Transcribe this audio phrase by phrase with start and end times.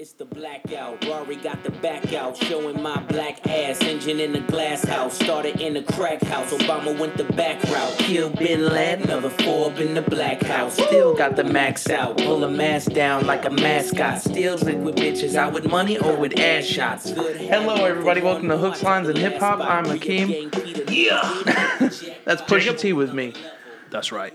[0.00, 1.04] It's the blackout.
[1.08, 3.80] Rory got the back out, showing my black ass.
[3.82, 6.52] Engine in the glass house, started in the crack house.
[6.52, 7.98] Obama went the back route.
[7.98, 10.74] Kill Bin Laden, another four in the black house.
[10.74, 14.22] Still got the max out, pull a mask down like a mascot.
[14.22, 17.10] Still drink with bitches, out with money or with ass shots.
[17.10, 18.20] Hello, everybody.
[18.20, 19.58] Welcome to Hooks, Lines, and Hip Hop.
[19.58, 20.92] I'm Akeem.
[20.92, 21.22] Yeah.
[22.24, 23.34] That's Pusha T with me.
[23.90, 24.34] That's right.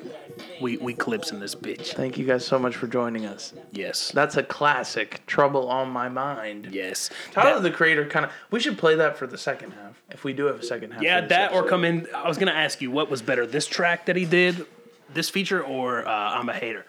[0.62, 1.94] We we clips in this bitch.
[1.94, 3.54] Thank you guys so much for joining us.
[3.72, 4.12] Yes.
[4.12, 5.22] That's a classic.
[5.28, 6.70] Trouble on my mind.
[6.72, 7.10] yes.
[7.32, 8.32] Tyler That- the Creator kind of.
[8.52, 11.02] We should play that for the second half if we do have a second half.
[11.04, 11.70] yeah, for this that or episode.
[11.70, 12.08] come in.
[12.16, 14.66] I was gonna ask you what was better, this track that he did,
[15.14, 16.86] this feature, or uh, I'm a hater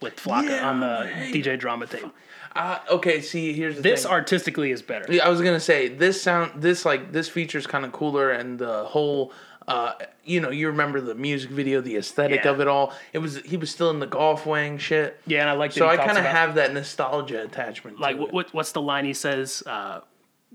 [0.00, 2.06] with Flocka Yeah, on the DJ drama tape.
[2.54, 4.12] Uh, okay, see, here's the This thing.
[4.12, 5.04] artistically is better.
[5.12, 6.62] Yeah, I was gonna say this sound.
[6.62, 9.32] This like this feature's kind of cooler, and the whole.
[9.68, 9.94] Uh,
[10.24, 12.50] you know, you remember the music video, the aesthetic Yeah.
[12.52, 12.92] of it all.
[13.12, 15.20] It was he was still in the Golf Wang shit.
[15.26, 17.98] Yeah, and I like So I kind of have that nostalgia attachment.
[17.98, 20.00] like to what, what's the line he says uh,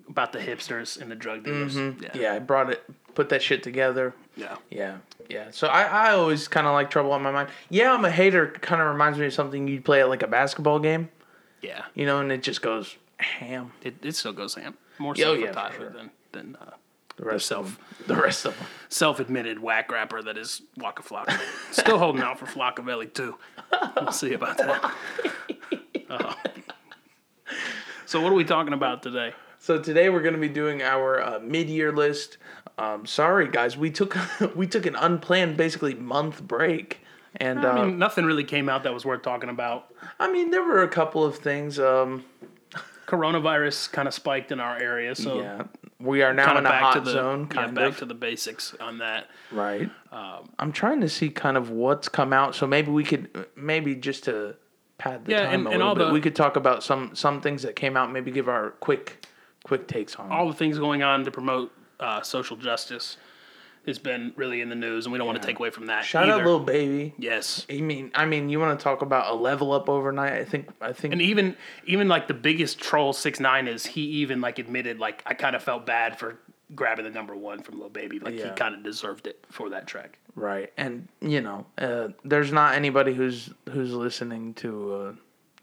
[0.08, 1.76] about the hipsters and the drug dealers?
[1.76, 2.18] Mm-hmm.
[2.18, 4.14] Yeah, I brought it, put that shit together.
[4.38, 4.56] yeah.
[4.70, 4.98] Yeah,
[5.30, 5.48] yeah.
[5.52, 7.50] So I, I always kind of like Trouble on My Mind.
[7.70, 8.48] Yeah, I'm a hater.
[8.62, 11.10] Kind of reminds me of something you'd play at like a basketball game,
[11.62, 11.84] Yeah.
[11.96, 13.74] you know, and it just goes ham.
[13.84, 14.78] It, it still goes ham.
[15.00, 15.90] More Yeah, oh, so for yeah, for Tyler sure.
[15.90, 16.72] than than uh,
[17.22, 18.66] The rest self of them, the rest of them.
[18.90, 21.40] self-admitted whack rapper that is Waka Flocka.
[21.72, 23.38] Still holding out for Flockavelli too.
[23.96, 24.92] We'll see about that.
[26.10, 26.34] Uh,
[28.08, 29.34] so what are we talking about today?
[29.60, 32.38] So today we're going to be doing our uh, mid-year list.
[32.80, 34.18] Um, sorry guys, we took
[34.56, 37.02] we took an unplanned, basically month break,
[37.36, 39.94] and uh, I mean, nothing really came out that was worth talking about.
[40.20, 41.78] I mean there were a couple of things.
[41.78, 42.26] Um,
[43.06, 45.64] Coronavirus kind of spiked in our area, so yeah,
[46.02, 47.98] we are now kind in of a back hot to the zone, yeah, kind back
[47.98, 49.30] to the basics on that.
[49.52, 49.90] Right.
[50.12, 53.96] Um, I'm trying to see kind of what's come out, so maybe we could maybe
[53.96, 54.56] just to
[54.98, 56.08] pad the Yeah, time and- a and little all bit.
[56.08, 58.12] the- we could talk about some some things that came out.
[58.12, 59.26] Maybe give our quick
[59.64, 60.32] quick takes on.
[60.32, 63.18] all the things going on to promote uh, social justice
[63.86, 66.06] has been really in the news, and we don't want to take away from that.
[66.06, 67.14] Shout out, Lil Baby.
[67.18, 67.66] yes.
[67.70, 70.34] I mean, I mean, you want to talk about a level up overnight?
[70.34, 71.14] I think, I think.
[71.14, 75.24] And even even like the biggest troll six nine is he even like admitted like
[75.26, 76.38] I kind of felt bad for
[76.76, 79.88] grabbing the number one from Lil Baby like he kind of deserved it for that
[79.88, 80.18] track.
[80.36, 85.14] right, and you know, uh, there's not anybody who's who's listening to uh,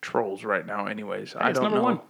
[0.01, 0.87] trolls right now.
[0.87, 1.85] Anyways, I it's don't number know.
[1.85, 2.01] one.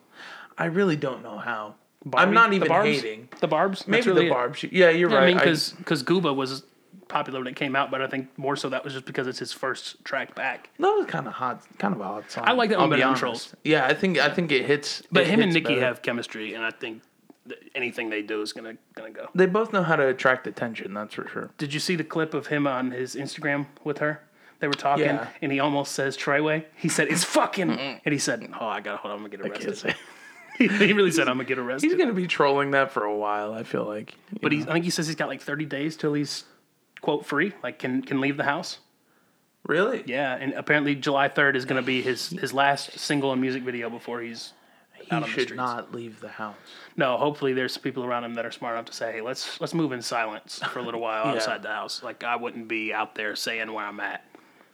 [0.56, 1.74] I really don't know how.
[2.04, 2.88] Barbie, I'm not the even Barbs?
[2.88, 3.28] hating.
[3.40, 3.86] the Barbs.
[3.88, 4.30] Maybe really the it.
[4.30, 4.62] barbs.
[4.64, 5.22] Yeah, you're Yeah, right.
[5.24, 6.62] I mean, because because Gooba was
[7.08, 9.38] popular when it came out, but I think more so that was just because it's
[9.38, 10.70] his first track back.
[10.78, 12.44] That was kind of hot, kind of a hot song.
[12.46, 13.20] I like that I'll one be better than honest.
[13.20, 13.54] Trolls.
[13.64, 15.02] Yeah, I think I think it hits.
[15.10, 15.80] But it him and hits Nicki better.
[15.86, 17.02] have chemistry, and I think
[17.46, 19.28] that anything they do is gonna gonna go.
[19.34, 20.92] They both know how to attract attention.
[20.94, 21.50] That's for sure.
[21.58, 24.20] Did you see the clip of him on his Instagram with her?
[24.60, 25.28] They were talking, Yeah.
[25.40, 26.64] and he almost says Treyway.
[26.76, 29.36] He said it's fucking, and he said, "Oh, I got to hold on, I'm gonna
[29.50, 29.94] get Can't arrested."
[30.78, 33.52] he really said, "I'm gonna get arrested." He's gonna be trolling that for a while.
[33.54, 34.14] I feel like.
[34.42, 36.44] but he's, I think he says he's got like 30 days till he's
[37.00, 38.78] quote free, like can can leave the house.
[39.66, 40.02] really.
[40.06, 43.88] Yeah, and apparently July 3rd is gonna be his his last single and music video
[43.90, 44.52] before he's
[44.94, 46.56] He out on the should not leave the house.
[46.96, 49.74] No, hopefully there's people around him that are smart enough to say, "Hey, let's let's
[49.74, 51.32] move in silence for a little while Yeah.
[51.34, 54.24] outside the house." Like I wouldn't be out there saying where I'm at.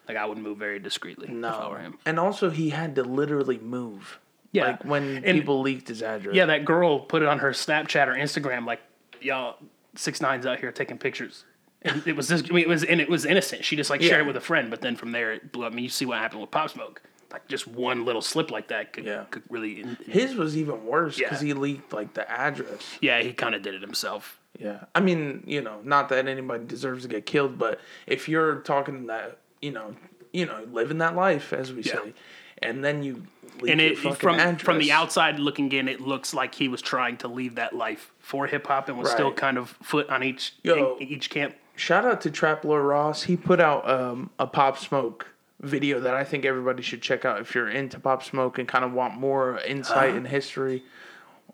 [0.09, 1.99] Like I would move very discreetly if I were him.
[2.07, 4.19] And also, he had to literally move.
[4.55, 4.67] Yeah.
[4.69, 6.35] Like when And- people leaked his address.
[6.35, 8.81] Yeah, that girl put it on her Snapchat or Instagram, like,
[9.21, 9.57] y'all
[9.97, 11.45] six nines out here taking pictures.
[11.83, 12.43] And it was this.
[12.49, 13.65] I mean, it was and it was innocent.
[13.65, 15.73] She just like shared it with a friend, but then from there it blew up.
[15.73, 17.03] I mean, you see what happened with Pop Smoke.
[17.31, 19.25] Like just one little slip like that could, Yeah.
[19.31, 19.81] could really.
[19.83, 21.49] in- His was even worse because Yeah.
[21.49, 22.81] he leaked like the address.
[23.03, 24.39] yeah, he kind of did it himself.
[24.59, 24.85] Yeah.
[24.95, 29.07] I mean, you know, not that anybody deserves to get killed, but if you're talking
[29.09, 29.97] that, you know,
[30.33, 31.93] you know, living that life as we Yeah.
[31.95, 32.15] say,
[32.65, 33.23] and then you
[33.69, 34.61] And it from address.
[34.63, 38.13] from the outside looking in, it looks like he was trying to leave that life
[38.19, 40.97] for hip hop and was still kind of foot on each Yo.
[40.97, 41.55] in each camp.
[41.77, 43.25] Shout out to Trap Lord Ross.
[43.25, 45.27] He put out um, a Pop Smoke
[45.61, 48.85] video that I think everybody should check out if you're into Pop Smoke and kind
[48.85, 50.17] of want more insight Uh-huh.
[50.19, 50.83] and history.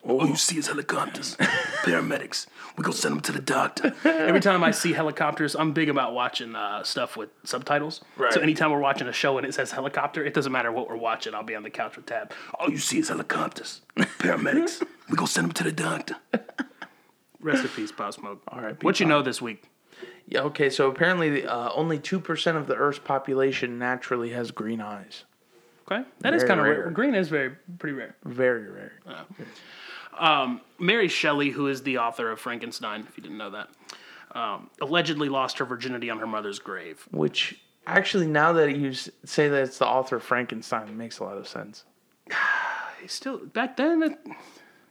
[0.03, 1.37] All you see is helicopters,
[1.85, 2.47] paramedics.
[2.77, 3.95] We go send them to the doctor.
[4.05, 8.01] Every time I see helicopters, I'm big about watching uh, stuff with subtitles.
[8.17, 8.33] Right.
[8.33, 10.97] So anytime we're watching a show and it says helicopter, it doesn't matter what we're
[10.97, 11.35] watching.
[11.35, 12.33] I'll be on the couch with Tab.
[12.59, 14.83] All you see is helicopters, paramedics.
[15.11, 16.17] we go send them to the doctor.
[17.41, 18.43] Rest in peace, Pop Smoke.
[18.49, 19.65] All right, What you know this week?
[20.27, 25.25] Yeah, okay, so apparently uh, only 2% of the Earth's population naturally has green eyes.
[25.91, 26.81] Okay, that is Very kind of rare.
[26.83, 26.91] rare.
[26.91, 28.15] Green is very pretty rare.
[28.25, 28.93] Very rare.
[30.79, 33.69] Mary Shelley, who is the author of Frankenstein, if you didn't know that,
[34.33, 37.07] um, allegedly lost her virginity on her mother's grave.
[37.11, 41.25] Which, actually, now that you say that it's the author of Frankenstein, it makes a
[41.25, 41.85] lot of sense.
[43.07, 44.03] still back then.
[44.03, 44.19] It,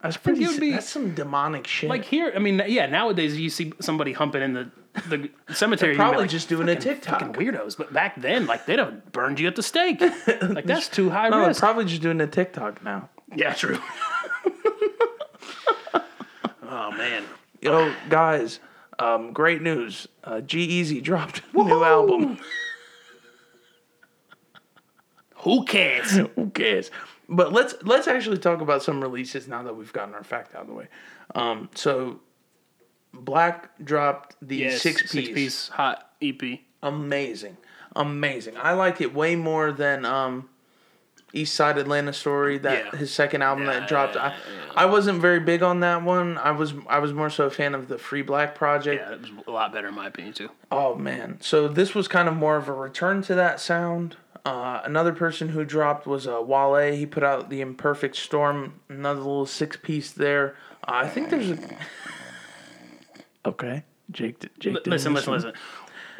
[0.02, 0.42] That's pretty.
[0.44, 1.88] it would be- that's some demonic shit.
[1.90, 2.86] like here, I mean, yeah.
[2.86, 4.70] Nowadays, you see somebody humping in the
[5.08, 5.92] the cemetery.
[5.92, 7.20] be probably like, just doing a fucking TikTok.
[7.36, 7.76] weirdos.
[7.76, 10.00] But back then, like they'd have burned you at the stake.
[10.42, 11.60] Like that's too high No, they're risk.
[11.60, 13.08] probably just doing a TikTok now.
[13.36, 13.78] yeah, true.
[16.70, 17.24] oh man.
[17.60, 18.58] Yo, guys,
[18.98, 20.08] um, great news.
[20.24, 22.38] Uh, G-Eazy dropped a new album.
[25.36, 26.10] Who cares?
[26.36, 26.90] Who cares?
[27.28, 30.62] But let's let's actually talk about some releases now that we've gotten our fact out
[30.62, 30.88] of the way.
[31.34, 32.20] Um, so
[33.14, 35.68] 6LACK dropped the Yes, six piece.
[35.68, 36.40] hot EP.
[36.82, 37.56] Amazing,
[37.94, 38.54] amazing.
[38.56, 40.48] I like it way more than um,
[41.32, 42.58] East Side Atlanta Story.
[42.58, 42.98] That Yeah.
[42.98, 44.16] his second album Yeah, that dropped.
[44.16, 44.34] I, yeah,
[44.74, 46.38] I wasn't very big on that one.
[46.38, 49.02] I was I was more so a fan of the Free 6LACK project.
[49.06, 50.50] Yeah, it was a lot better in my opinion too.
[50.70, 51.38] Oh man!
[51.40, 54.16] So this was kind of more of a return to that sound.
[54.44, 56.92] Uh, another person who dropped was uh, Wale.
[56.94, 60.56] He put out the Imperfect Storm, another little six piece there.
[60.88, 61.58] Uh, I think there's a.
[63.46, 64.40] Okay, Jake.
[64.40, 65.52] Jake didn't Listen, listen, listen.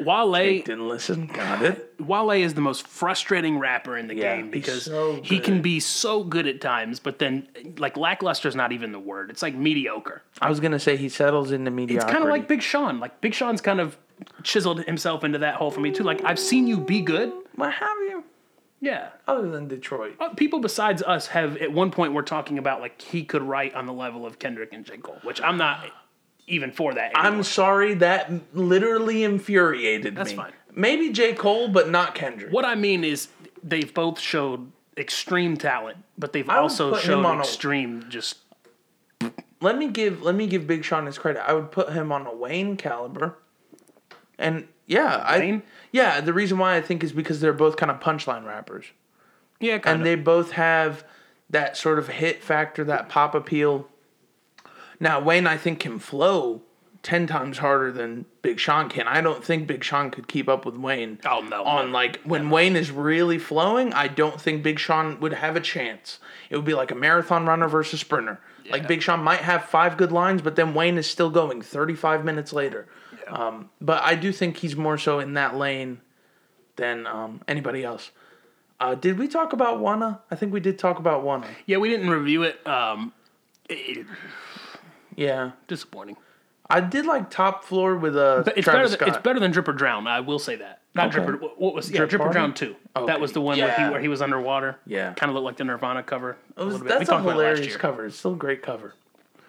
[0.05, 1.27] Wale, Didn't listen.
[1.27, 1.93] Got it.
[1.99, 5.79] Wale is the most frustrating rapper in the Yeah, game because so he can be
[5.79, 9.29] so good at times, but then like lackluster is not even the word.
[9.29, 10.21] It's like mediocre.
[10.41, 12.05] I was gonna say he settles into mediocre.
[12.05, 12.99] It's kind of like Big Sean.
[12.99, 13.97] Like Big Sean's kind of
[14.43, 16.03] chiseled himself into that hole for me too.
[16.03, 17.31] Like I've seen you be good.
[17.55, 18.23] What have you?
[18.83, 19.09] Yeah.
[19.27, 22.99] Other than Detroit, Uh, People besides us have at one point we're talking about like
[23.01, 24.97] he could write on the level of Kendrick and J.
[24.97, 25.85] Cole, which I'm not
[26.51, 27.15] even for that.
[27.15, 27.31] Anymore.
[27.31, 30.37] I'm sorry that literally infuriated That's me.
[30.37, 30.53] fine.
[30.75, 32.51] Maybe J Cole, but not Kendrick.
[32.51, 33.29] What I mean is
[33.63, 38.37] they've both showed extreme talent, but they've also shown on a- extreme just
[39.61, 41.47] let me give let me give Big Sean his credit.
[41.47, 43.37] I would put him on a Wayne caliber.
[44.37, 45.55] And yeah, Wayne?
[45.57, 45.61] I
[45.91, 48.85] yeah, the reason why I think is because they're both kind of punchline rappers.
[49.59, 51.03] yeah, kind And they both have
[51.49, 53.87] that sort of hit factor, that pop appeal.
[55.01, 56.61] Now, Wayne I think can flow
[57.03, 59.07] 10 times harder than Big Sean can.
[59.07, 61.19] I don't think Big Sean could keep up with Wayne.
[61.25, 65.33] Oh, no, On like when Wayne is really flowing, I don't think Big Sean would
[65.33, 66.19] have a chance.
[66.51, 68.39] It would be like a marathon runner versus sprinter.
[68.69, 72.23] Like Big Sean might have five good lines, but then Wayne is still going 35
[72.23, 72.87] minutes later.
[73.27, 75.99] Um, but I do think he's more so in that lane
[76.75, 78.11] than um, anybody else.
[78.79, 80.19] Uh, did we talk about Wunna?
[80.29, 81.47] I think we did talk about Wunna.
[81.65, 82.65] yeah, we didn't review it.
[82.67, 83.13] Um,
[83.67, 84.05] it-
[85.15, 86.17] Yeah, disappointing.
[86.69, 88.97] I did like Top Floor with uh, But it's Travis better.
[88.97, 89.07] Than, Scott.
[89.09, 90.07] it's better than Drip or Drown.
[90.07, 90.79] I will say that.
[90.95, 91.25] Not Okay.
[91.25, 91.41] Drip.
[91.43, 91.97] Or, what was yeah?
[91.97, 92.75] Drip Drip or Drown two.
[92.95, 93.05] Okay.
[93.07, 94.77] That was the one where he where he was underwater.
[94.85, 95.13] Yeah.
[95.13, 96.37] kind of looked like the Nirvana cover.
[96.57, 96.83] It was- little bit.
[96.85, 97.77] We that's a talked about last hilarious year.
[97.77, 98.05] cover.
[98.05, 98.93] It's still a great cover.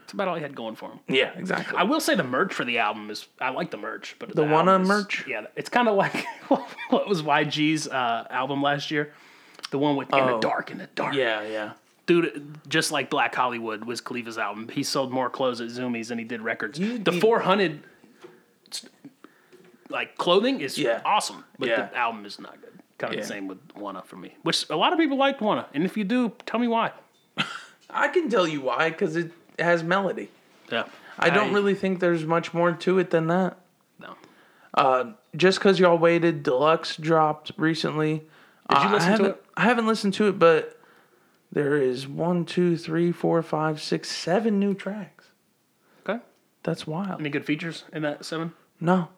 [0.05, 0.99] It's about all he had going for him.
[1.09, 1.79] Yeah, exactly.
[1.79, 4.43] I will say the merch for the album is I like the merch, but The
[4.45, 5.25] album Wunna is- merch?
[5.29, 9.13] Yeah, it's kind of like what was YG's uh, album last year,
[9.71, 10.41] the one with in the Oh.
[10.41, 11.15] dark in the dark.
[11.15, 11.73] yeah, yeah.
[12.07, 14.69] Dude, just like Blacc Hollywood was Khalifa's album.
[14.69, 16.79] He sold more clothes at Zumiez than he did records.
[16.79, 17.83] You the four hundred
[19.89, 21.03] like clothing is Yeah.
[21.05, 21.87] awesome, but Yeah.
[21.87, 22.81] the album is not good.
[22.99, 23.23] Kind of Yeah.
[23.23, 25.97] the same with Wunna for me, which a lot of people liked Wunna, and if
[25.97, 26.93] you do, tell me why.
[27.91, 30.31] I can tell you why, because it has melody.
[30.71, 30.85] Yeah,
[31.19, 33.59] I don't really think there's much more to it than that.
[33.99, 34.15] no.
[34.75, 38.23] Uh, just because y'all waited, Deluxe dropped recently.
[38.71, 39.45] Did you Uh, listen I to it?
[39.59, 40.81] I haven't listened to it, but
[41.53, 45.27] there is one, two, three, four, five, six, seven new tracks.
[46.07, 46.21] Okay,
[46.63, 47.21] That's wild.
[47.21, 48.53] any good features in that seven?
[48.81, 49.09] No,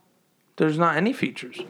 [0.56, 1.60] there's not any features.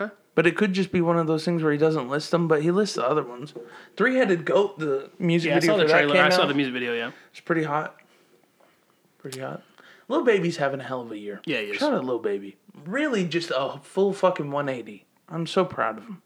[0.00, 2.46] Okay, But it could just be one of those things where he doesn't list them,
[2.46, 3.54] but he lists the other ones.
[3.96, 6.16] Three Headed Goat, the music yeah, I video saw the trailer.
[6.20, 6.48] I saw out.
[6.48, 6.94] the music video.
[6.94, 7.96] Yeah, It's pretty hot.
[9.18, 9.62] Pretty hot.
[10.08, 11.40] Lil Baby's having a hell of a year.
[11.44, 11.76] Yeah, he is.
[11.76, 12.56] Shout out Lil Baby.
[12.84, 15.06] Really, just a full fucking 180.
[15.28, 16.22] I'm so proud of him.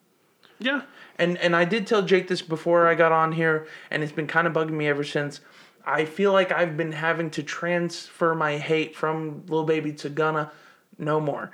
[0.58, 0.82] Yeah.
[1.18, 4.26] And and I did tell Jake this before I got on here, and it's been
[4.26, 5.40] kind of bugging me ever since.
[5.86, 10.50] I feel like I've been having to transfer my hate from Lil Baby to Gunna.
[10.98, 11.50] No more.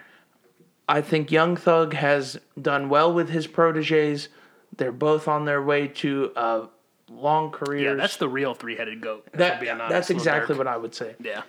[0.89, 4.29] I think Young Thug has done well with his proteges.
[4.77, 6.67] They're both on their way to uh,
[7.11, 7.83] long careers.
[7.85, 9.27] Yeah, that's the real three-headed goat.
[9.33, 11.17] That- that's exactly what I would say.
[11.23, 11.43] Yeah,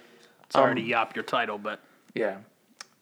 [0.49, 1.79] sorry Um, to yop your title, but
[2.15, 2.37] Yeah.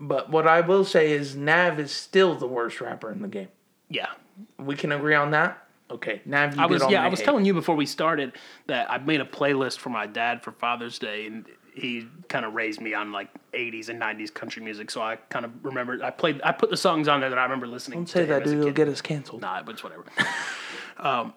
[0.01, 3.49] But what I will say is Nav is still the worst rapper in the game.
[3.89, 4.09] yeah,
[4.57, 5.65] We can agree on that.
[5.91, 7.25] Okay, Now you I was yeah, I was hate.
[7.25, 8.33] telling you before we started
[8.67, 12.53] that I made a playlist for my dad for Father's Day, and he kind of
[12.53, 14.91] raised me on like '80s and '90s country music.
[14.91, 16.41] So I kind of remember I played.
[16.43, 18.05] I put the songs on there that I remember listening.
[18.05, 18.13] To.
[18.13, 18.63] Don't say that, dude.
[18.63, 19.41] You'll get us canceled.
[19.41, 20.05] Nah, but it's whatever.
[20.97, 21.33] um,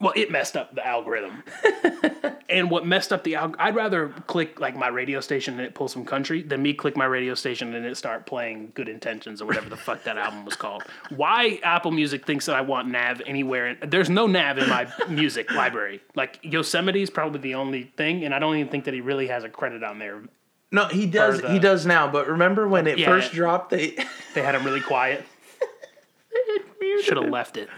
[0.00, 1.42] well, it messed up the algorithm.
[2.48, 5.74] and what messed up the alg- I'd rather click like my radio station and it
[5.74, 9.42] pull some country than me click my radio station and it start playing Good Intentions
[9.42, 10.84] or whatever the fuck that album was called.
[11.14, 13.76] Why Apple Music thinks that I want nav anywhere?
[13.84, 16.00] There's no nav in my music library.
[16.14, 19.26] Like Yosemite is probably the only thing, and I don't even think that he really
[19.26, 20.22] has a credit on there.
[20.70, 21.40] No, he does.
[21.42, 22.08] the- he does now.
[22.10, 23.06] But remember when it Yeah.
[23.06, 23.70] first dropped?
[23.70, 23.96] They.
[24.34, 25.24] They had him really quiet.
[27.02, 27.68] Should have left it.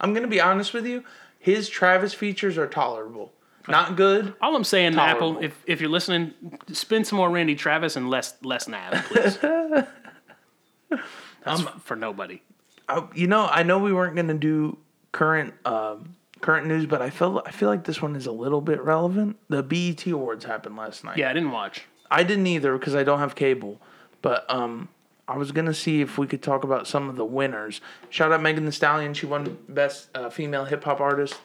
[0.00, 1.04] I'm gonna be honest with you.
[1.40, 3.32] His Travis features are tolerable.
[3.66, 4.34] Not good.
[4.40, 5.32] All I'm saying, Tolerable.
[5.32, 6.34] Apple, if if you're listening,
[6.72, 9.38] spend some more Randy Travis and less less Nav, please.
[11.44, 12.42] That's for nobody.
[12.88, 14.78] I, you know, I know we weren't gonna do
[15.12, 18.60] current um, current news, but I feel I feel like this one is a little
[18.60, 19.36] bit relevant.
[19.48, 21.16] The BET Awards happened last night.
[21.16, 21.86] Yeah, I didn't watch.
[22.10, 23.80] I didn't either because I don't have cable.
[24.22, 24.88] But um,
[25.30, 27.80] I was gonna see if we could talk about some of the winners.
[28.08, 29.14] Shout out Megan Thee Stallion.
[29.14, 31.36] She won Best uh, Female Hip Hop Artist.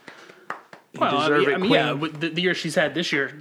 [0.93, 3.11] You Well, I mean, it, I mean yeah, with the, the year she's had this
[3.11, 3.37] year.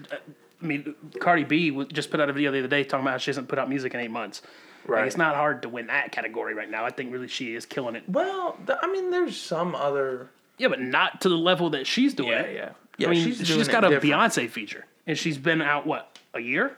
[0.63, 3.19] I mean, Cardi B just put out a video the other day talking about how
[3.19, 4.43] she hasn't put out music in eight months.
[4.43, 5.07] Like, Right.
[5.07, 6.85] it's not hard to win that category right now.
[6.85, 8.05] I think really she is killing it.
[8.07, 10.29] Well, th- I mean, there's some other.
[10.59, 12.71] Yeah, but not to the level that she's doing Yeah, yeah.
[12.99, 14.15] Yeah, I mean, she's she's got a different.
[14.15, 16.77] Beyonce feature, and she's been out what a year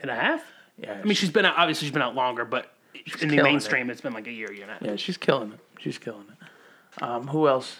[0.00, 0.42] and a half.
[0.78, 1.56] Yeah, I mean, she's been out.
[1.58, 2.72] Obviously, she's been out longer, but
[3.16, 3.52] in the killing it.
[3.52, 4.82] mainstream, it's been like a year, year and a half.
[4.82, 5.60] yeah, she's killing it.
[5.80, 7.02] She's killing it.
[7.02, 7.78] Um, who else?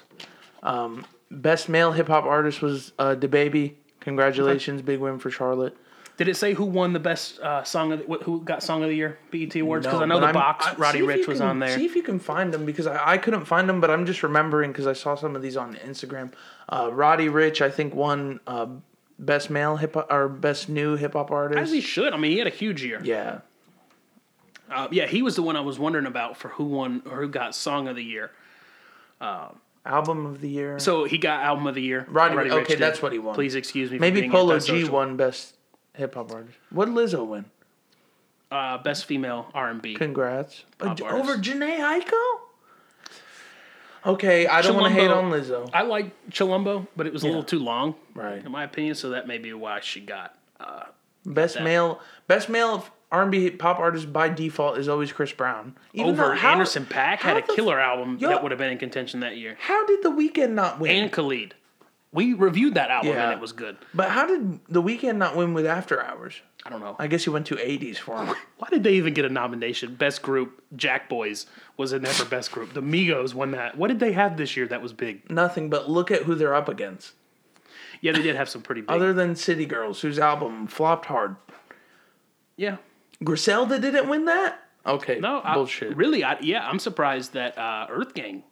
[0.63, 3.75] Um, best male hip hop artist was uh, DaBaby.
[4.01, 5.77] Congratulations, big win for Charlotte.
[6.17, 8.89] Did it say who won the best uh, song of the, who got song of
[8.89, 9.87] the year BET awards?
[9.87, 11.77] Because No, I know the I'm- box I- Roddy Ricch was can- on there.
[11.77, 14.23] See if you can find them because I, I couldn't find them, but I'm just
[14.25, 16.33] remembering because I saw some of these on Instagram.
[16.69, 18.67] Uh, Roddy Ricch, I think, won uh,
[19.21, 21.57] best male hip hop or best new hip hop artist.
[21.57, 21.75] As artist.
[21.75, 22.13] he should.
[22.13, 23.01] I mean, he had a huge year.
[23.05, 23.41] Yeah,
[24.71, 27.29] Uh, yeah, he was the one I was wondering about for who won or who
[27.29, 28.31] got song of the year.
[29.21, 30.79] album of the year.
[30.79, 32.07] So he got album of the year.
[32.09, 32.79] Roddy- Ricch okay, did.
[32.79, 33.35] that's what he won.
[33.35, 33.99] Please excuse me.
[33.99, 35.55] Maybe Polo G won best
[35.95, 36.57] hip hop artist.
[36.71, 37.47] What did Lizzo win?
[38.51, 39.95] Uh, best female R and B.
[39.95, 40.65] Congrats.
[40.81, 41.29] Uh, Pop J- artist.
[41.31, 42.41] over Jhené Aiko?
[44.07, 45.69] Okay, I don't want to hate on Lizzo.
[45.75, 48.45] I like Chilumbo, but it was a little too long, Right.
[48.45, 48.95] in my opinion.
[48.95, 50.35] So that may be why she got.
[51.27, 51.65] Best that.
[51.65, 55.77] male, best male R&B pop artist by default is always Chris Brown.
[55.95, 58.71] Even over though- how- Anderson .Paak had a killer album Yo- that would have been
[58.73, 59.57] in contention that year.
[59.61, 61.05] How did The Weeknd not win?
[61.05, 61.55] And Khalid.
[62.13, 63.25] We reviewed that album Yeah.
[63.25, 63.77] and it was good.
[63.95, 66.41] but how did The Weeknd not win with After Hours?
[66.67, 66.97] I don't know.
[66.99, 68.35] I guess he went to 80s for him.
[68.59, 69.95] Why did they even get a nomination?
[69.95, 71.47] Best group, Jack Boys
[71.77, 72.73] was in there for best group.
[72.75, 73.77] The Migos won that.
[73.79, 75.31] What did they have this year that was big?
[75.31, 77.13] Nothing, but look at who they're up against.
[78.01, 78.91] Yeah, they did have some pretty big.
[78.91, 81.37] Other than City Girls, whose album flopped hard.
[82.57, 82.77] yeah.
[83.25, 84.61] Griselda didn't win that?
[84.87, 85.97] Okay, No, I- bullshit.
[85.97, 88.43] really, I, yeah, I'm surprised that uh, Earth Gang.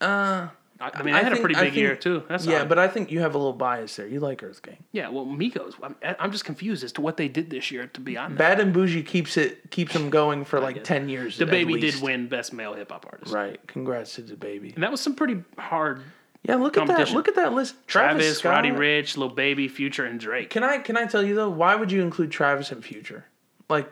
[0.00, 0.48] Uh,
[0.80, 2.22] I, I mean, I, had think- a pretty big think- year too.
[2.28, 2.68] That's yeah, odd.
[2.68, 4.06] but I think you have a little bias there.
[4.06, 4.76] You like Earth Gang.
[4.92, 5.74] yeah, well, Migos.
[5.82, 7.86] I'm, I'm just confused as to what they did this year.
[7.86, 11.38] To be honest, Bad and Boujee keeps it keeps them going for like ten years.
[11.38, 13.58] DaBaby did win best male hip hop artist, Right.
[13.66, 14.74] Congrats to DaBaby.
[14.74, 16.02] and that was some pretty hard.
[16.44, 17.10] Yeah, look at that.
[17.10, 17.74] Look at that list.
[17.88, 18.52] Travis, Travis, Scott.
[18.52, 20.50] Roddy Ricch, Lil Baby, Future, and Drake.
[20.50, 21.50] Can I can I tell you though?
[21.50, 23.24] Why would you include Travis and Future?
[23.68, 23.90] Like,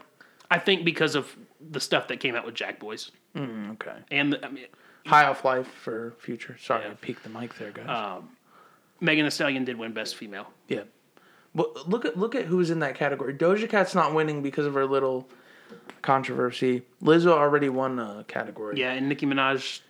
[0.51, 1.35] I think because of
[1.71, 4.67] the stuff that came out with Jack Boys, okay, and the, I mean,
[5.07, 6.57] High Off Life for Future.
[6.61, 6.85] Sorry.
[6.87, 7.87] I peeked the mic there, guys.
[7.89, 8.21] Uh,
[9.01, 10.47] Megan Thee Stallion did win best female.
[10.69, 10.83] yeah.
[11.55, 13.33] But look at look at who's in that category.
[13.33, 15.27] Doja Cat's not winning because of her little
[16.03, 16.83] controversy.
[17.03, 18.79] Lizzo already won a category.
[18.79, 19.81] Yeah, and Nicki Minaj,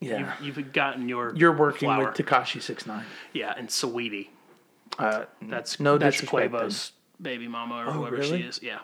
[0.00, 0.34] yeah.
[0.42, 2.06] you've, you've gotten your You're working flower.
[2.06, 3.04] with Tekashi Six Nine.
[3.32, 4.28] yeah, and Saweetie.
[4.98, 8.42] Uh, That's No that's disrespect, Quavo's baby mama or Oh, whoever really?
[8.42, 8.60] she is.
[8.62, 8.80] Yeah,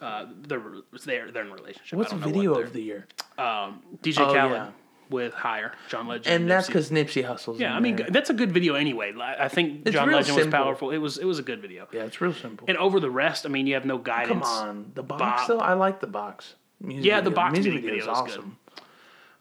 [0.00, 0.62] uh, they're
[1.04, 1.98] they're they're in a relationship.
[1.98, 3.06] what's I video what of the year?
[3.38, 4.70] um, DJ Oh, Khaled yeah.
[5.10, 7.58] with Higher John Legend, And that's because Nipsey Hussle's.
[7.60, 8.06] yeah, in I mean there.
[8.10, 9.12] that's a good video anyway.
[9.20, 10.90] I think It's John real Legend was powerful.
[10.90, 11.88] It was it was a good video.
[11.92, 12.66] yeah, it's real simple.
[12.68, 14.46] And over the rest, I mean, you have no guidance.
[14.48, 15.48] Come on, the box Bop.
[15.48, 15.58] though.
[15.58, 16.54] I like the box.
[16.80, 18.40] Music Yeah, the box music video video is is good.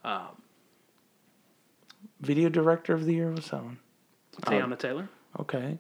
[0.04, 0.38] awesome.
[2.20, 3.78] Video director of the year was someone.
[4.42, 5.08] Teyana Taylor.
[5.40, 5.78] Okay.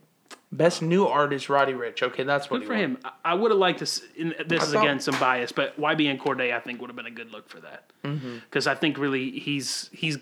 [0.51, 2.01] Best new artist, Roddy Ricch.
[2.01, 2.81] Okay, that's what Good for won.
[2.81, 2.97] him.
[3.03, 3.83] I- I would have liked to.
[3.83, 6.89] s- And this I is thought- again some bias, but YBN Cordae, I think, would
[6.89, 7.89] have been a good look for that.
[8.05, 8.35] Mm-hmm.
[8.45, 10.17] Because I think really he's he's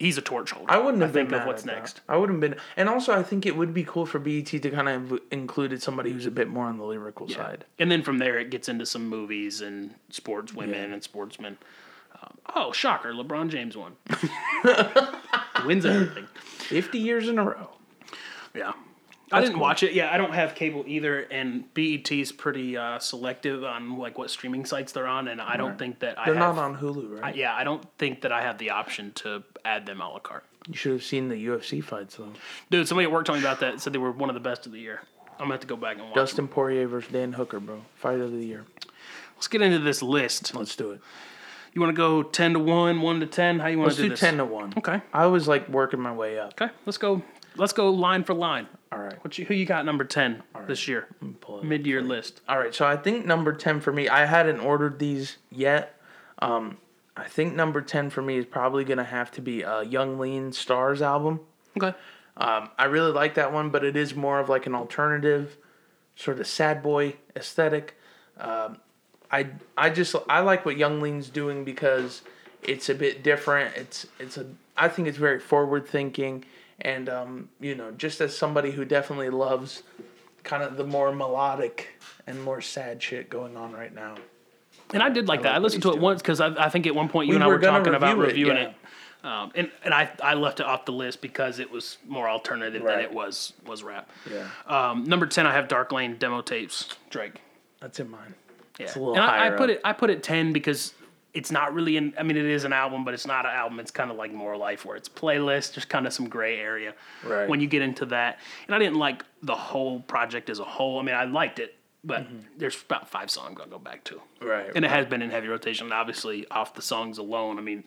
[0.00, 0.72] he's a torch holder.
[0.72, 1.74] I wouldn't have think been of what's at that.
[1.76, 2.00] next.
[2.08, 4.58] I wouldn't have been, and also I think it would be cool for BET to
[4.70, 7.64] kind of included somebody who's a bit more on the lyrical side.
[7.78, 11.58] And then from there, it gets into some movies and sports women and sportsmen.
[12.20, 13.12] Um, oh, shocker!
[13.12, 13.94] LeBron James won.
[15.64, 16.26] Wins everything.
[16.58, 17.70] Fifty years in a row.
[18.54, 18.72] Yeah.
[19.32, 19.92] I didn't watch it.
[19.92, 24.64] Yeah, I don't have cable either, and BET's pretty uh, selective on like what streaming
[24.64, 26.56] sites they're on, and I don't think that I They're have.
[26.56, 27.36] not on Hulu, I, right?
[27.36, 30.44] yeah, I don't think that I have the option to add them a la carte.
[30.68, 32.32] You should have seen the UFC fights though.
[32.70, 33.80] Dude, somebody at work told me about that.
[33.80, 35.00] Said they were one of the best of the year.
[35.32, 36.14] I'm gonna have to go back and watch.
[36.14, 36.22] them.
[36.22, 37.80] Dustin Poirier versus Dan Hooker, bro.
[37.96, 38.64] Fight of the year.
[39.36, 40.54] Let's get into this list.
[40.54, 41.00] Let's do it.
[41.72, 43.58] You want to go ten to one, one to ten?
[43.60, 44.20] How you want to do, do this?
[44.20, 44.74] ten to one.
[44.76, 45.00] Okay.
[45.14, 46.60] I was like working my way up.
[46.60, 46.70] Okay.
[46.84, 47.22] Let's go.
[47.56, 48.66] Let's go line for line.
[48.92, 49.22] All right.
[49.22, 51.08] What you, who you got number ten this year?
[51.40, 52.40] pull it up Mid year list.
[52.48, 55.96] All right, so I think number 10 for me, I hadn't ordered these yet.
[56.40, 56.78] Um,
[57.16, 60.18] I think number 10 for me is probably going to have to be a Yung
[60.18, 61.40] Lean Starz album.
[61.76, 61.96] Okay.
[62.36, 65.56] Um, I really like that one, but it is more of like an alternative,
[66.16, 67.96] sort of sad boy aesthetic.
[68.38, 68.78] Um,
[69.30, 72.22] I I just I like what Yung Lean's doing because
[72.62, 73.76] it's a bit different.
[73.76, 76.44] It's it's a I think it's very forward thinking,
[76.82, 79.82] and um, you know, just as somebody who definitely loves
[80.42, 81.88] kind of the more melodic
[82.26, 84.16] and more sad shit going on right now.
[84.92, 85.50] And I did like that.
[85.50, 86.02] like I listened to it doing.
[86.02, 87.94] once because I, I think at one point you We and I were were talking
[87.94, 88.68] about it, reviewing yeah.
[88.68, 88.74] it.
[89.22, 92.82] Um, and and I, I left it off the list because it was more alternative
[92.82, 94.08] than it was was rap.
[94.30, 96.88] Yeah, Um, number ten, I have Dark Lane demo tapes.
[97.10, 97.40] Drake.
[97.80, 98.34] that's in mine.
[98.78, 100.94] Yeah, It's a little and I, I put it I put it ten because
[101.34, 102.14] it's not really an.
[102.18, 103.78] I mean, it is an album, but it's not an album.
[103.80, 105.74] It's kind of like more life, where it's playlist.
[105.74, 106.94] There's kind of some gray area
[107.24, 107.48] Right.
[107.48, 108.38] when you get into that.
[108.66, 110.98] And I didn't like the whole project as a whole.
[110.98, 112.26] I mean, I liked it, but
[112.58, 114.14] there's about five songs I'll go back to.
[114.14, 114.46] Mm-hmm.
[114.46, 115.86] Right, And it has been in heavy rotation.
[115.86, 117.84] And obviously, off the songs alone, I mean,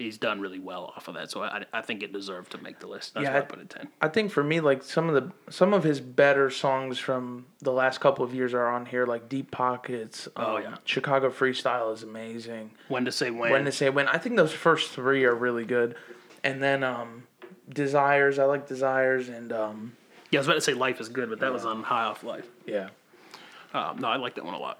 [0.00, 1.30] he's done really well off of that.
[1.30, 3.14] So I, I think it deserved to make the list.
[3.14, 3.88] That's Yeah, why I I- put it ten.
[4.00, 7.72] I think for me, like some of the some of his better songs from the
[7.72, 10.28] last couple of years are on here, like Deep Pockets.
[10.36, 10.74] Oh, um, yeah.
[10.84, 12.70] Chicago Freestyle is amazing.
[12.88, 13.50] When to say when?
[13.52, 14.08] When to say when?
[14.08, 15.94] I think those first three are really good,
[16.42, 17.24] and then um,
[17.68, 18.38] Desires.
[18.38, 19.92] I like Desires, and um,
[20.30, 22.24] yeah, I was about to say life is good, but that was on High Off
[22.24, 22.46] Life.
[22.66, 22.88] yeah.
[23.72, 24.78] Um, no, I like that one a lot.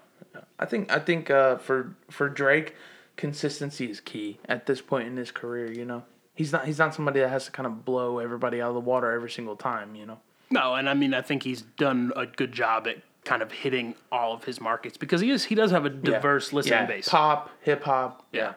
[0.59, 2.75] I think I think uh, for for Drake,
[3.21, 5.71] consistency is key at this point in his career.
[5.71, 8.69] You know, he's not he's not somebody that has to kind of blow everybody out
[8.69, 9.95] of the water every single time.
[9.95, 10.19] You know.
[10.49, 13.93] No, and I mean I think he's done a good job at kind of hitting
[14.11, 16.85] all of his markets because he is he does have a diverse listening yeah.
[16.87, 17.07] base.
[17.07, 18.25] Pop, hip hop.
[18.33, 18.53] Yeah.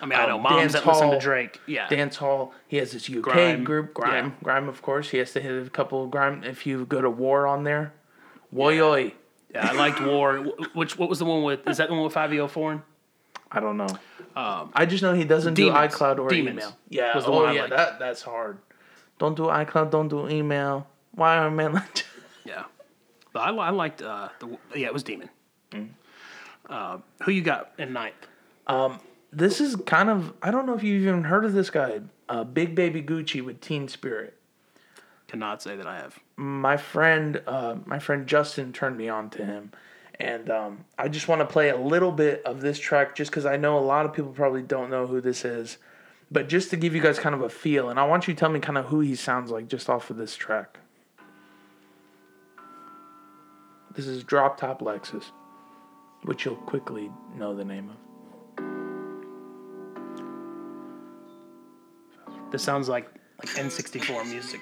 [0.00, 1.60] I mean, I Um, know moms dance that listen to hall, Drake.
[1.66, 1.88] Yeah.
[1.88, 2.52] dance hall.
[2.68, 4.44] He has this UK Grime, group, grime, yeah.
[4.44, 4.68] grime.
[4.68, 6.42] Of course, he has to hit a couple of grime.
[6.44, 7.94] If you go to war on there,
[8.54, 9.14] woy oy.
[9.54, 10.38] yeah, I liked War.
[10.74, 11.66] Which what was the one with?
[11.68, 12.82] Is that the one with Five E O Four?
[13.50, 13.88] I don't know.
[14.36, 15.92] I just know he doesn't Demons.
[15.92, 16.76] do iCloud or Demons email.
[16.88, 17.14] Yeah.
[17.14, 17.76] was the oh one yeah, liked.
[17.76, 18.58] that that's hard.
[19.18, 19.90] Don't do iCloud.
[19.90, 20.86] Don't do email.
[21.12, 22.04] Why are men like?
[22.44, 22.64] Yeah.
[23.32, 25.30] But I, I liked uh, the yeah it was Demon.
[25.70, 25.88] Mm.
[26.68, 28.14] Uh, who you got in ninth?
[29.32, 32.44] this is kind of I don't know if you've even heard of this guy, uh,
[32.44, 34.34] Big Baby Gucci with Teen Spirit.
[35.28, 36.18] Cannot say that I have.
[36.36, 39.72] my friend uh, my friend Justin turned me on to him
[40.18, 43.46] and um, I just want to play a little bit of this track just because
[43.46, 45.78] I know a lot of people probably don't know who this is.
[46.30, 48.40] But just to give you guys kind of a feel and I want you to
[48.40, 50.78] tell me kind of who he sounds like just off of this track.
[53.94, 55.30] This is Drop Top Lexus
[56.26, 57.96] which you'll quickly know the name of.
[62.50, 64.60] This sounds like like N64 music.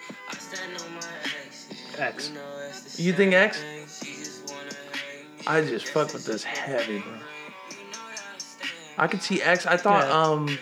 [1.97, 2.33] X.
[2.99, 3.63] you think X
[5.47, 7.13] I just fuck with this heavy bro
[8.97, 10.21] I could see X I thought Yeah.
[10.23, 10.59] um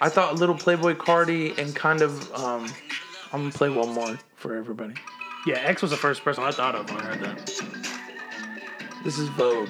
[0.00, 2.70] I thought little Playboi Carti and kind of um
[3.32, 4.94] I'm gonna play one more for everybody.
[5.46, 7.46] Yeah, X was the first person I thought of when I heard that.
[9.04, 9.68] This is Vogue.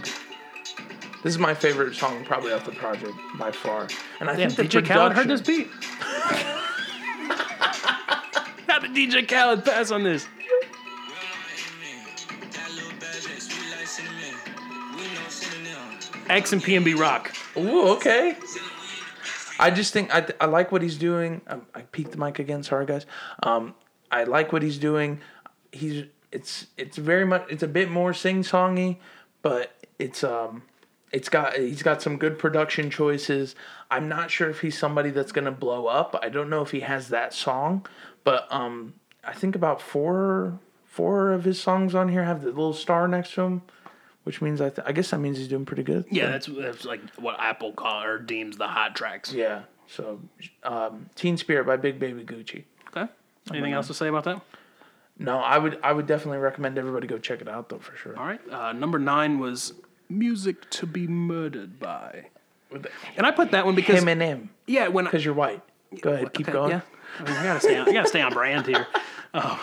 [1.25, 3.89] This is my favorite song probably off the project by far.
[4.21, 5.69] And I Damn, think DJ Khaled heard this beat.
[8.69, 10.27] How did DJ Khaled pass on this?
[16.29, 17.35] X and PNB Rock.
[17.57, 18.37] Ooh, okay.
[19.59, 21.41] I just think I, I like what he's doing.
[21.47, 22.63] Um, I peeked the mic again.
[22.63, 23.07] Sorry, guys.
[23.43, 23.75] Um,
[24.11, 25.21] I like what he's doing.
[25.73, 28.99] He's it's it's very much it's a bit more sing songy,
[29.43, 30.63] but it's um
[31.13, 33.55] it's got he's got some good production choices.
[33.91, 36.19] I'm not sure if he's somebody that's gonna blow up.
[36.23, 37.87] I don't know if he has that song,
[38.25, 42.75] but um I think about four four of his songs on here have the little
[42.75, 43.63] star next to him,
[44.29, 46.05] which means I th- I guess that means he's doing pretty good.
[46.11, 49.33] Yeah, that's, that's like what Apple call or deems the hot tracks.
[49.33, 49.63] Yeah.
[49.87, 50.21] So,
[50.65, 52.65] um, Teen Spirit by Big Baby Gucci.
[52.89, 53.11] Okay.
[53.51, 54.43] Anything else to say about that?
[55.19, 58.19] No, I would I would definitely recommend everybody go check it out though for sure.
[58.19, 58.41] All right.
[58.51, 59.73] Uh, number nine was
[60.11, 62.27] music to be murdered by,
[63.17, 65.63] and I put that one because Eminem, yeah, when I, because you're white.
[66.01, 66.71] Go ahead, keep Okay, going.
[66.71, 66.81] Yeah,
[67.19, 67.77] I, mean, I gotta stay.
[67.79, 68.87] On, I gotta stay on brand here.
[69.35, 69.59] Um,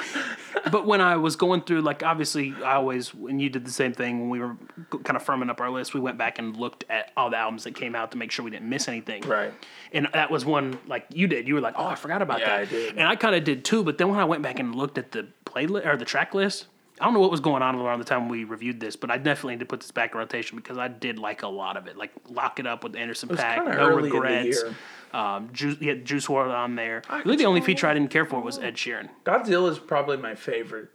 [0.71, 3.93] but when I was going through, like, obviously, I always when you did the same
[3.93, 4.55] thing when we were
[5.03, 7.63] kind of firming up our list, we went back and looked at all the albums
[7.63, 9.21] that came out to make sure we didn't miss anything.
[9.23, 9.53] Right.
[9.91, 11.47] And that was one like you did.
[11.47, 12.97] You were like, "Oh, I forgot about Yeah, that." I did.
[12.97, 13.83] And I kind of did too.
[13.83, 16.67] But then when I went back and looked at the playlist or the track list,
[16.99, 19.17] I don't know what was going on around the time we reviewed this, but I
[19.17, 21.87] definitely need to put this back in rotation because I did like a lot of
[21.87, 21.97] it.
[21.97, 24.75] Like "Lock It Up" with Anderson kinda "No early in the Regrets." year.
[25.13, 27.01] Um, Juice, yeah, Juice WRLD on there.
[27.09, 29.09] I Really, the only feature I didn't care for was Ed Sheeran.
[29.25, 30.89] Godzilla is probably my favorite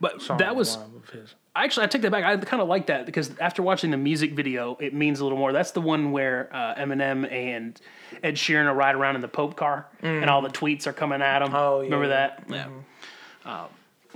[0.00, 0.38] But song.
[0.38, 1.34] that was of his.
[1.56, 2.24] actually I take that back.
[2.24, 5.38] I kind of like that because after watching the music video, it means a little
[5.38, 5.52] more.
[5.52, 7.78] That's the one where uh, Eminem and
[8.22, 11.20] Ed Sheeran are riding around in the Pope car, and all the tweets are coming
[11.22, 11.54] at him.
[11.54, 12.44] Oh, yeah, remember that?
[12.48, 12.66] Yeah.
[13.46, 13.66] Um,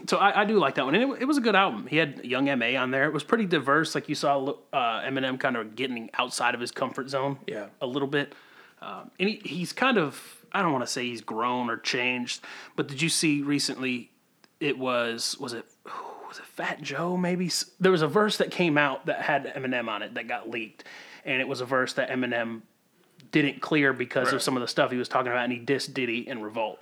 [0.09, 1.87] so I, I do like that one, and it, it was a good album.
[1.87, 3.05] He had Young M.A on there.
[3.05, 3.95] It was pretty diverse.
[3.95, 7.67] Like you saw uh, Eminem kind of getting outside of his comfort zone, Yeah.
[7.81, 8.35] a little bit.
[8.81, 12.43] Um, and he, he's kind of I don't want to say he's grown or changed,
[12.75, 14.11] but did you see recently?
[14.61, 15.67] It was was it
[16.27, 17.51] was it Fat Joe maybe?
[17.79, 20.85] There was a verse that came out that had Eminem on it that got leaked,
[21.25, 22.63] and it was a verse that Eminem
[23.31, 25.93] didn't clear because of some of the stuff he was talking about, and he dissed
[25.93, 26.79] Diddy in Revolt.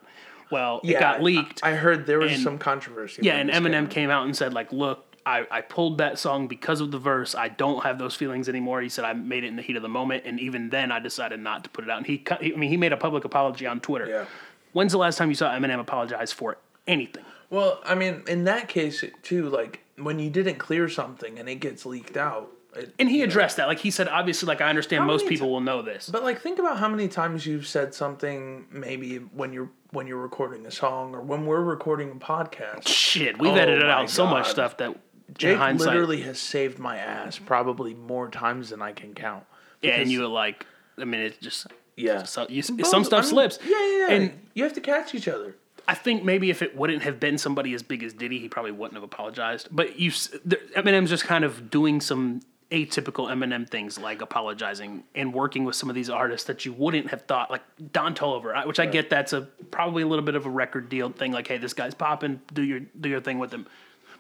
[0.50, 1.60] Well, it got leaked.
[1.62, 3.22] I, I heard there was and- some controversy.
[3.24, 6.46] Yeah, and Eminem came came out and said like, "Look, I, I pulled that song
[6.46, 7.34] because of the verse.
[7.34, 9.82] I don't have those feelings anymore." He said, "I made it in the heat of
[9.82, 12.42] the moment, and even then, I decided not to put it out." And he, cut-
[12.42, 14.06] he I mean, he made a public apology on Twitter.
[14.06, 14.24] Yeah.
[14.72, 17.24] When's the last time you saw Eminem apologize for anything?
[17.50, 21.56] Well, I mean, in that case too, like when you didn't clear something and it
[21.56, 22.52] gets leaked out.
[22.76, 23.68] It, And he addressed that.
[23.68, 26.08] Like he said, obviously, like I understand How most people will know this.
[26.08, 30.20] but like, think about how many times you've said something maybe when you're when you're
[30.20, 32.86] recording a song or when we're recording a podcast.
[32.88, 34.96] Shit, we've Oh edited out so much stuff that
[35.38, 39.44] Jake literally has saved my ass probably more times than I can count.
[39.82, 40.66] yeah, and you were like,
[40.98, 43.58] I mean, it's just yeah, so, you, Both- some stuff I mean, slips.
[43.64, 44.10] Yeah, yeah, yeah.
[44.14, 45.54] And you have to catch each other.
[45.88, 48.72] I think maybe if it wouldn't have been somebody as big as Diddy, he probably
[48.72, 49.68] wouldn't have apologized.
[49.70, 50.10] But you,
[50.44, 55.76] there- Eminem's just kind of doing some atypical Eminem things, like apologizing and working with
[55.76, 59.08] some of these artists that you wouldn't have thought, like Don Toliver, which I get
[59.10, 61.32] that's a probably a little bit of a record deal thing.
[61.32, 63.66] Like, hey, this guy's popping, do your do your thing with him.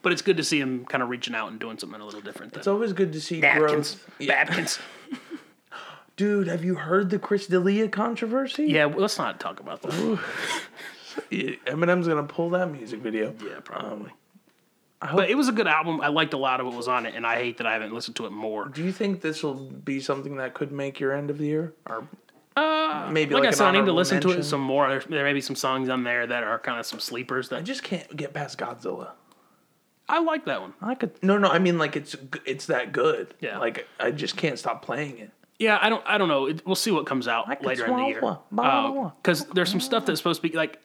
[0.02, 2.20] But it's good to see him kind of reaching out and doing something a little
[2.20, 2.52] different.
[2.52, 4.10] Than It's always good to see Babkins, growth.
[4.20, 4.44] Yeah.
[4.44, 4.78] Babkins.
[6.16, 8.66] Dude, have you heard the Chris D'Elia controversy?
[8.66, 9.90] Yeah, well, let's not talk about that.
[11.30, 13.34] Eminem's gonna pull that music video.
[13.44, 14.10] Yeah, probably.
[14.10, 14.14] I
[15.06, 16.00] hope, but it was a good album.
[16.00, 17.94] I liked a lot of what was on it, and I hate that I haven't
[17.94, 18.68] listened to it more.
[18.68, 21.74] do you think this will be something that could make your end of the year,
[21.88, 22.06] or
[22.56, 24.88] uh, maybe like, like, I said, I need to listen to it some more.
[24.88, 27.58] There, there may be some songs on there that are kind of some sleepers That
[27.58, 29.10] I just can't get past Godzilla.
[30.08, 30.72] I like that one.
[30.80, 31.48] I could no, no.
[31.48, 33.34] I mean, like it's it's that good.
[33.40, 33.58] Yeah.
[33.58, 35.30] Like I just can't stop playing it.
[35.58, 36.46] Yeah, I don't, I don't know.
[36.46, 38.14] It, we'll see what comes out a later in the year.
[38.16, 38.40] chihuahua.
[38.52, 40.78] Blah, oh, blah, Because there's some stuff that's supposed to be like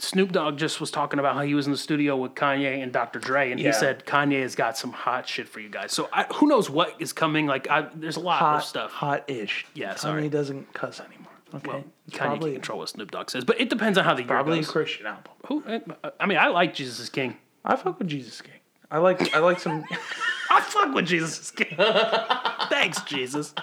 [0.00, 2.92] Snoop Dogg just was talking about how he was in the studio with Kanye and
[2.92, 3.18] Dr.
[3.18, 3.68] Dre, and Yeah.
[3.68, 5.92] he said Kanye has got some hot shit for you guys.
[5.92, 7.46] So I, who knows what is coming?
[7.46, 8.92] Like, I, there's a lot of stuff.
[8.92, 9.66] hot-ish.
[9.74, 10.28] Yeah, Kanye sorry.
[10.28, 11.26] doesn't cuss anymore.
[11.54, 14.12] Okay, Well, Kanye probably can control what Snoop Dogg says, but it depends on how
[14.14, 14.70] the year probably a goes.
[14.70, 15.32] Christian album.
[15.46, 15.80] Who, eh,
[16.20, 17.36] I mean, I like Jesus is King.
[17.64, 18.52] I fuck with Jesus King.
[18.90, 19.84] I like I like some.
[20.50, 21.74] I fuck with Jesus is King.
[22.70, 23.54] Thanks, Jesus.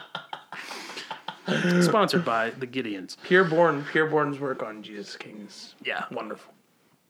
[1.82, 3.18] Sponsored by the Gideons.
[3.24, 6.06] Pi'erre Bourne, Pureborn's work on Jesus King is Yeah.
[6.12, 6.54] wonderful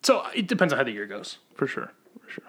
[0.03, 1.37] So it depends on how the year goes.
[1.55, 1.91] for sure,
[2.23, 2.43] for sure.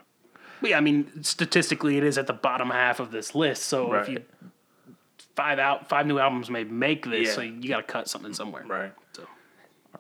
[0.61, 3.65] But yeah, I mean, statistically, it is at the bottom half of this list.
[3.65, 4.09] So if Right.
[4.09, 4.23] you
[5.37, 7.35] five out five new albums may make this, Yeah.
[7.35, 8.65] so you got to cut something somewhere.
[8.67, 8.93] Right.
[9.13, 9.25] So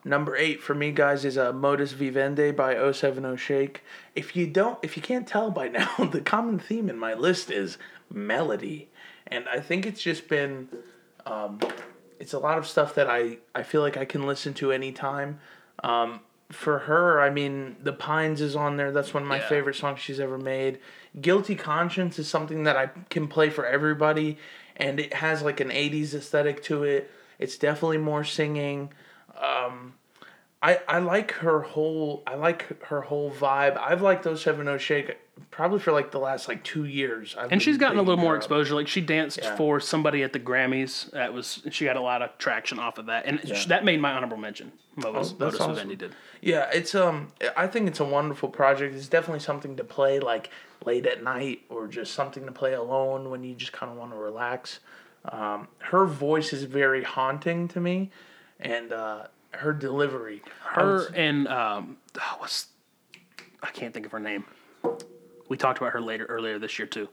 [0.05, 3.83] Number eight for me, guys, is uh, Modus Vivendi by 070 Shake.
[4.15, 7.51] If you don't, if you can't tell by now, the common theme in my list
[7.51, 7.77] is
[8.13, 8.89] melody,
[9.27, 10.69] and I think it's just been,
[11.27, 11.59] um,
[12.19, 15.39] it's a lot of stuff that I I feel like I can listen to anytime.
[15.85, 18.93] Um, for her, I mean, The Pines is on there.
[18.93, 19.49] That's one of my Yeah.
[19.49, 20.79] favorite songs she's ever made.
[21.21, 24.39] Guilty Conscience is something that I can play for everybody,
[24.77, 27.11] and it has like an 80s aesthetic to it.
[27.41, 28.93] It's definitely more singing.
[29.39, 29.95] Um,
[30.63, 33.77] I, I like her whole I like her whole vibe.
[33.77, 35.17] I've liked those seven oh shake
[35.51, 37.37] probably for like the last like two years.
[37.39, 38.75] I've and she's gotten a little more exposure.
[38.75, 39.55] Like she danced Yeah.
[39.57, 41.11] for somebody at the Grammys.
[41.13, 43.39] That was she got a lot of traction off of that, and
[43.69, 44.73] that made my honorable mention.
[44.97, 45.95] Modus, Oh, that's Modus awesome.
[45.95, 46.15] Did.
[46.41, 48.95] Yeah, it's um I think it's a wonderful project.
[48.95, 50.51] It's definitely something to play like
[50.87, 54.13] late at night or just something to play alone when you just kind of want
[54.13, 54.81] to relax.
[55.27, 58.11] Um, her voice is very haunting to me,
[58.61, 60.43] and uh, her delivery.
[60.65, 62.69] Her and um, oh, what's
[63.63, 64.45] I can't think of her name.
[65.49, 67.09] We talked about her later earlier this year too.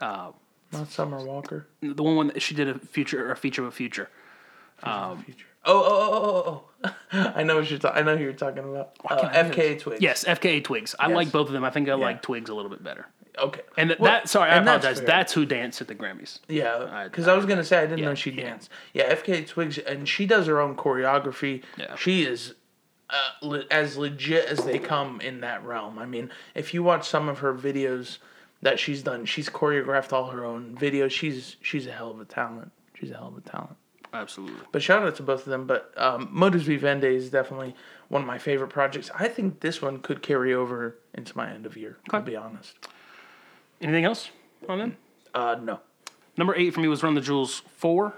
[0.00, 0.32] Uh,
[0.72, 1.66] Not Summer Walker.
[1.82, 4.08] The one that she did a future a feature of a future.
[5.24, 5.44] Future.
[5.66, 7.32] Oh, oh, oh, oh, oh, oh.
[7.36, 7.78] I know what you're.
[7.78, 8.92] Ta- I know who you're talking about.
[9.04, 10.00] Uh, can't I do FKA Twigs.
[10.02, 10.94] Yes, FKA Twigs.
[10.98, 11.16] I Yes.
[11.16, 11.64] like both of them.
[11.64, 13.06] I think I like Twigs a little bit better.
[13.38, 13.60] Okay.
[13.76, 14.98] And Well, that, sorry, I and that's apologize.
[14.98, 15.06] fair.
[15.06, 16.40] That's, who danced at the Grammys.
[16.48, 18.70] Yeah, because I, was gonna say I didn't yeah, know she danced.
[18.92, 21.62] Yeah, FKA Twigs, and she does her own choreography.
[21.78, 21.96] Yeah.
[21.96, 22.54] She is
[23.08, 25.98] uh, le- as legit as they come in that realm.
[25.98, 28.18] I mean, if you watch some of her videos
[28.62, 31.10] that she's done, she's choreographed all her own videos.
[31.10, 32.72] She's she's a hell of a talent.
[32.94, 33.76] She's a hell of a talent.
[34.12, 34.60] Absolutely.
[34.72, 35.66] But shout out to both of them.
[35.66, 37.74] But um, Modus Vivendi is definitely
[38.08, 39.08] one of my favorite projects.
[39.16, 41.96] I think this one could carry over into my end of year.
[42.10, 42.76] I'll be honest.
[43.80, 44.30] Anything else
[44.68, 44.96] on them?
[45.34, 45.80] Uh, no.
[46.36, 48.14] Number eight for me was Run the Jewels 4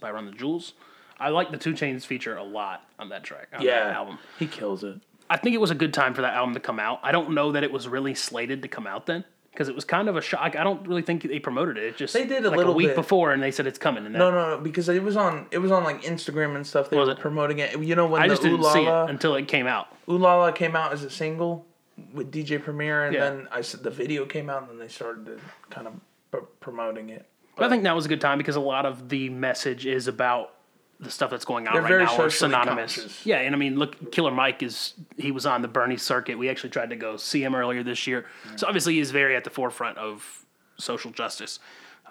[0.00, 0.74] by Run the Jewels.
[1.18, 4.18] I like the 2 Chainz feature a lot on that track, on Yeah, that album.
[4.38, 4.96] he kills it.
[5.30, 7.00] I think it was a good time for that album to come out.
[7.02, 9.84] I don't know that it was really slated to come out then because it was
[9.84, 10.56] kind of a shock.
[10.56, 11.84] I don't really think they promoted it.
[11.84, 12.96] It just They did a like little a week bit.
[12.96, 14.04] before, and they said it's coming.
[14.04, 16.66] And that, No, no, no, because it was on it was on like Instagram and
[16.66, 16.90] stuff.
[16.90, 17.20] They Was were it?
[17.20, 17.78] promoting it.
[17.78, 19.66] You know when I the just didn't Ooh La see La, it until it came
[19.66, 19.86] out.
[20.10, 21.64] Ooh La La came out as a single
[22.12, 23.30] with DJ Premier, and Yeah.
[23.30, 25.38] then I said the video came out, and then they started to
[25.70, 25.94] kind of
[26.30, 27.26] pr- promoting it.
[27.56, 30.08] But I think that was a good time because a lot of the message is
[30.08, 30.54] about
[31.00, 32.94] the stuff that's going on right very now socially synonymous.
[32.94, 33.26] conscious.
[33.26, 36.38] Yeah, and I mean, look, Killer Mike is he was on the Bernie circuit.
[36.38, 38.26] We actually tried to go see him earlier this year.
[38.56, 40.44] So obviously, he's very at the forefront of
[40.78, 41.58] social justice,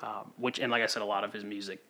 [0.01, 1.83] um, which and like I said, a lot of his music.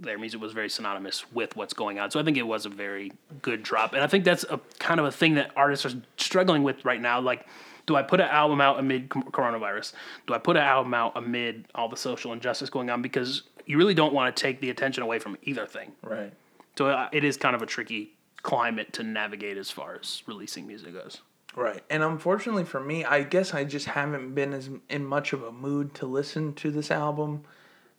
[0.00, 2.70] Their music was very synonymous with what's going on, so I think it was a
[2.70, 5.92] very good drop, and I think that's a kind of a thing that artists are
[6.16, 7.20] struggling with right now.
[7.20, 7.46] Like,
[7.86, 9.92] do I put an album out amid coronavirus?
[10.26, 13.02] Do I put an album out amid all the social injustice going on?
[13.02, 15.92] Because you really don't want to take the attention away from either thing.
[16.02, 16.32] Right.
[16.76, 20.66] So uh, it is kind of a tricky climate to navigate as far as releasing
[20.66, 21.20] music goes.
[21.54, 21.82] Right.
[21.90, 25.52] And unfortunately for me, I guess I just haven't been as in much of a
[25.52, 27.44] mood to listen to this album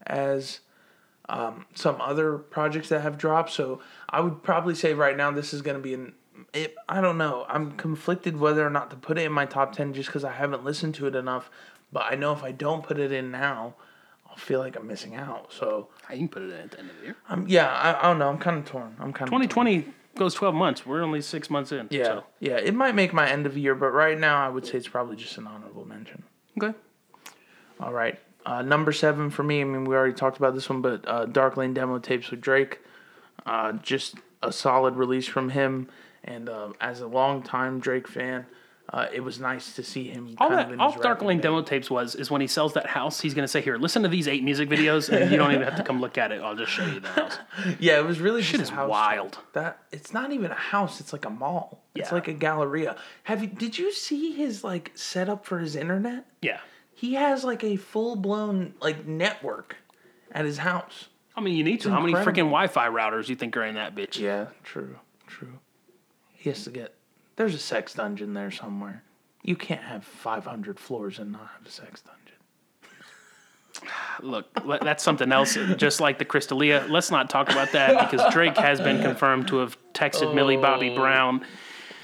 [0.08, 0.62] as
[1.30, 3.52] um, some other projects that have dropped.
[3.52, 6.14] So I would probably say right now this is going to be an.
[6.54, 7.46] It, I don't know.
[7.48, 10.32] I'm conflicted whether or not to put it in my top 10 just because I
[10.32, 11.50] haven't listened to it enough.
[11.94, 13.76] But I know if I don't put it in now,
[14.28, 15.54] I'll feel like I'm missing out.
[15.54, 17.16] So, I can put it in at the end of the year.
[17.30, 18.30] um, yeah, I, I don't know.
[18.30, 18.96] I'm kind of torn.
[19.00, 20.86] I'm kind of 2020 goes 12 months.
[20.86, 21.88] We're only six months in.
[21.90, 22.04] Yeah.
[22.06, 22.24] So.
[22.40, 22.58] Yeah.
[22.58, 25.16] It might make my end of year, but right now I would say it's probably
[25.16, 26.24] just an honorable mention.
[26.62, 26.78] Okay.
[27.80, 28.20] All right.
[28.46, 29.62] Uh, number seven for me.
[29.62, 32.42] I mean, we already talked about this one, but uh, Dark Lane demo tapes with
[32.42, 32.80] Drake.
[33.46, 35.88] Uh, just a solid release from him,
[36.24, 38.46] and uh, as a longtime Drake fan,
[38.90, 40.36] uh, it was nice to see him.
[40.38, 42.74] All kind that of in all Dark Lane demo tapes was is when he sells
[42.74, 45.52] that house, he's gonna say, "Here, listen to these eight music videos, and you don't
[45.52, 46.42] even have to come look at it.
[46.42, 47.38] I'll just show you the house."
[47.80, 49.38] Yeah, it was really Shit just is a house wild.
[49.54, 51.82] That it's not even a house; it's like a mall.
[51.96, 52.98] It's like a galleria.
[53.24, 53.48] Have you?
[53.48, 56.26] Did you see his like setup for his internet?
[56.42, 56.60] Yeah.
[57.02, 59.76] He has like a full blown like network
[60.32, 61.08] at his house.
[61.36, 61.90] I mean, you need to.
[61.90, 64.20] How many freaking Wi-Fi routers you think are in that bitch?
[64.20, 65.58] Yeah, true, true.
[66.32, 66.94] He has to get.
[67.38, 69.02] There's a sex dungeon there somewhere.
[69.42, 73.90] You can't have 500 floors and not have a sex dungeon.
[74.22, 75.58] Look, that's something else.
[75.58, 79.02] Uh, just like the Chris D'Elia, let's not talk about that because Drake has been
[79.02, 80.98] confirmed to have texted Millie Bobby oh.
[80.98, 81.44] Brown.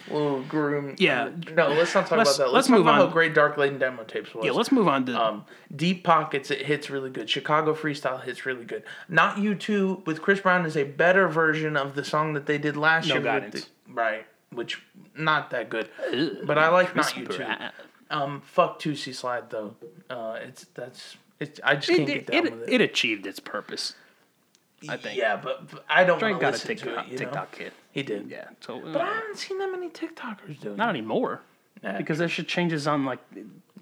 [0.10, 0.96] Little groom.
[0.98, 1.30] Yeah.
[1.54, 2.54] No, let's not talk Let's- about that.
[2.54, 2.96] Let's, let's move on.
[2.96, 4.46] how great Dark Lane demo tapes was.
[4.46, 5.22] Yeah, let's move on to.
[5.22, 7.30] Um, Deep Pockets, it hits really good.
[7.30, 8.84] Chicago Freestyle hits really good.
[9.10, 12.58] Not You Too with Chris Brown is a better version of the song that they
[12.58, 13.24] did last No year.
[13.24, 13.66] Guidance.
[13.88, 14.82] the- right, which
[15.16, 15.90] not that good.
[16.46, 17.38] But I like Not You Too.
[17.38, 17.72] Brown.
[18.10, 19.76] Um, fuck Toosie Slide though.
[20.10, 21.60] Uh, it's that's it's.
[21.64, 23.94] I just can't it, get down it, with it achieved its purpose.
[24.88, 25.18] I think.
[25.18, 27.12] Yeah, but, but I don't Drake got a TikTok, it.
[27.12, 27.58] You TikTok know?
[27.58, 27.74] kid.
[27.92, 28.30] He did.
[28.30, 28.50] Yeah.
[28.60, 30.78] So But I uh, haven't seen that many TikTokers doing.
[30.78, 31.42] not anymore
[31.84, 31.98] Yeah.
[31.98, 33.20] because that shit changes on like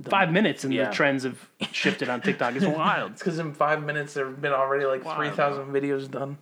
[0.03, 0.89] five minutes and Yeah.
[0.89, 2.55] the trends have shifted on TikTok.
[2.55, 3.11] It's wild.
[3.11, 6.37] It's because in five minutes there have been already like three thousand videos done.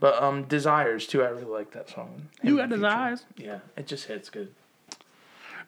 [0.00, 1.24] But um, Desires too.
[1.24, 2.28] I really like that song.
[2.42, 2.94] You got and his Future.
[2.94, 3.24] eyes.
[3.36, 4.54] Yeah, it just hits good.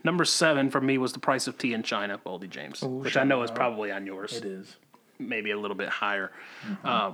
[0.05, 3.24] Number seven for me was the price of tea in China, Boldy James, which I
[3.24, 4.33] know is probably on yours.
[4.35, 4.76] It is.
[5.18, 6.31] maybe a little bit higher.
[6.85, 7.12] Uh,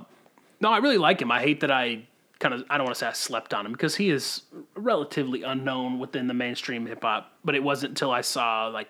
[0.59, 1.31] no, I really like him.
[1.31, 2.07] I hate that I
[2.39, 4.43] kind of I don't want to say I slept on him because he is
[4.75, 7.31] relatively unknown within the mainstream hip hop.
[7.43, 8.87] But it wasn't until I saw like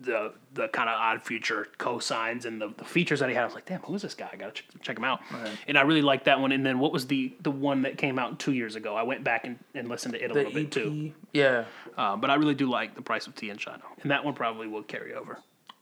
[0.00, 3.42] the the kind of odd future cosigns and the, the features that he had.
[3.42, 4.28] I was like, damn, who is this guy?
[4.32, 5.20] I gotta check, check him out.
[5.66, 6.52] And I really liked that one.
[6.52, 8.94] And then what was the the one that came out two years ago?
[8.94, 11.12] I went back and, and listened to it a The little bit too.
[11.32, 11.64] Yeah,
[11.96, 14.34] Uh, but I really do like the price of tea in China, and that one
[14.34, 15.38] probably will carry over.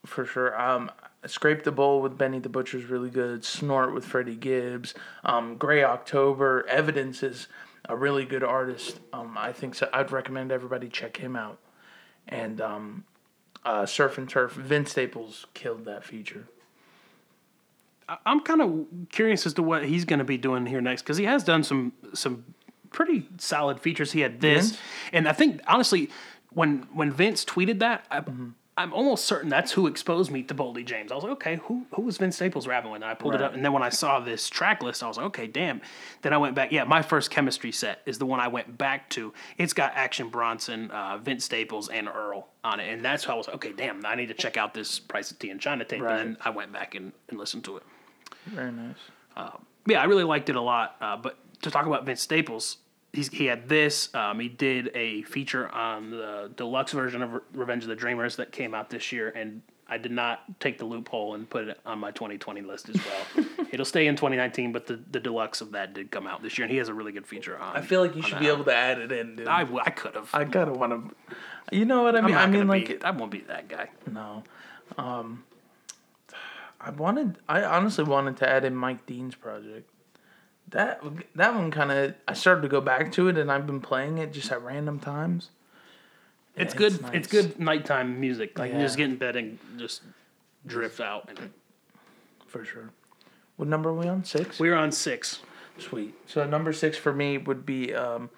[0.06, 0.58] For sure.
[0.60, 0.90] Um,
[1.26, 3.44] Scrape the Bowl with Benny the Butcher is really good.
[3.44, 4.94] Snort with Freddie Gibbs.
[5.24, 6.64] Um, Gray October.
[6.68, 7.48] Evidence is
[7.88, 9.00] a really good artist.
[9.12, 9.88] Um, I think so.
[9.92, 11.58] I'd recommend everybody check him out.
[12.28, 13.04] And um,
[13.64, 14.52] uh, Surf and Turf.
[14.52, 16.48] Vince Staples killed that feature.
[18.24, 21.16] I'm kind of curious as to what he's going to be doing here next because
[21.16, 22.44] he has done some some
[22.90, 24.12] pretty solid features.
[24.12, 24.80] He had this, Vince?
[25.12, 26.10] and I think honestly,
[26.50, 28.50] when when Vince tweeted that, I, Mm-hmm.
[28.78, 31.10] I'm almost certain that's who exposed me to Boldy James.
[31.10, 33.00] I was like, okay, who who was Vince Staples rapping with?
[33.02, 35.16] And I pulled it up, and then when I saw this track list, I was
[35.16, 35.80] like, okay, damn.
[36.20, 36.72] Then I went back.
[36.72, 39.32] Yeah, my first chemistry set is the one I went back to.
[39.56, 43.36] It's got Action Bronson, uh, Vince Staples, and Earl on it, and that's how I
[43.36, 45.84] was like, okay, damn, I need to check out this Price of Tea and China
[45.84, 46.02] tape.
[46.02, 46.20] Right.
[46.20, 47.82] And then I went back and, and listened to it
[48.46, 48.96] Very nice.
[49.86, 50.96] yeah, I really liked it a lot.
[51.00, 52.76] Uh, but to talk about Vince Staples,
[53.16, 54.14] he's, he had this.
[54.14, 58.36] Um, he did a feature on the deluxe version of Re- Revenge of the Dreamers
[58.36, 61.80] that came out this year, and I did not take the loophole and put it
[61.84, 63.46] on my 2020 list as well.
[63.72, 66.64] It'll stay in 2019, but the, the deluxe of that did come out this year,
[66.64, 67.76] and he has a really good feature on.
[67.76, 68.62] I feel like you should be album.
[68.62, 69.48] able to add it in, dude.
[69.48, 70.30] I, I, w- I could have.
[70.32, 71.36] I gotta want to.
[71.76, 72.36] You know what I mean?
[72.36, 73.90] I mean, like, be, I won't be that guy.
[74.10, 74.44] no.
[74.98, 75.44] Um,
[76.80, 77.38] I wanted.
[77.48, 79.90] I honestly wanted to add in Mike Dean's project.
[80.70, 81.00] That
[81.36, 82.14] that one kind of.
[82.26, 84.98] I started to go back to it, and I've been playing it just at random
[84.98, 85.50] times.
[86.56, 86.92] It's Yeah, good.
[86.94, 88.58] it's It's, good nighttime music.
[88.58, 88.84] Like you Yeah.
[88.84, 90.02] just get in bed and just
[90.66, 91.28] drift out.
[91.28, 91.52] And
[92.46, 92.90] for sure.
[93.56, 94.24] What number are we on?
[94.24, 94.58] Six.
[94.58, 95.40] we're on six.
[95.78, 96.14] Sweet.
[96.26, 98.30] So number six for me would be um,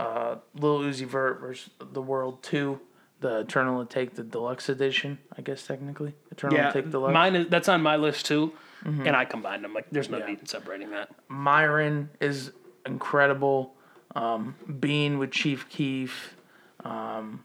[0.00, 2.80] uh, Lil Uzi Vert versus The World Two,
[3.20, 5.18] the Eternal Atake the Deluxe Edition.
[5.36, 7.12] I guess technically Eternal Yeah, Take Deluxe.
[7.14, 8.52] mine is that's on my list too,
[8.84, 9.74] and I combined them.
[9.74, 10.26] Like, there's no Yeah.
[10.26, 11.08] need in separating that.
[11.28, 12.52] Myron is
[12.84, 13.74] incredible.
[14.14, 16.34] Um, Bean with Chief Keef.
[16.84, 17.44] Um,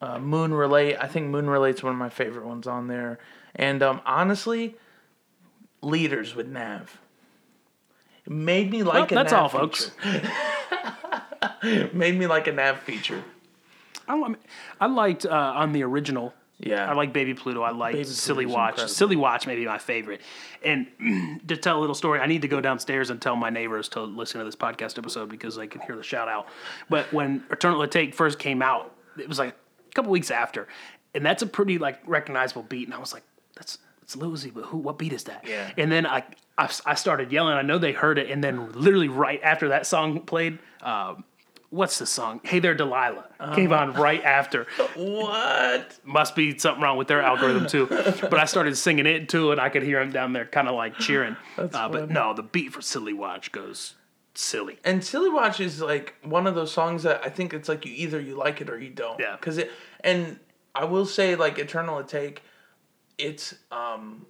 [0.00, 0.96] uh, Moon Relate.
[0.98, 3.18] I think Moon Relate's one of my favorite ones on there.
[3.56, 4.76] And um, honestly,
[5.82, 6.98] Leaders with Nav.
[8.26, 9.90] It made me like a that's Nav all, folks.
[11.92, 13.22] made me like a Nav feature.
[14.08, 14.34] I,
[14.80, 16.34] I liked uh, on the original.
[16.64, 16.90] Yeah.
[16.90, 17.62] I like Baby Pluto.
[17.62, 18.70] I like Baby Silly Pluto's Watch.
[18.70, 18.94] incredible.
[18.94, 20.22] Silly Watch may be my favorite.
[20.64, 20.86] And
[21.48, 24.02] to tell a little story, I need to go downstairs and tell my neighbors to
[24.02, 26.48] listen to this podcast episode because they can hear the shout out.
[26.88, 30.66] But when Eternal Atake first came out, it was like a couple weeks after,
[31.14, 32.88] and that's a pretty like recognizable beat.
[32.88, 33.22] And I was like,
[33.54, 34.78] that's it's Lil but who?
[34.78, 35.44] What beat is that?
[35.46, 35.70] Yeah.
[35.78, 36.24] And then I,
[36.58, 37.54] I I started yelling.
[37.54, 40.58] I know they heard it, and then literally right after that song played.
[40.82, 41.24] Um,
[41.74, 42.40] What's the song?
[42.44, 45.98] Hey there, Delilah came on right after What?
[46.04, 47.86] must be something wrong with their algorithm too.
[47.86, 50.76] But I started singing it too, and I could hear them down there, kind of
[50.76, 51.36] like cheering.
[51.56, 52.12] That's Uh, but funny.
[52.12, 53.94] no, the beat for "Silly Watch" goes
[54.34, 54.78] silly.
[54.84, 57.92] And Silly Watch is like one of those songs that I think it's like you
[57.96, 59.18] either you like it or you don't.
[59.18, 59.36] Yeah.
[59.40, 59.72] Cause it
[60.04, 60.38] and
[60.76, 62.38] I will say like Eternal Atake,
[63.18, 64.26] it's um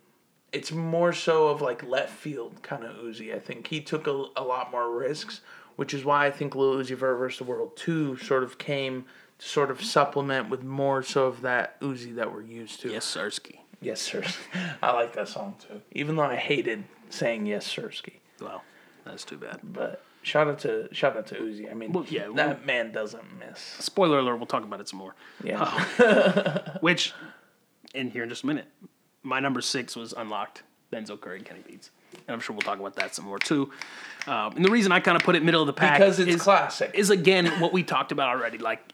[0.50, 3.34] it's more so of like left field kind of Uzi.
[3.34, 5.40] I think he took a, a lot more risks,
[5.76, 7.38] which is why I think Lil Uzi Vert vs.
[7.38, 9.04] the World Two sort of came
[9.38, 12.90] to sort of supplement with more so of that Uzi that we're used to.
[12.90, 13.58] Yes, Sirski.
[13.80, 14.22] Yes, sir.
[14.82, 15.82] I like that song too.
[15.92, 18.14] Even though I hated saying yes, Sirski.
[18.40, 18.62] Well,
[19.04, 19.60] that's too bad.
[19.62, 21.70] But shout out to shout out to Uzi.
[21.70, 23.58] I mean, Well, yeah, that man doesn't miss.
[23.60, 25.14] Spoiler alert: We'll talk about it some more.
[25.42, 25.62] Yeah,
[25.98, 27.12] uh, Which,
[27.94, 28.66] in here in just a minute,
[29.22, 30.62] my number six was unlocked.
[30.92, 31.90] Denzel Curry, and Kenny Beats,
[32.26, 33.70] and I'm sure we'll talk about that some more too.
[34.26, 36.36] Um, and the reason I kind of put it middle of the pack because it's
[36.36, 36.92] is, classic.
[36.94, 38.58] is again what we talked about already.
[38.58, 38.92] Like,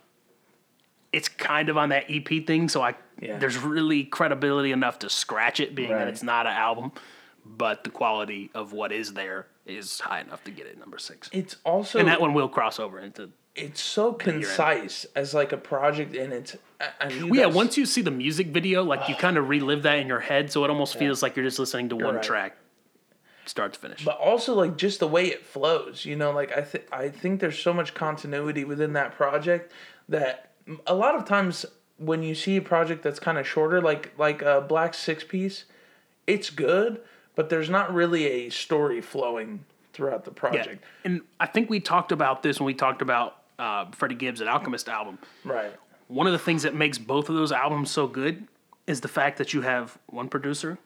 [1.12, 3.38] it's kind of on that EP thing, so I Yeah.
[3.38, 6.92] there's really credibility enough to scratch it, being that it's not an album,
[7.44, 11.28] but the quality of what is there is high enough to get it number six.
[11.32, 13.30] It's also And that one will cross over into.
[13.56, 16.56] it's so concise as like a project, and it's
[17.10, 19.98] you Well, yeah, once you see the music video, like you kind of relive that
[19.98, 22.22] in your head, so it almost feels like you're just listening to one right.
[22.22, 22.56] track,
[23.50, 24.04] start to finish.
[24.04, 26.04] but also like just the way it flows.
[26.04, 29.72] You know, like I think I think there's so much continuity within that project
[30.08, 30.50] that
[30.86, 31.66] a lot of times
[31.98, 35.64] when you see a project that's kind of shorter, like like a Black Six Piece,
[36.26, 37.00] it's good,
[37.34, 40.84] but there's not really a story flowing throughout the Yeah, project.
[41.04, 44.88] and I think we talked about this when we talked about uh, Freddie Gibbs' Alchemist
[44.88, 45.18] album.
[45.44, 45.72] Right.
[46.08, 48.46] One of the things that makes both of those albums so good
[48.86, 50.78] is the fact that you have one producer,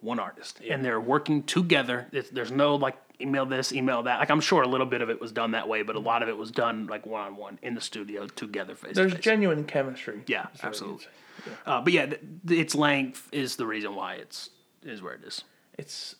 [0.00, 2.06] one artist, and they're working together.
[2.12, 4.18] It's, there's no like email this, email that.
[4.20, 6.22] Like I'm sure a little bit of it was done that way, but a lot
[6.22, 9.20] of it was done like one on one in the studio together, face There's face.
[9.22, 10.22] genuine chemistry.
[10.26, 11.04] yeah, is what you'd absolutely.
[11.04, 11.50] say.
[11.66, 14.50] Uh, but yeah, th- th- its length is the reason why it's
[14.82, 15.44] is where it is.
[15.78, 16.16] It's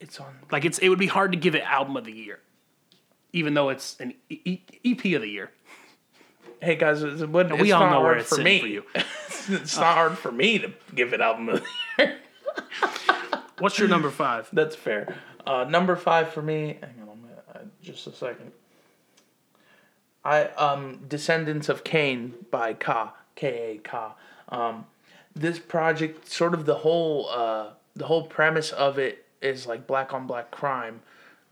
[0.00, 0.34] it's on.
[0.50, 2.40] Like it's it would be hard to give it album of the year,
[3.32, 5.50] even though it's an e- E- EP of the year.
[6.62, 8.60] Hey guys, it's, what, we all not know where hard it's for me.
[8.60, 8.84] for you.
[8.94, 11.66] it's not hard for me to give it album of the
[12.04, 12.16] year.
[13.58, 14.48] What's your number five?
[14.52, 15.16] That's fair.
[15.46, 16.78] Uh, number five for me.
[16.80, 17.14] Hang on
[17.54, 18.52] uh, just a second.
[20.24, 24.14] I um Descendants of Cain by Ka K A Ka.
[24.48, 24.86] Um,
[25.34, 30.12] this project, sort of the whole uh the whole premise of it is like black
[30.12, 31.00] on black crime.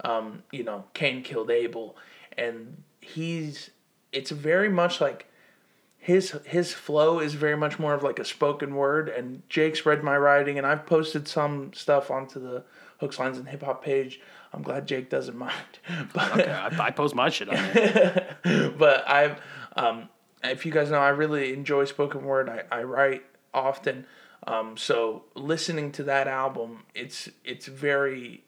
[0.05, 1.97] Um, you know, Cain killed Abel,
[2.37, 3.71] and he's
[4.13, 5.27] it's very much like
[6.03, 10.03] his his flow is very much more of like a spoken word and Jake's read
[10.03, 12.65] my writing and I've posted some stuff onto the
[12.99, 14.21] hooks lines and hip hop page.
[14.53, 15.79] I'm glad Jake doesn't mind.
[16.13, 18.37] But Okay, I, I post my shit on there.
[18.77, 19.41] but I've
[19.77, 20.09] um,
[20.43, 22.49] if you guys know I really enjoy spoken word.
[22.49, 23.23] I, I write
[23.55, 24.05] often.
[24.45, 28.43] Um, so listening to that album, it's it's very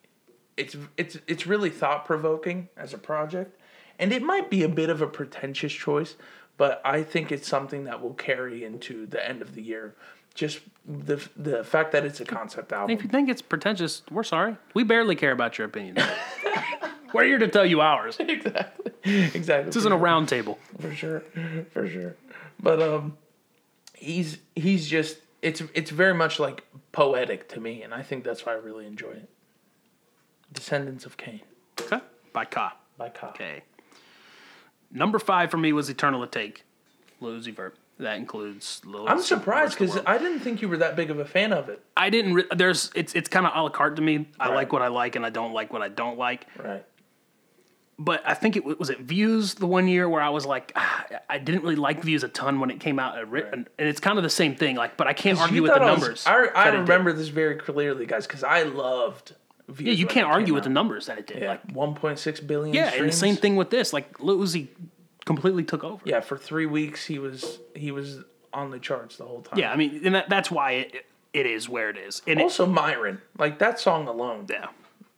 [0.56, 3.60] it's it's it's really thought provoking as a project,
[4.00, 6.16] and it might be a bit of a pretentious choice,
[6.56, 9.94] but I think it's something that will carry into the end of the year.
[10.34, 12.96] Just the the fact that it's a concept album.
[12.96, 14.56] If you think it's pretentious, we're sorry.
[14.74, 15.96] We barely care about your opinion.
[17.14, 18.18] we're here to tell you ours.
[19.04, 20.58] This exactly, This isn't a round table.
[20.80, 21.20] for sure,
[21.72, 22.16] for sure.
[22.58, 23.18] But um,
[23.92, 28.46] he's he's just it's it's very much like poetic to me, and I think that's
[28.46, 29.28] why I really enjoy it.
[30.52, 31.40] Descendants of Cain
[31.80, 32.00] Okay.
[32.32, 32.76] By Ka.
[32.96, 33.28] by Ka.
[33.28, 33.62] Okay.
[34.94, 36.58] Number five for me was Eternal Atake.
[37.20, 37.76] Lil Uzi Vert.
[37.98, 41.24] That includes Lil I'm surprised because I didn't think you were that big of a
[41.24, 41.80] fan of it.
[41.96, 42.34] I didn't.
[42.34, 42.90] Re- there's.
[42.94, 43.14] It's.
[43.14, 44.26] It's kind of a la carte to me.
[44.40, 44.54] I Right.
[44.56, 46.46] like what I like, and I don't like what I don't like.
[46.58, 46.84] Right.
[47.96, 51.04] But I think it was it Views the one year where I was like, ah,
[51.30, 54.18] I didn't really like Views a ton when it came out, writ- and it's kind
[54.18, 54.74] of the same thing.
[54.74, 56.26] Like, but I can't argue with the thought I was- numbers.
[56.26, 56.80] I, I that it did.
[56.80, 59.36] remember this very clearly, guys, because I loved.
[59.78, 61.40] Yeah, you can't argue with the numbers that it did.
[61.42, 62.74] Yeah, Like, 1.6 billion.
[62.74, 63.92] yeah, and the same thing with this.
[63.92, 64.68] Like, Lil Uzi
[65.24, 66.02] completely took over.
[66.04, 68.18] Yeah, for three weeks he was he was
[68.52, 69.58] on the charts the whole time.
[69.58, 72.20] Yeah, I mean, and that, that's why it, it is where it is.
[72.26, 74.66] And it, Also, Myron, like that song alone, yeah,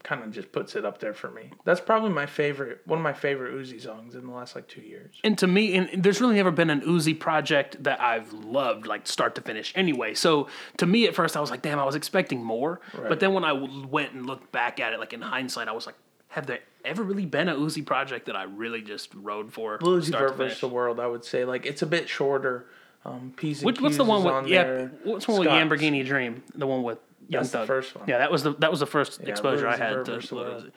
[0.07, 1.51] kind of just puts it up there for me.
[1.65, 4.81] That's probably my favorite, one of my favorite Uzi songs in the last like two
[4.81, 5.17] years.
[5.25, 9.09] and to me, and there's really never been an Uzi project that I've loved, like
[9.09, 9.73] start to finish.
[9.75, 10.47] Anyway, so
[10.77, 12.81] to me, at first, I was like, damn, I was expecting more.
[12.97, 15.87] But then when I went and looked back at it, like in hindsight, I was
[15.87, 15.97] like,
[16.29, 19.77] have there ever really been a Uzi project that I really just rode for?
[19.79, 22.09] Blue Uzi start to Vert versus the World, I would say, like it's a bit
[22.09, 22.67] shorter.
[23.05, 24.65] Um, P's and Which, what's the one with on yeah?
[24.65, 24.93] there.
[25.05, 26.43] What's the one with Lamborghini Dream?
[26.55, 26.99] The one with
[27.29, 28.09] Young That's the first one.
[28.09, 30.07] Yeah, that was the that was the first Yeah, exposure Lil I Uzi had Vert
[30.07, 30.65] to versus the Lil World.
[30.67, 30.71] Uzi.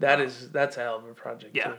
[0.00, 1.54] That uh, is that's a hell of a project.
[1.56, 1.68] Yeah.
[1.68, 1.74] too.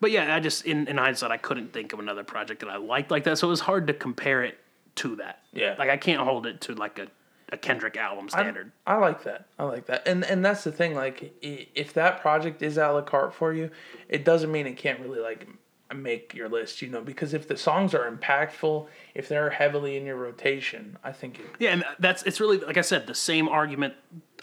[0.00, 2.76] But yeah, I just in, in hindsight I couldn't think of another project that I
[2.76, 3.38] liked like that.
[3.38, 4.58] So it was hard to compare it
[4.96, 5.40] to that.
[5.52, 5.74] Yeah.
[5.78, 7.08] Like I can't hold it to like a,
[7.50, 8.70] a Kendrick album I- standard.
[8.86, 9.46] I, like that.
[9.58, 10.06] I like that.
[10.06, 10.94] And and that's the thing.
[10.94, 13.70] Like, i- if that project is a la carte for you,
[14.08, 15.48] it doesn't mean it can't really like
[15.94, 16.82] make your list.
[16.82, 21.12] You know, because if the songs are impactful, if they're heavily in your rotation, I
[21.12, 21.46] think it.
[21.58, 23.94] yeah, and that's it's really like I said, the same argument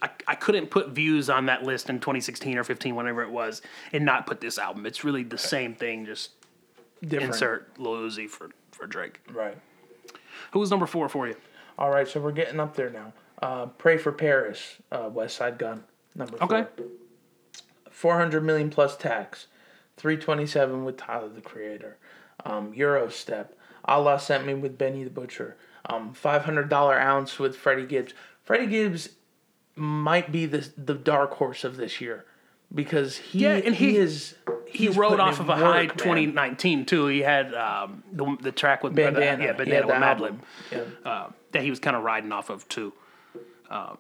[0.02, 3.62] I, I couldn't put views on that list in 2016 or 15, whenever it was,
[3.94, 4.86] and not put this album.
[4.86, 6.32] It's really the same thing, just
[7.02, 7.34] Different.
[7.34, 9.20] insert Lil Uzi for, for Drake.
[9.32, 9.58] Right.
[10.52, 11.36] Who was number four for you?
[11.78, 12.08] All right.
[12.08, 13.14] So we're getting up there now.
[13.42, 14.78] Uh, Pray for Paris.
[14.92, 15.84] Uh, Westside Gunn.
[16.16, 16.58] Number four.
[16.58, 16.84] Okay.
[17.90, 19.48] 400 million plus tax,
[20.06, 21.98] 327 with Tyler the Creator,
[22.44, 23.50] um, Eurostep,
[23.86, 28.14] Allah sent me with Benny the Butcher, um, $500 ounce with Freddie Gibbs.
[28.44, 29.10] Freddie Gibbs
[29.76, 32.26] might be the the dark horse of this year
[32.74, 34.36] because he Yeah, and he, he- is
[34.68, 35.98] He rode off of a high man.
[35.98, 37.06] 2019 too.
[37.08, 39.44] He had um, the the track with bandana.
[39.44, 40.40] yeah, bandana with Madlib.
[40.72, 40.82] Yeah.
[41.10, 42.92] uh, that he was kind of riding off of too.
[43.70, 43.98] Um,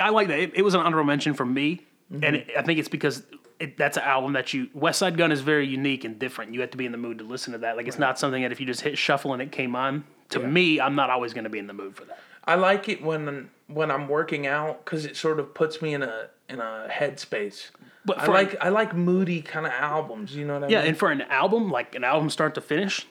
[0.00, 0.38] I like that.
[0.40, 2.24] It, it was an honorable mention for me, Mm-hmm.
[2.24, 3.22] and it, I think it's because
[3.64, 6.54] it, that's an album that you Westside Gunn is very unique and different.
[6.54, 7.76] You have to be in the mood to listen to that.
[7.76, 10.04] Like it's not something that if you just hit shuffle and it came on.
[10.30, 12.18] To me, I'm not always going to be in the mood for that.
[12.44, 16.02] I like it when when I'm working out because it sort of puts me in
[16.02, 17.70] a in a headspace.
[18.04, 20.34] But I like I like moody kind of albums.
[20.34, 20.84] You know what I Yeah, mean?
[20.84, 23.06] Yeah, and for an album, like an album start to finish,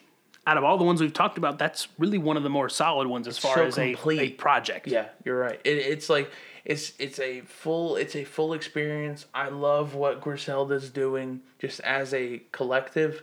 [0.46, 3.08] out of all the ones we've talked about, that's really one of the more solid
[3.08, 4.86] ones as far so as a, a project.
[4.86, 5.60] Yeah, you're right.
[5.64, 6.30] It, it's like
[6.64, 9.26] it's it's a full it's a full experience.
[9.34, 13.22] I love what Griselda's doing just as a collective.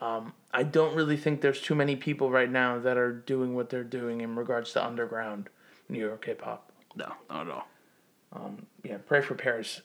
[0.00, 3.70] Um, I don't really think there's too many people right now that are doing what
[3.70, 5.50] they're doing in regards to underground
[5.88, 6.72] New York hip hop.
[6.96, 7.66] No, not at all.
[8.84, 9.82] Yeah, pray for Paris.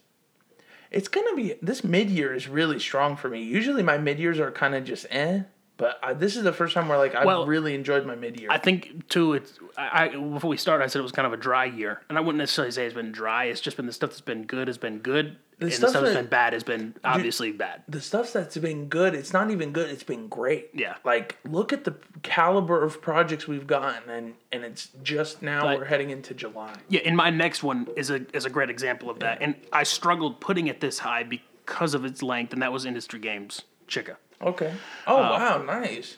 [0.92, 3.44] It's gonna be this mid year is really strong for me.
[3.44, 5.42] Usually my mid years are kind of just eh,
[5.78, 8.40] but I, this is the first time where like I Well, really enjoyed my mid
[8.40, 8.50] year.
[8.52, 9.34] I think too.
[9.34, 12.02] It's I, I before we started, I said it was kind of a dry year,
[12.10, 13.46] and I wouldn't necessarily say it's been dry.
[13.46, 16.04] It's just been the stuff that's been good has been good, and the stuff stuff
[16.04, 17.84] that's that- been bad has been obviously bad.
[17.90, 19.90] the stuff that's been good, it's not even good.
[19.90, 20.70] It's been great.
[20.74, 20.96] Yeah.
[21.04, 25.80] Like look at the caliber of projects we've gotten, and and it's just now Like-
[25.80, 26.74] we're heading into July.
[26.90, 29.84] Yeah, and my next one is a is a great example of that, and I
[29.84, 34.16] struggled putting it this high because of its length, and that was Industry Games Chika.
[34.42, 34.74] Okay.
[35.08, 36.18] Oh Uh, wow, nice.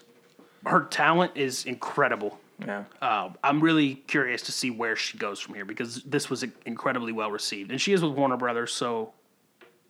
[0.66, 2.40] Her talent is incredible.
[2.60, 2.86] Yeah.
[3.02, 7.12] Um, I'm really curious to see where she goes from here because this was incredibly
[7.14, 9.14] well received, and she is with Warner Brothers, so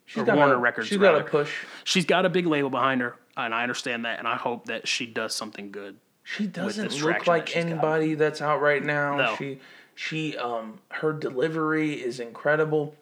[0.08, 0.88] She's got Warner a, Records.
[0.88, 1.52] She's got a push.
[1.84, 3.16] She's got a big label behind her.
[3.36, 5.96] and I understand that, and I hope that she does something good.
[6.24, 7.70] She doesn't look like that she's got.
[7.70, 9.16] anybody that's out right now.
[9.16, 9.36] No.
[9.36, 9.60] She
[9.94, 12.94] she um her delivery is incredible.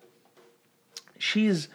[1.19, 1.69] She's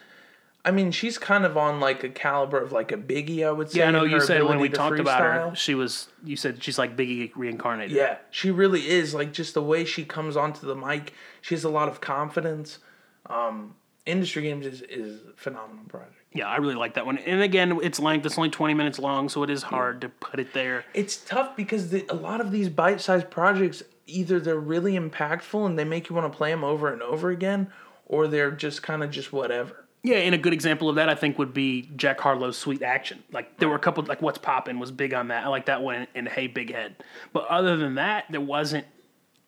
[0.64, 3.70] I mean, she's kind of on like a caliber of like a Biggie, I would
[3.70, 3.80] say.
[3.80, 6.08] Yeah, I know you said when we talked about her, she was.
[6.24, 7.96] You said she's like Biggie reincarnated.
[7.96, 9.12] Yeah, she really is.
[9.12, 12.78] Like just the way she comes onto the mic, she has a lot of confidence.
[13.26, 13.74] Um,
[14.06, 16.14] Industry Games is is a phenomenal project.
[16.32, 17.18] Yeah, I really like that one.
[17.18, 20.40] And again, its length, it's only 20 minutes long, so it is hard to put
[20.40, 20.84] it there.
[20.94, 25.78] It's tough because the, a lot of these bite-sized projects either they're really impactful and
[25.78, 27.70] they make you want to play them over and over again,
[28.06, 29.81] or they're just kind of just whatever.
[30.04, 33.22] Yeah, and a good example of that I think would be Jack Harlow's Sweet Action.
[33.30, 35.44] Like there were a couple like What's Poppin' was big on that.
[35.44, 36.96] I like that one and Hey Big Head.
[37.32, 38.86] But other than that, there wasn't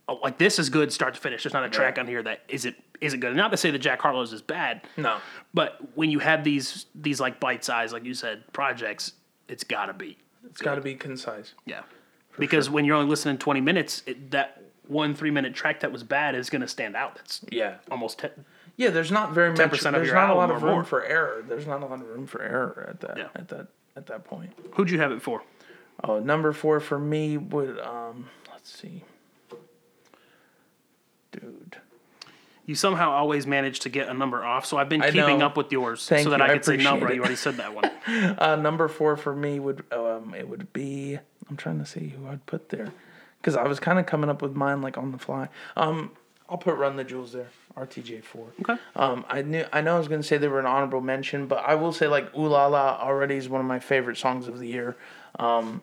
[0.09, 1.43] oh, like this is good start to finish.
[1.43, 3.35] There's not a track on here that is it isn't good.
[3.35, 4.83] Not to say that Jack Harlow's is bad.
[4.97, 5.19] No.
[5.53, 9.13] But when you have these these like bite size, like you said, projects,
[9.49, 10.17] it's gotta be.
[10.49, 11.55] It's got to be concise.
[11.67, 11.81] Yeah.
[12.39, 16.03] Because when you're only listening 20 minutes, it, that one three minute track that was
[16.05, 17.17] bad is gonna stand out.
[17.17, 17.77] That's Yeah.
[17.91, 18.29] almost te-
[18.77, 19.59] Yeah, there's not very much.
[19.59, 20.85] 10% of There's your not a lot of or room more.
[20.85, 21.45] for error.
[21.47, 23.29] There's not a lot of room for error at that Yeah.
[23.35, 23.67] at that
[23.97, 24.53] at that point.
[24.73, 25.43] Who'd you have it for?
[26.03, 28.29] Oh, number four for me would um.
[28.51, 29.05] Let's see.
[31.33, 31.77] Dude.
[32.67, 35.47] You somehow always manage to get a number off, so I've been I keeping know.
[35.47, 37.11] up with yours Thank so that you, I I could say appreciate number.
[37.11, 37.15] it.
[37.17, 37.91] You already said that one.
[38.39, 41.19] Uh, number four for me would um it would be
[41.49, 42.93] I'm trying to see who I'd put there,
[43.41, 45.49] because I was kind of coming up with mine like on the fly.
[45.77, 46.11] Um,
[46.49, 47.49] I'll put Run the Jewels there.
[47.77, 48.47] RTJ four.
[48.61, 48.81] Okay.
[48.95, 51.65] Um, I knew I know I was gonna say they were an honorable mention, but
[51.67, 54.59] I will say like Ooh La La already is one of my favorite songs of
[54.59, 54.97] the year.
[55.39, 55.83] Um,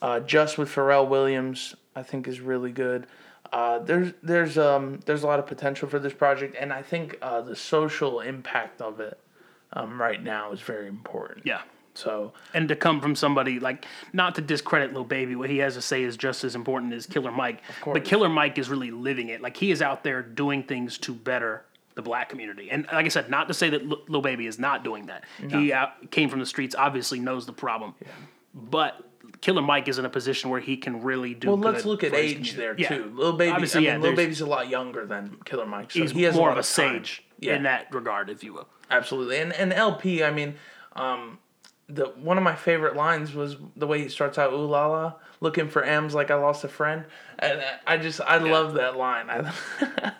[0.00, 3.06] uh, Just with Pharrell Williams I think is really good.
[3.52, 7.16] Uh, there's there's um there's a lot of potential for this project, and I think
[7.22, 9.18] uh, the social impact of it
[9.72, 11.44] um, right now is very important.
[11.46, 11.62] Yeah.
[11.96, 15.74] So And to come from somebody like not to discredit Lil Baby, what he has
[15.74, 17.60] to say is just as important as Killer Mike.
[17.84, 18.04] But.
[18.04, 19.40] Killer Mike is really living it.
[19.40, 22.70] Like he is out there doing things to better the black community.
[22.70, 25.24] And like I said, not to say that Lil Lil Baby is not doing that.
[25.48, 27.94] He out, came from the streets, obviously knows the problem.
[28.02, 28.08] Yeah.
[28.54, 29.02] But
[29.40, 31.48] Killer Mike is in a position where he can really do.
[31.48, 32.88] well, let's look at age there Yeah.
[32.88, 33.12] too.
[33.14, 36.00] Lil Baby, Obviously, I mean, yeah, Lil Baby's a lot younger than Killer Mike, so
[36.00, 37.56] He's he has more a of a sage Yeah.
[37.56, 38.68] in that regard, if you will.
[38.90, 40.22] Absolutely, and and El-P.
[40.22, 40.54] I mean,
[40.94, 41.38] um,
[41.88, 45.12] the one of my favorite lines was the way he starts out, "Ooh la la,
[45.40, 47.04] looking for M's like I lost a friend,"
[47.38, 49.30] and I just I love that line.
[49.30, 49.52] I,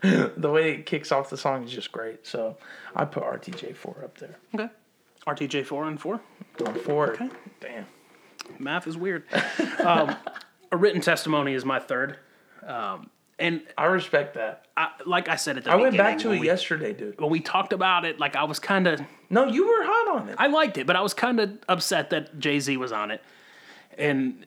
[0.37, 2.27] the way it kicks off the song is just great.
[2.27, 2.57] So
[2.95, 4.37] I put RTJ four up there.
[4.55, 4.69] Okay.
[5.27, 6.21] RTJ four and four.
[6.57, 7.87] Going forward, damn.
[8.59, 9.25] Math is weird.
[9.85, 10.15] um,
[10.71, 12.19] a written testimony is my third.
[12.65, 14.67] Um, and I respect that.
[14.77, 17.21] I, like I said at the I went back to it we, yesterday, dude.
[17.21, 20.29] when we talked about it, like I was kind of, No, you were hot on
[20.29, 20.37] it.
[20.39, 23.23] I liked it, but I was kind of upset that Jay Z was on it.
[23.99, 24.47] And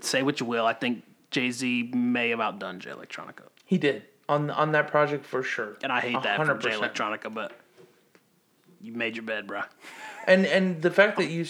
[0.00, 4.02] say what you will, I think Jay Z may have outdone Jay Electronica, He did
[4.28, 5.76] on on that project for sure.
[5.82, 6.80] and I hate that for Jay 100%.
[6.80, 7.52] Electronica, but
[8.80, 9.62] you made your bed, bro.
[10.26, 11.44] And and the fact that you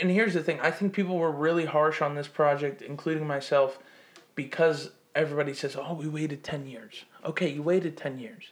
[0.00, 3.78] and here's the thing, I think people were really harsh on this project, including myself,
[4.34, 8.50] because everybody says, "Oh, we waited 10 years." Okay, you waited 10 years.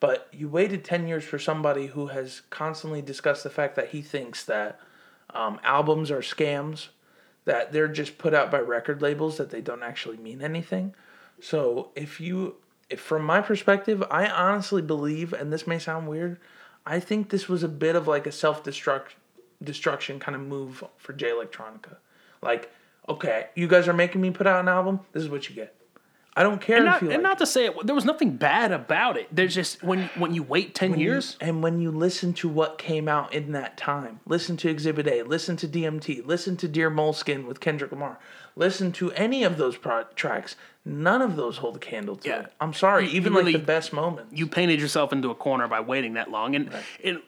[0.00, 4.00] But you waited 10 years for somebody who has constantly discussed the fact that he
[4.02, 4.78] thinks that
[5.34, 6.88] um, albums are scams,
[7.44, 10.94] that they're just put out by record labels, that they don't actually mean anything.
[11.40, 12.56] So if you,
[12.88, 16.38] if from my perspective, I honestly believe, and this may sound weird,
[16.86, 19.14] I think this was a bit of like a self destruct
[19.62, 21.96] destruction kind of move for Jay Electronica.
[22.40, 22.72] Like,
[23.08, 25.00] okay, you guys are making me put out an album.
[25.12, 25.74] This is what you get.
[26.38, 28.04] I don't care And if not, you and like not to say it, there was
[28.04, 29.26] nothing bad about it.
[29.32, 33.08] There's just when when you wait ten years, And when you listen to what came
[33.08, 37.44] out in that time, listen to Exhibit A, listen to DMT, listen to Dear Moleskin
[37.48, 38.20] with Kendrick Lamar,
[38.54, 42.40] listen to any of those pro- tracks, none of those hold a candle to Yeah.
[42.42, 42.52] it.
[42.60, 44.32] I'm sorry, even really- like the best moments.
[44.32, 46.54] you painted yourself into a corner by waiting that long.
[46.54, 46.70] And,
[47.02, 47.20] and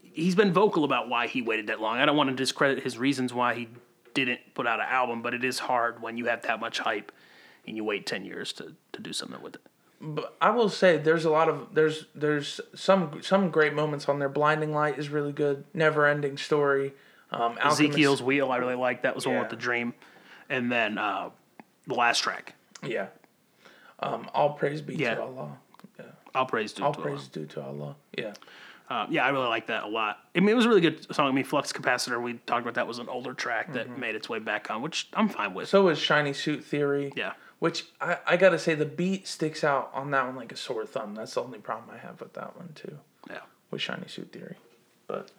[0.00, 1.98] he's been vocal about why he waited that long.
[1.98, 3.68] I don't want to discredit his reasons why he
[4.14, 7.12] didn't put out an album, but it is hard when you have that much hype
[7.66, 9.60] and you wait 10 years to, to do something with it.
[10.00, 14.18] But I will say there's a lot of there's there's some some great moments on
[14.18, 14.28] there.
[14.28, 15.64] Blinding Light is really good.
[15.72, 16.92] Never Ending Story.
[17.30, 19.02] Um, Ezekiel's Wheel, I really like.
[19.02, 19.40] That was one Yeah.
[19.42, 19.94] with the dream.
[20.50, 21.30] And then uh,
[21.86, 23.06] the last track, Yeah.
[24.00, 25.14] Um, all praise be Yeah.
[25.14, 25.58] to Allah.
[26.34, 27.28] I'll Praise Due All to praise Allah.
[27.32, 27.96] due to Allah.
[28.18, 28.34] Yeah.
[28.90, 30.18] Uh, yeah, I really like that a lot.
[30.36, 31.28] I mean, it was a really good song.
[31.28, 34.00] I mean, Flux Capacitor, we talked about that was an older track that Mm-hmm.
[34.00, 35.68] made its way back on, which I'm fine with.
[35.68, 37.12] So was Shiny Suit Theory.
[37.16, 37.32] yeah.
[37.60, 40.84] Which I, I gotta say the beat sticks out on that one like a sore
[40.86, 41.14] thumb.
[41.14, 42.98] That's the only problem I have with that one too.
[43.30, 43.40] Yeah.
[43.70, 44.56] With Shiny Suit Theory.
[45.06, 45.30] But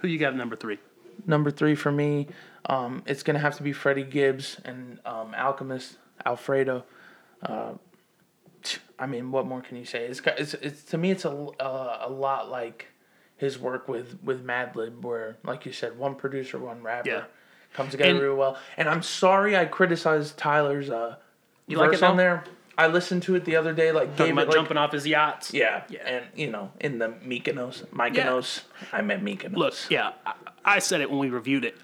[0.00, 0.78] Who you got number three?
[1.26, 2.28] number three for me.
[2.66, 6.84] Um, it's gonna have to be Freddie Gibbs and um, Alchemist Alfredo.
[7.42, 7.72] Uh,
[8.98, 10.04] I mean, what more can you say?
[10.06, 12.88] It's it's, it's to me, it's a uh, a lot like
[13.36, 17.24] his work with with Madlib, where like you said, one producer, one rapper Yeah.
[17.72, 18.58] comes together And- real well.
[18.76, 21.16] And I'm sorry I criticized Tyler's uh,
[21.68, 22.44] You like it on there.
[22.76, 24.92] I listened to it the other day, like Talking gave about it like, jumping off
[24.92, 25.52] his yachts.
[25.52, 26.06] yeah, Yeah.
[26.06, 28.62] and you know, in the Mykonos, Mykonos,
[28.92, 29.56] I meant Mykonos.
[29.56, 31.76] Look, yeah, I, I said it when we reviewed it.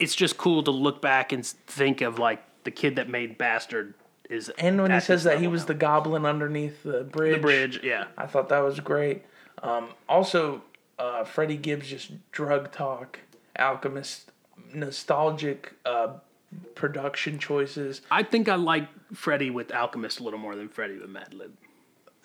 [0.00, 3.94] It's just cool to look back and think of like the kid that made Bastard
[4.28, 4.48] is.
[4.58, 8.06] and when he says that he was the goblin underneath the bridge, the bridge, yeah.
[8.18, 9.22] I thought that was great.
[9.62, 10.62] Um, also,
[10.98, 13.20] uh, Freddie Gibbs just drug talk,
[13.56, 14.32] Alchemist,
[14.72, 16.14] nostalgic uh,
[16.74, 18.00] production choices.
[18.10, 21.52] I think I like Freddie with Alchemist a little more than Freddie with Madlib.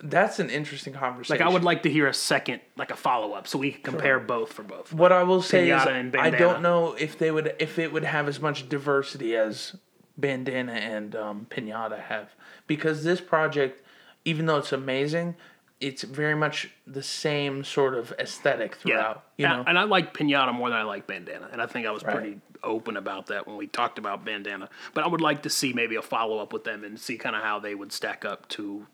[0.02, 1.40] That's an interesting conversation.
[1.40, 3.82] Like I would like to hear a second, like a follow up, so we can
[3.82, 4.94] compare both for both.
[4.94, 7.92] What I will say is, Pinata and I don't know if they would if it
[7.92, 9.76] would have as much diversity as
[10.18, 12.34] Bandana and um, Pinata have,
[12.66, 13.82] because this project,
[14.24, 15.36] even though it's amazing,
[15.82, 19.24] it's very much the same sort of aesthetic throughout.
[19.38, 21.88] You and, know, and I like Pinata more than I like Bandana, and I think
[21.88, 22.16] I was Right.
[22.16, 24.70] pretty open about that when we talked about Bandana.
[24.94, 27.36] But I would like to see maybe a follow up with them and see kind
[27.36, 28.86] of how they would stack up to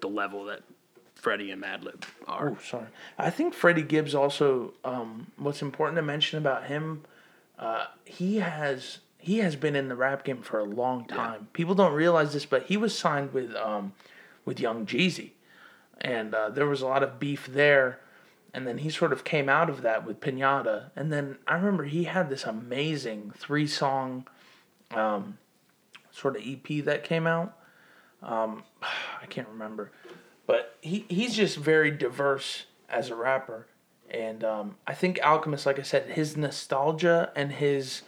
[0.00, 0.62] the level that
[1.14, 2.50] Freddie and Madlib are.
[2.50, 2.86] Oh, sorry.
[3.18, 4.72] I think Freddie Gibbs also.
[4.84, 7.04] Um, what's important to mention about him,
[7.58, 11.48] uh, he has he has been in the rap game for a long time.
[11.52, 13.92] People don't realize this, but he was signed with um,
[14.46, 15.32] with Young Jeezy,
[16.00, 18.00] and uh, there was a lot of beef there.
[18.52, 21.84] And then he sort of came out of that with Pinata, and then I remember
[21.84, 24.26] he had this amazing three song,
[24.90, 25.38] um,
[26.10, 27.56] sort of EP that came out.
[28.22, 28.64] Um,
[29.22, 29.92] I can't remember,
[30.48, 33.68] but he he's just very diverse as a rapper,
[34.10, 38.02] and um, I think Alchemist, like I said, his nostalgia and his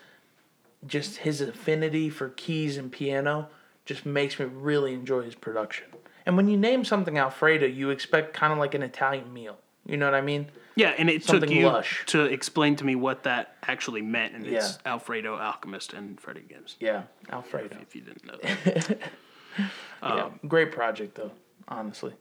[0.85, 3.49] just his affinity for keys and piano
[3.85, 5.87] just makes me really enjoy his production.
[6.27, 9.57] And when you name something Alfredo, you expect kind of like an Italian meal.
[9.87, 10.47] You know what I mean?
[10.77, 12.05] Yeah, and it Something took you lush.
[12.07, 14.93] to explain to me what that actually meant, and it's Yeah.
[14.93, 16.77] Alfredo Alchemist and Freddie Gibbs.
[16.81, 17.77] Yeah, Alfredo.
[17.83, 18.99] If you didn't know that.
[19.59, 19.69] yeah,
[20.03, 21.33] um, great project though,
[21.69, 22.15] honestly.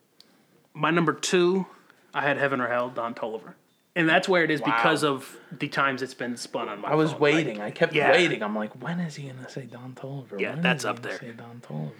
[0.73, 1.65] My number two,
[2.13, 3.53] I had Heaven or Hell, Don Toliver.
[3.95, 6.95] And that's where it is because of the times it's been spun on my I
[6.95, 7.19] was phone.
[7.19, 7.57] waiting.
[7.59, 8.11] Like, I kept yeah.
[8.11, 8.41] waiting.
[8.41, 10.39] I'm like, when is he gonna say Don Toliver?
[10.39, 11.19] Yeah, When is that's he up there.
[11.19, 11.91] Say Don Toliver.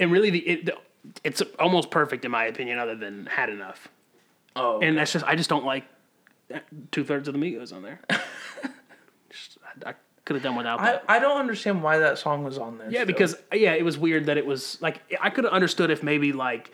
[0.00, 0.76] and really, the, it, the,
[1.22, 3.88] it's almost perfect in my opinion, other than Had Enough.
[4.56, 5.84] Oh, And that's just, I just don't like
[6.92, 8.00] two thirds of the Migos on there.
[9.30, 9.94] just, I, I
[10.24, 11.04] could have done without I, that.
[11.08, 12.88] I don't understand why that song was on there.
[12.88, 13.06] yeah, still.
[13.06, 16.32] because, yeah, it was weird that it was like, I could have understood if maybe
[16.32, 16.70] like,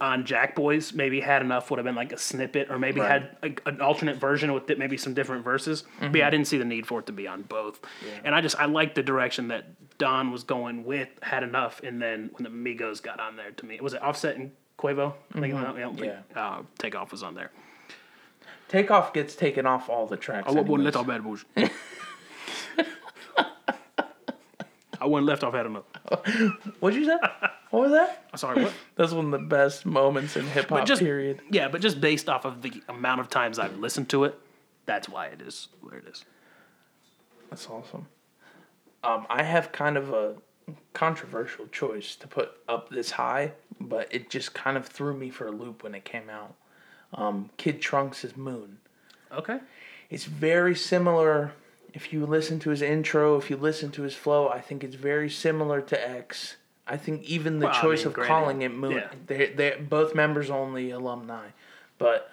[0.00, 3.10] on Jack Boys, maybe had enough would have been like a snippet, or maybe Right.
[3.10, 5.84] had a, an alternate version with it, maybe some different verses.
[6.00, 7.80] But yeah, I didn't see the need for it to be on both.
[8.24, 9.66] And I just I liked the direction that
[9.98, 13.66] Don was going with had enough, and then when the Migos got on there, to
[13.66, 15.14] me, was it Offset and Quavo?
[15.34, 16.40] I think, I don't think, Yeah.
[16.40, 17.50] uh, Takeoff was on there.
[18.68, 20.46] Takeoff gets taken off all the tracks.
[20.46, 20.84] I wouldn't anyways.
[20.84, 21.44] let off bad bush.
[25.00, 25.84] I wasn't left off had enough.
[26.80, 27.16] What'd you say?
[27.70, 28.24] what was that?
[28.38, 28.72] Sorry, what?
[28.96, 30.86] That's one of the best moments in hip hop.
[30.86, 31.40] just- Period.
[31.50, 34.38] Yeah, but just based off of the amount of times I've listened to it,
[34.86, 36.24] that's why it is where it is.
[37.50, 38.06] That's awesome.
[39.04, 40.34] Um, I have kind of a
[40.92, 45.46] controversial choice to put up this high, but it just kind of threw me for
[45.46, 46.54] a loop when it came out.
[47.14, 48.78] Um, Kid Trunks' Moon.
[49.32, 49.60] Okay.
[50.10, 51.52] It's very similar.
[51.94, 54.94] If you listen to his intro, if you listen to his flow, I think it's
[54.96, 56.56] very similar to X.
[56.88, 59.08] I think even the Well, I choice mean, of granted, calling it Moon, yeah.
[59.26, 61.48] they they both members only alumni,
[61.98, 62.30] but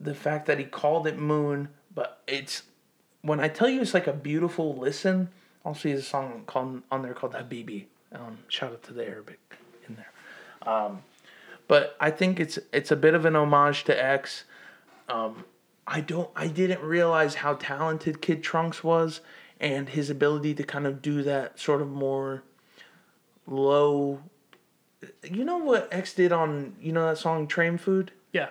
[0.00, 2.62] the fact that he called it Moon, but it's
[3.22, 5.30] when I tell you it's like a beautiful listen.
[5.64, 7.86] Also, he has a song called on there called Habibi.
[8.12, 9.40] Um, shout out to the Arabic
[9.88, 10.70] in there.
[10.70, 11.02] Um,
[11.66, 14.44] but I think it's it's a bit of an homage to X.
[15.08, 15.44] Um,
[15.86, 19.20] I don't I didn't realize how talented Kid Trunks was
[19.60, 22.42] and his ability to kind of do that sort of more
[23.46, 24.20] low.
[25.22, 28.48] You know what X did on you know that song Train Food Yeah.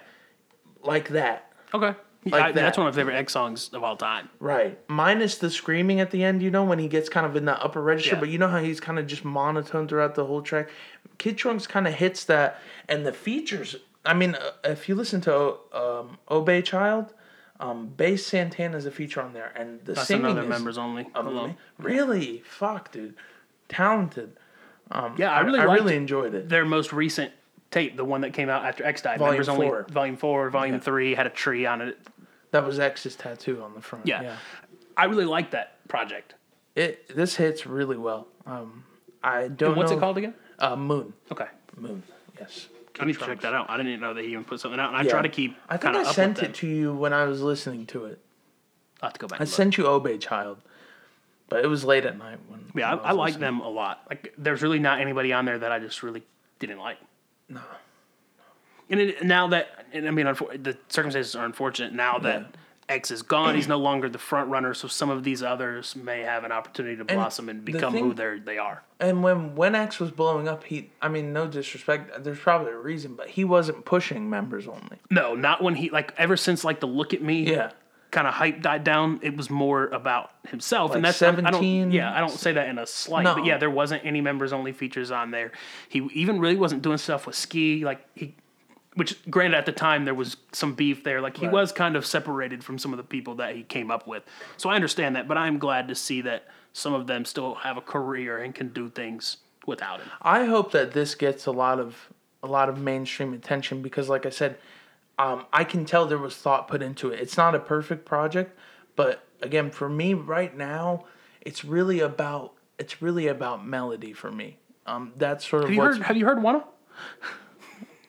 [0.84, 1.52] like that.
[1.74, 1.96] Okay.
[2.26, 4.30] Like I- That's one of my favorite X songs of all time.
[4.40, 4.80] Right.
[4.88, 7.62] Minus the screaming at the end, you know, when he gets kind of in the
[7.62, 8.20] upper register, Yeah.
[8.22, 10.70] but you know how he's kind of just monotone throughout the whole track?
[11.18, 13.76] Kid Trunks kind of hits that, and the features.
[14.06, 17.14] I mean, uh, if you listen to um, Obey Child,
[17.60, 21.08] um, Bass is a feature on there, and the That's singing another is members only.
[21.78, 23.16] really fuck, dude,
[23.70, 24.38] talented.
[25.18, 26.50] Yeah, I really I liked really enjoyed it.
[26.50, 27.32] their most recent
[27.72, 29.20] tape, the one that came out after X died.
[29.20, 29.68] Volume members only.
[29.68, 29.86] four.
[29.90, 31.98] Volume four, volume three had a tree on it.
[32.52, 34.06] That was X's tattoo on the front.
[34.06, 34.22] Yeah.
[34.22, 34.36] yeah.
[34.96, 36.36] I really like that project.
[36.76, 38.28] It this hits really well.
[38.46, 38.84] Um,
[39.24, 39.98] I don't And what's know.
[39.98, 40.34] it called again?
[40.60, 41.14] Uh, Moon.
[41.32, 41.48] Okay.
[41.78, 42.04] Moon.
[42.40, 42.68] Yes.
[43.00, 43.70] I need to check that out.
[43.72, 44.90] I didn't even know that he even put something out.
[44.90, 45.10] And I Yeah.
[45.10, 47.88] try to keep I think I up sent it to you when I was listening
[47.88, 48.20] to it.
[49.02, 49.42] I'll have to go back.
[49.42, 50.60] I sent you Obey Child,
[51.50, 52.72] but it was late at night when.
[52.76, 54.02] Yeah, I, when I like them a lot.
[54.10, 56.24] Like, there's really not anybody on there that I just really
[56.60, 56.98] didn't like.
[57.50, 57.62] No.
[58.90, 61.94] And it, now that, and I mean, the circumstances are unfortunate.
[61.94, 62.56] Now that
[62.90, 64.74] X is gone, he's no longer the front runner.
[64.74, 68.14] So some of these others may have an opportunity to blossom and the become who
[68.14, 68.84] thing- they they are.
[69.00, 72.78] And when when X was blowing up, he I mean, no disrespect, there's probably a
[72.78, 74.98] reason, but he wasn't pushing members only.
[75.10, 77.50] No, not when he like ever since like the look at me.
[77.50, 77.72] Yeah.
[78.14, 79.20] Kind of hype died down.
[79.24, 81.90] It was more about himself, Like and that's I don't- 17?
[81.92, 83.34] yeah, I don't say that in a slight, No.
[83.34, 85.52] but yeah, there wasn't any members only features on there.
[85.90, 87.84] He even really wasn't doing stuff with Ski.
[87.84, 88.36] Like he
[88.96, 91.54] which granted at the time there was some beef there like he Right.
[91.54, 94.22] was kind of separated from some of the people that he came up with
[94.56, 97.76] so i understand that but i'm glad to see that some of them still have
[97.76, 101.80] a career and can do things without him I hope that this gets a lot
[101.80, 102.10] of
[102.44, 104.58] a lot of mainstream attention because, like I said,
[105.20, 107.20] um, I can tell there was thought put into it.
[107.20, 108.58] It's not a perfect project,
[108.96, 111.06] but again, for me right now,
[111.42, 114.58] it's really about it's really about melody for me.
[114.86, 116.64] Um, that's sort of have you heard have you heard Wunna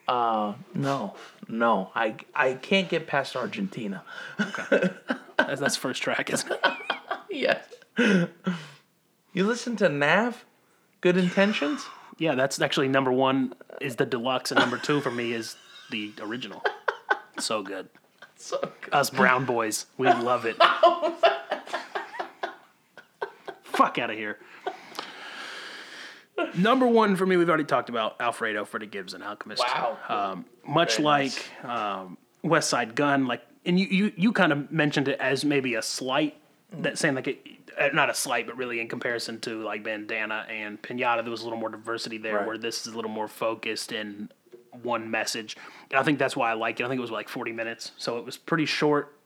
[0.74, 1.14] no,
[1.48, 1.90] no.
[1.94, 4.02] I I can't get past Argentina.
[5.36, 6.60] that's, that's first track isn't it
[7.30, 7.64] yes.
[9.32, 10.44] You listen to Nav,
[11.00, 11.84] Good Intentions.
[12.18, 15.56] yeah that's actually number one is the deluxe and number two for me is
[15.90, 16.62] the original
[17.38, 17.88] so good
[18.36, 18.92] So good.
[18.92, 20.56] us brown boys we love it
[23.62, 24.38] fuck out of here
[26.56, 29.98] number one for me we've already talked about alfredo freddie gibbs and alchemist Wow.
[30.08, 31.70] um, much Very like nice.
[31.78, 35.82] um, Westside Gunn like and you, you, you kind of mentioned it as maybe a
[35.82, 36.36] slight
[36.80, 37.40] that saying like it
[37.78, 41.40] uh, not a slight but really in comparison to like bandana and pinata there was
[41.40, 42.46] a little more diversity there Right.
[42.46, 44.28] where this is a little more focused in
[44.82, 45.56] one message.
[45.90, 46.84] And i think that's why i like it.
[46.84, 49.16] I think it was like 40 minutes so it was pretty short.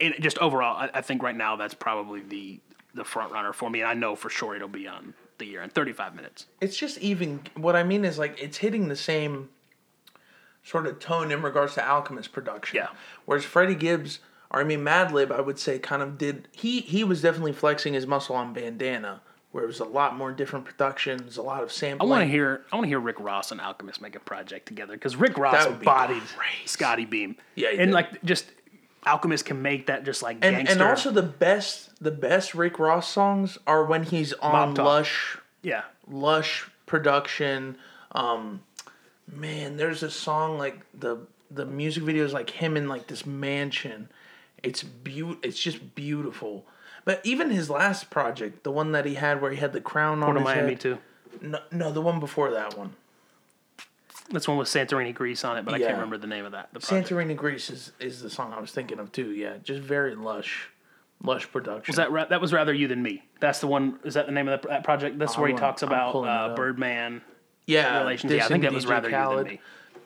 [0.00, 2.60] And just overall I, I think right now that's probably the
[2.94, 5.62] the front runner for me and i know for sure it'll be on the year
[5.62, 6.46] in 35 minutes.
[6.60, 9.50] It's just even what I mean is like it's hitting the same
[10.62, 12.76] sort of tone in regards to Alchemist production.
[12.76, 12.88] Yeah.
[13.24, 14.20] Whereas Freddie Gibbs,
[14.50, 17.94] or I mean Madlib, I would say kind of did he he was definitely flexing
[17.94, 19.22] his muscle on Bandana,
[19.56, 22.66] where it was a lot more different productions, a lot of I want to hear.
[22.70, 25.66] I want to hear Rick Ross and Alchemist make a project together because Rick Ross
[25.66, 25.86] would be.
[26.66, 27.36] Scotty Beam.
[27.54, 27.90] Yeah, and did.
[27.92, 28.44] like just
[29.06, 30.72] Alchemist can make that just like and, gangster.
[30.72, 35.84] and also the best the best Rick Ross songs are when he's on Lush yeah,
[36.06, 37.78] lush production.
[38.12, 38.60] Um,
[39.26, 43.24] man, there's a song like the the music video is like him in like this
[43.24, 44.10] mansion.
[44.62, 46.66] It's beau- It's just beautiful.
[47.06, 50.18] But even his last project, the one that he had where he had the crown
[50.18, 50.80] on Port of his Miami head.
[50.80, 50.98] too.
[51.40, 52.92] No, no, the one before that one.
[54.30, 55.86] That's one with Santorini Greece on it, but I Yeah.
[55.86, 56.68] can't remember the name of that.
[56.72, 57.08] The project.
[57.08, 59.30] Santorini Greece is, is the song I was thinking of too.
[59.30, 60.68] Yeah, just very lush,
[61.22, 61.92] lush production.
[61.92, 63.22] Was that ra- that was rather you than me?
[63.38, 64.00] That's the one.
[64.02, 65.16] Is that the name of that, that project?
[65.20, 66.56] That's where he I'm- talks I'm about pulling it uh, up.
[66.56, 67.22] Birdman
[67.66, 68.32] yeah relations.
[68.32, 69.60] Yeah, I think that was DJ rather you than me.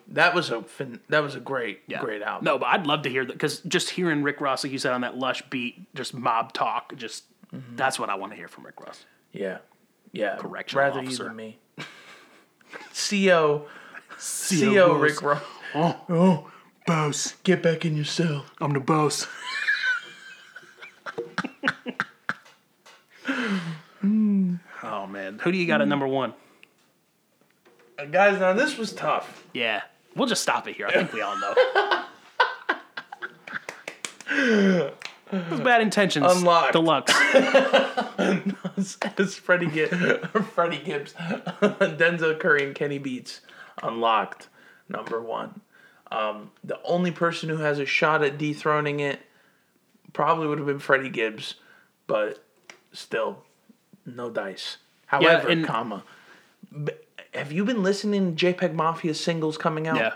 [0.09, 1.99] That was a fin- that was a great Yeah.
[2.01, 2.45] great album.
[2.45, 4.93] No, but I'd love to hear that because just hearing Rick Ross, like you said,
[4.93, 7.23] on that lush beat, just mob talk, just
[7.53, 7.75] Mm-hmm.
[7.75, 9.05] that's what I want to hear from Rick Ross.
[9.33, 9.57] Yeah.
[10.13, 10.37] Yeah.
[10.37, 11.23] Correction, Rather officer.
[11.23, 11.59] you than me.
[12.93, 13.65] CO.
[14.17, 15.41] CO Rick Ross.
[15.75, 16.49] Oh,
[16.87, 18.45] boss, Get back in your cell.
[18.61, 19.27] I'm the boss.
[24.83, 26.33] oh man, who do you got at number one?
[28.01, 29.45] Uh, guys, now this was tough.
[29.53, 29.81] Yeah,
[30.15, 30.87] we'll just stop it here.
[30.87, 31.53] I think we all know.
[35.31, 36.25] Was bad intentions.
[36.29, 36.73] Unlocked.
[36.73, 37.13] Deluxe.
[39.17, 39.95] it's Freddie, Gibbs,
[40.53, 41.13] Freddie Gibbs,
[41.61, 43.39] Denzel Curry, and Kenny Beats.
[43.81, 44.49] Unlocked.
[44.89, 45.61] Number one.
[46.11, 49.21] Um, the only person who has a shot at dethroning it
[50.11, 51.55] probably would have been Freddie Gibbs,
[52.07, 52.43] but
[52.91, 53.43] still,
[54.05, 54.77] no dice.
[55.05, 56.03] However, and- comma.
[56.83, 56.91] b-
[57.33, 59.97] Have you been listening to JPEG Mafia singles coming out?
[59.97, 60.13] Yeah.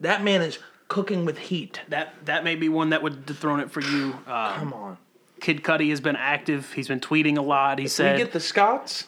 [0.00, 0.58] That man is
[0.88, 1.80] cooking with heat.
[1.88, 4.14] That that may be one that would dethrone it for you.
[4.26, 4.98] Um, Come on.
[5.40, 6.72] Kid Cudi has been active.
[6.72, 7.78] He's been tweeting a lot.
[7.78, 9.06] He We said, "We get the Scotts.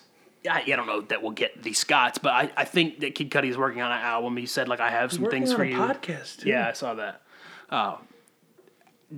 [0.49, 3.31] I, I don't know that we'll get the Scotts, but I, I think that Kid
[3.31, 4.37] Cudi is working on an album.
[4.37, 5.77] He said, like, I have some things for you.
[5.77, 6.51] podcast too.
[6.51, 7.23] Yeah, I saw that.
[7.69, 7.97] Uh,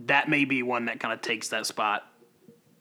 [0.06, 2.06] that may be one that kind of takes that spot,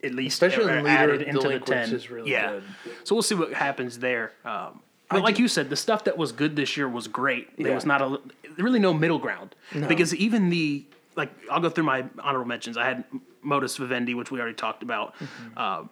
[0.03, 1.93] at least Especially or when Leader added into the ten.
[1.93, 2.63] is really yeah, good.
[3.03, 4.33] so we'll see what happens there.
[4.45, 7.55] Um, but like you said, the stuff that was good this year was great.
[7.57, 7.75] There Yeah.
[7.75, 8.19] was not a
[8.57, 9.55] really no middle ground
[9.87, 10.83] because even the
[11.15, 12.77] like I'll go through my honorable mentions.
[12.77, 13.03] I had
[13.41, 15.15] Modus Vivendi, which we already talked about.
[15.15, 15.47] Mm-hmm.
[15.57, 15.83] Uh,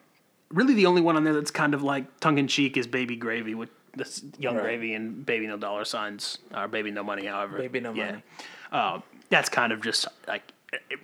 [0.50, 3.16] really, the only one on there that's kind of like tongue in cheek is Baby
[3.16, 4.64] Gravy with this Young Right.
[4.64, 7.58] Gravy and Baby No Dollar Signs or Baby No Money, however.
[7.58, 8.22] Baby No Money.
[8.72, 9.00] Uh,
[9.30, 10.44] that's kind of just like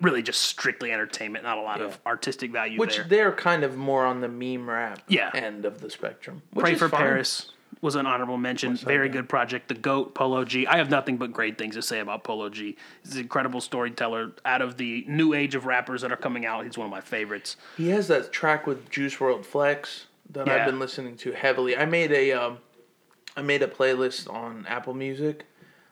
[0.01, 3.05] really just strictly entertainment, not a lot of artistic value Which there.
[3.05, 5.31] they're kind of more on the meme rap Yeah.
[5.33, 6.41] end of the spectrum.
[6.51, 6.99] Which Pray is for fine.
[6.99, 7.51] Paris
[7.81, 8.75] was an honorable mention.
[8.75, 9.67] Very good project.
[9.67, 10.67] The Goat, Polo G.
[10.67, 12.75] I have nothing but great things to say about Polo G.
[13.03, 14.31] He's an incredible storyteller.
[14.45, 17.01] Out of the new age of rappers that are coming out, he's one of my
[17.01, 17.55] favorites.
[17.77, 20.55] He has that track with Juice WRLD Flex that Yeah.
[20.55, 21.75] I've been listening to heavily.
[21.77, 22.57] I made a um,
[23.35, 25.45] I made a playlist on Apple Music,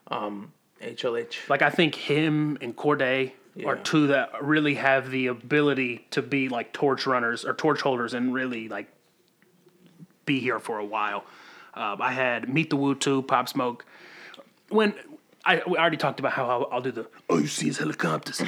[0.07, 0.51] um,
[0.81, 1.49] HLH.
[1.49, 3.31] Like I think him and Cordae
[3.65, 8.13] are two that really have the ability to be like torch runners or torch holders
[8.13, 8.87] and really like
[10.25, 11.25] be here for a while.
[11.73, 13.85] Um, I had Meet the Woo 2, Pop Smoke.
[14.69, 14.93] When
[15.45, 18.41] I we already talked about how I'll, I'll do the oh you see his helicopters.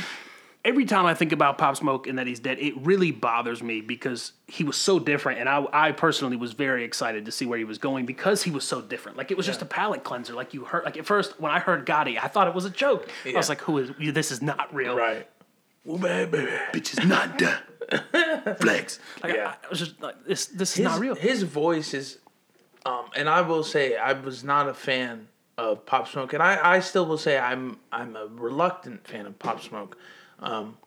[0.64, 3.82] Every time I think about Pop Smoke and that he's dead, it really bothers me
[3.82, 7.58] because he was so different, and I, I personally was very excited to see where
[7.58, 9.18] he was going because he was so different.
[9.18, 10.34] Like it was just a palate cleanser.
[10.34, 12.70] Like you heard, like at first when I heard Gotti, I thought it was a
[12.70, 13.10] joke.
[13.26, 14.30] I was like, "Who is this?
[14.32, 15.28] Is not real." Right.
[15.84, 16.48] Well, baby.
[16.74, 17.58] Bitch is not done.
[18.58, 19.00] Flex.
[19.24, 19.56] Like, Yeah.
[19.64, 20.46] I, I was just like, this.
[20.46, 21.16] This is His, not real.
[21.16, 22.20] his voice is,
[22.86, 25.28] um, and I will say I was not a fan
[25.58, 29.38] of Pop Smoke, and I, I still will say I'm I'm a reluctant fan of
[29.40, 29.98] Pop Smoke.
[30.40, 30.78] Um,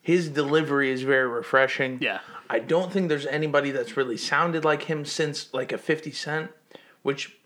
[0.00, 1.98] his delivery is very refreshing.
[2.00, 2.20] Yeah.
[2.50, 6.50] I don't think there's anybody that's really sounded like him since like a Fifty Cent,
[7.02, 7.36] which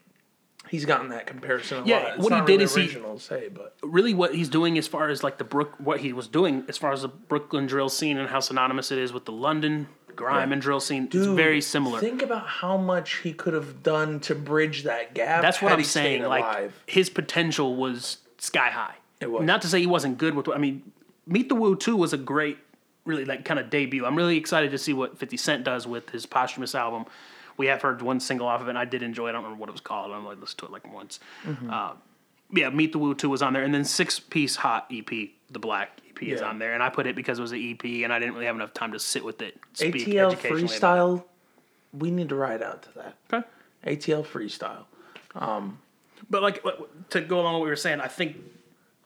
[0.68, 2.14] he's gotten that comparison a Yeah, lot.
[2.14, 4.78] It's what he did really is he- original to say, but really what he's doing
[4.78, 7.66] as far as like the Brook, what he was doing as far as the Brooklyn
[7.66, 11.04] drill scene and how synonymous it is with the London grime and drill scene.
[11.04, 12.00] it's Dude, very similar.
[12.00, 15.42] Think about how much he could have done to bridge that gap.
[15.42, 16.22] That's what I'm saying.
[16.24, 18.94] Like his potential was sky high.
[19.20, 19.44] It was.
[19.44, 20.48] Not to say he wasn't good with.
[20.48, 20.92] I mean,
[21.26, 22.58] Meet the Woo 2 was a great,
[23.04, 24.04] really like kind of debut.
[24.04, 27.06] I'm really excited to see what 50 Cent does with his posthumous album.
[27.56, 29.30] We have heard one single off of it, and I did enjoy it.
[29.30, 30.12] I don't remember what it was called.
[30.12, 31.20] I only listened to it like once.
[31.44, 31.70] Mm-hmm.
[31.70, 31.92] Uh,
[32.52, 33.62] yeah, Meet the Woo 2 was on there.
[33.62, 35.08] And then Six Piece Hot EP,
[35.50, 36.48] the Black EP, is Yeah.
[36.48, 36.74] on there.
[36.74, 38.72] And I put it because it was an EP, and I didn't really have enough
[38.74, 39.58] time to sit with it.
[39.74, 41.24] Speak ATL educationally about freestyle.
[41.92, 43.14] We need to ride out to that.
[43.32, 43.46] Okay.
[43.86, 44.84] ATL freestyle.
[45.34, 45.78] Um,
[46.30, 48.36] but like what- to go along with what we were saying, I think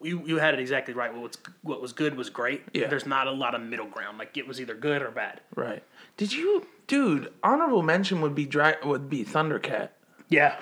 [0.00, 1.12] you you had it exactly right.
[1.12, 2.62] What was what was good was great.
[2.72, 2.86] Yeah.
[2.88, 4.18] There's not a lot of middle ground.
[4.18, 5.40] Like it was either good or bad.
[5.54, 5.82] Right.
[6.16, 7.32] Did you, dude?
[7.42, 9.90] Honorable mention would be dra- would be Thundercat.
[10.28, 10.56] Yeah.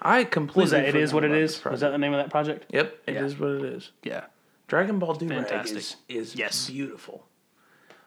[0.00, 0.62] I completely.
[0.62, 1.54] Was that it is forgot what it about is?
[1.56, 2.66] this Was that the name of that project?
[2.72, 3.38] Yep, it is Yeah.
[3.40, 3.90] what it is.
[4.04, 4.24] Yeah.
[4.68, 6.68] Dragon Ball Durag is is Yes.
[6.70, 7.26] beautiful.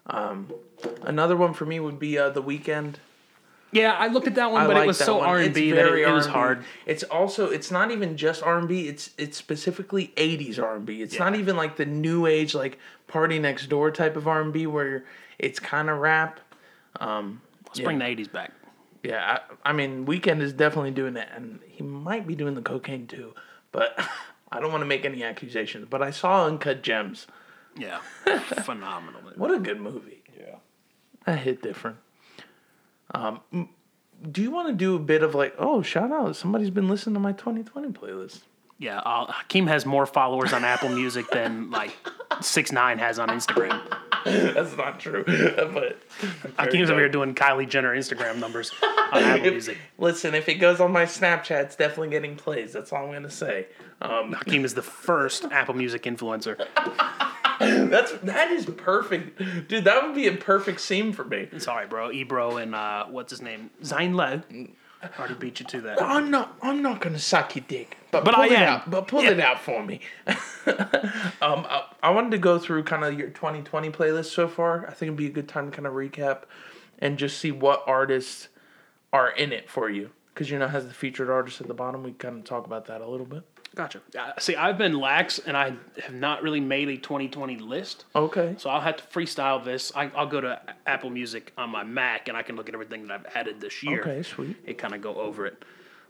[0.05, 0.51] Um,
[1.01, 2.95] another one for me would be uh, The Weeknd.
[3.71, 5.21] Yeah, I looked at that one, I but it was so.
[5.21, 6.65] R and B that it, very it was hard.
[6.85, 8.87] It's also it's not even just R and B.
[8.87, 11.01] It's it's specifically '80s R and B.
[11.01, 15.05] It's not even like the new age like PartyNextDoor type of R and B where
[15.39, 16.39] it's kind of rap.
[16.99, 18.51] Let's bring the '80s back.
[19.03, 22.61] Yeah, I, I mean, Weeknd is definitely doing that, and he might be doing the
[22.61, 23.33] cocaine too.
[23.71, 23.97] But
[24.51, 25.87] I don't want to make any accusations.
[25.89, 27.27] But I saw Uncut Gems.
[27.77, 27.99] Yeah,
[28.63, 29.21] phenomenal.
[29.35, 30.23] What a good movie.
[30.37, 30.55] Yeah.
[31.25, 31.97] That hit different.
[33.13, 33.39] Um,
[34.29, 37.13] do you want to do a bit of like, oh, shout out, somebody's been listening
[37.15, 38.41] to my 2020 playlist?
[38.81, 41.95] Yeah, uh, Hakeem has more followers on Apple Music than like
[42.41, 43.79] Six Nine has on Instagram.
[44.25, 45.23] That's not true.
[45.27, 46.01] but
[46.57, 48.71] Hakeem's over here doing Kylie Jenner Instagram numbers
[49.13, 49.77] on Apple Music.
[49.99, 52.73] Listen, if it goes on my Snapchat, it's definitely getting plays.
[52.73, 53.67] That's all I'm gonna say.
[54.01, 56.57] Um, Hakeem is the first Apple Music influencer.
[57.59, 59.83] that's that is perfect, dude.
[59.83, 61.49] That would be a perfect scene for me.
[61.59, 62.11] Sorry, bro.
[62.11, 63.69] Ebro and uh, what's his name?
[63.83, 64.41] Zane Lowe.
[65.17, 66.01] Already beat you to that.
[66.01, 66.55] I'm not.
[66.61, 68.69] I'm not gonna suck your dick, but, But pull I it am.
[68.69, 68.89] out.
[68.89, 69.99] But pull it out for me.
[70.27, 70.35] um,
[71.41, 74.85] I, I wanted to go through kind of your 2020 playlist so far.
[74.87, 76.43] I think it'd be a good time to kind of recap
[76.99, 78.49] and just see what artists
[79.11, 80.11] are in it for you.
[80.33, 82.03] Because you know, it has the featured artist at the bottom.
[82.03, 83.43] We kind of talk about that a little bit.
[83.73, 84.01] Gotcha.
[84.19, 88.03] Uh, see, I've been lax and I have not really made a 2020 list.
[88.15, 88.55] Okay.
[88.57, 89.91] So I'll have to freestyle this.
[89.95, 93.07] I, I'll go to Apple Music on my Mac and I can look at everything
[93.07, 94.01] that I've added this year.
[94.01, 94.57] Okay, sweet.
[94.67, 95.63] And kind of go over it.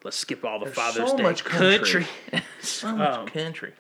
[0.04, 1.10] Let's skip all the Father's Day.
[1.12, 2.08] so Day much country.
[2.62, 3.74] so much Um, country.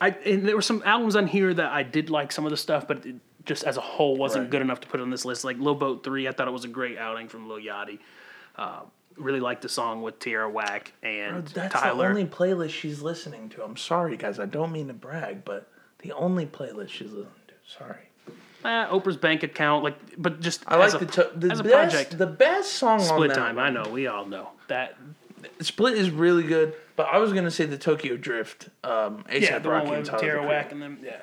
[0.00, 2.56] I and there were some albums on here that I did like some of the
[2.56, 3.14] stuff, but it
[3.44, 4.50] just as a whole wasn't Right.
[4.50, 5.44] good enough to put on this list.
[5.44, 8.00] Like Lil Boat Three, I thought it was a great outing from Lil Yachty.
[8.56, 8.80] Uh,
[9.16, 12.04] really liked the song with Tierra Whack and That's Tyler.
[12.04, 13.62] the only playlist she's listening to.
[13.64, 14.38] I'm sorry, guys.
[14.38, 17.54] I don't mean to brag, but the only playlist she's listening to.
[17.66, 18.08] Sorry.
[18.64, 22.18] Eh, Oprah's bank account, like, but just I like a, the to- the best project.
[22.18, 24.96] the best song on Split that time, I know, we all know that.
[25.60, 28.68] Split is really good, but I was gonna say the Tokyo Drift.
[28.84, 30.98] Um, ASAP Yeah, the Rocky one with Tyler, Tierra Whack and them.
[31.02, 31.16] Yeah,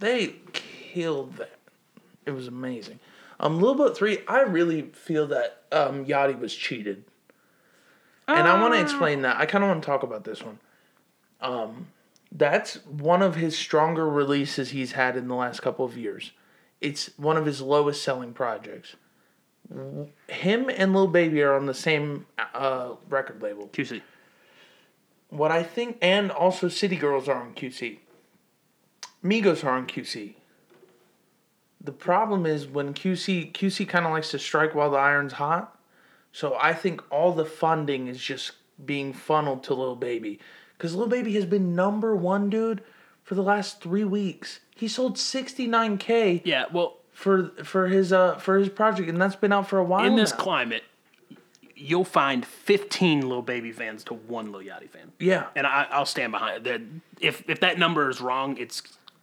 [0.00, 1.58] They killed that.
[2.24, 2.98] It was amazing.
[3.38, 7.04] Um, Lil Boat three, I really feel that um Yachty was cheated,
[8.38, 9.36] and I want to explain that.
[9.36, 10.58] I kind of want to talk about this one.
[11.40, 11.88] Um,
[12.30, 16.32] that's one of his stronger releases he's had in the last couple of years.
[16.80, 18.96] It's one of his lowest selling projects.
[20.28, 23.68] Him and Lil Baby are on the same uh, record label.
[23.68, 24.02] QC.
[25.30, 27.98] What I think, and also City Girls are on QC.
[29.24, 30.34] Migos are on QC.
[31.80, 35.78] The problem is when QC QC kind of likes to strike while the iron's hot.
[36.32, 38.52] So I think all the funding is just
[38.84, 40.40] being funneled to Lil Baby,
[40.76, 42.82] because Lil Baby has been number one dude
[43.22, 44.60] for the last three weeks.
[44.74, 49.20] He sold sixty nine k Yeah, well, for for his uh for his project, and
[49.20, 50.04] that's been out for a while.
[50.04, 50.38] in this now.
[50.38, 50.82] climate,
[51.76, 55.12] you'll find 15 Lil Baby fans to one Lil Yachty fan.
[55.18, 55.46] yeah.
[55.56, 56.64] And I, I'll stand behind it.
[56.64, 56.80] That
[57.20, 58.82] if if that number is wrong, it's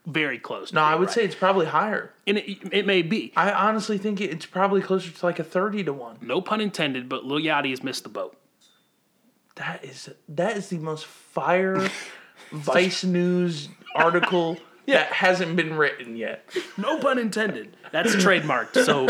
[0.09, 0.69] very close.
[0.69, 1.15] to No, I would right.
[1.15, 2.11] say it's probably higher.
[2.27, 3.31] and it, it may be.
[3.35, 6.17] I honestly think it's probably closer to like a thirty to one.
[6.21, 8.35] No pun intended, but Lil Yachty has missed the boat.
[9.55, 11.89] That is that is the most fire
[12.51, 14.57] Vice News article
[14.87, 16.49] that hasn't been written yet.
[16.77, 17.75] No pun intended.
[17.91, 18.83] That's trademarked.
[18.85, 19.07] So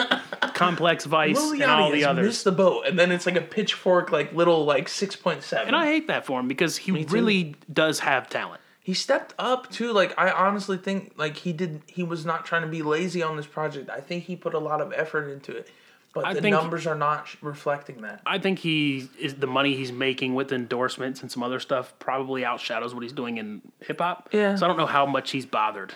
[0.54, 2.26] Complex Vice Lil and all the has others.
[2.26, 5.68] missed the boat, and then it's like a pitchfork, like little like six point seven.
[5.68, 8.62] And I hate that for him because he really does have talent.
[8.90, 9.94] He stepped up too.
[9.94, 11.84] Like I honestly think like he did.
[11.86, 13.88] He was not trying to be lazy on this project.
[13.88, 15.70] I think he put a lot of effort into it,
[16.12, 18.22] but I the think- numbers are not reflecting that.
[18.26, 22.42] I think he is the money he's making with endorsements and some other stuff probably
[22.42, 24.30] outshadows what he's doing in hip hop.
[24.32, 24.56] Yeah.
[24.56, 25.94] So I don't know how much he's bothered.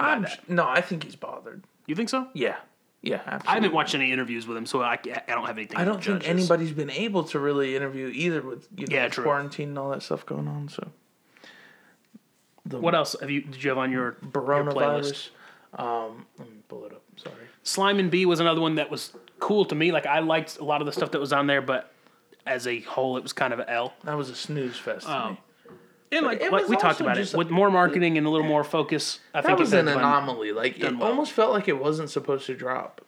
[0.00, 0.48] I'm that.
[0.48, 1.64] no, I think he's bothered.
[1.86, 2.28] You think so?
[2.32, 2.56] Yeah,
[3.02, 3.48] yeah, absolutely.
[3.48, 5.76] I haven't watched any interviews with him, so I, I don't have anything.
[5.76, 9.68] I don't think anybody's been able to really interview either with you know Yeah, quarantine
[9.68, 10.68] and all that stuff going on.
[10.70, 10.88] So
[12.70, 13.42] What else have you?
[13.42, 15.30] Did you have on your, your playlist?
[15.74, 17.02] Um, let me pull it up.
[17.16, 17.34] Sorry.
[17.62, 19.90] Slime and B was another one that was cool to me.
[19.92, 21.92] Like I liked a lot of the stuff that was on there, but
[22.46, 23.94] as a whole, it was kind of an L.
[24.04, 25.38] That was a snooze fest to Um, me.
[26.12, 28.64] And like, it like we talked about it, with more marketing and a little more
[28.64, 30.52] focus, I That think was it an anomaly.
[30.52, 31.08] Like it well.
[31.08, 33.00] almost felt like it wasn't supposed to drop.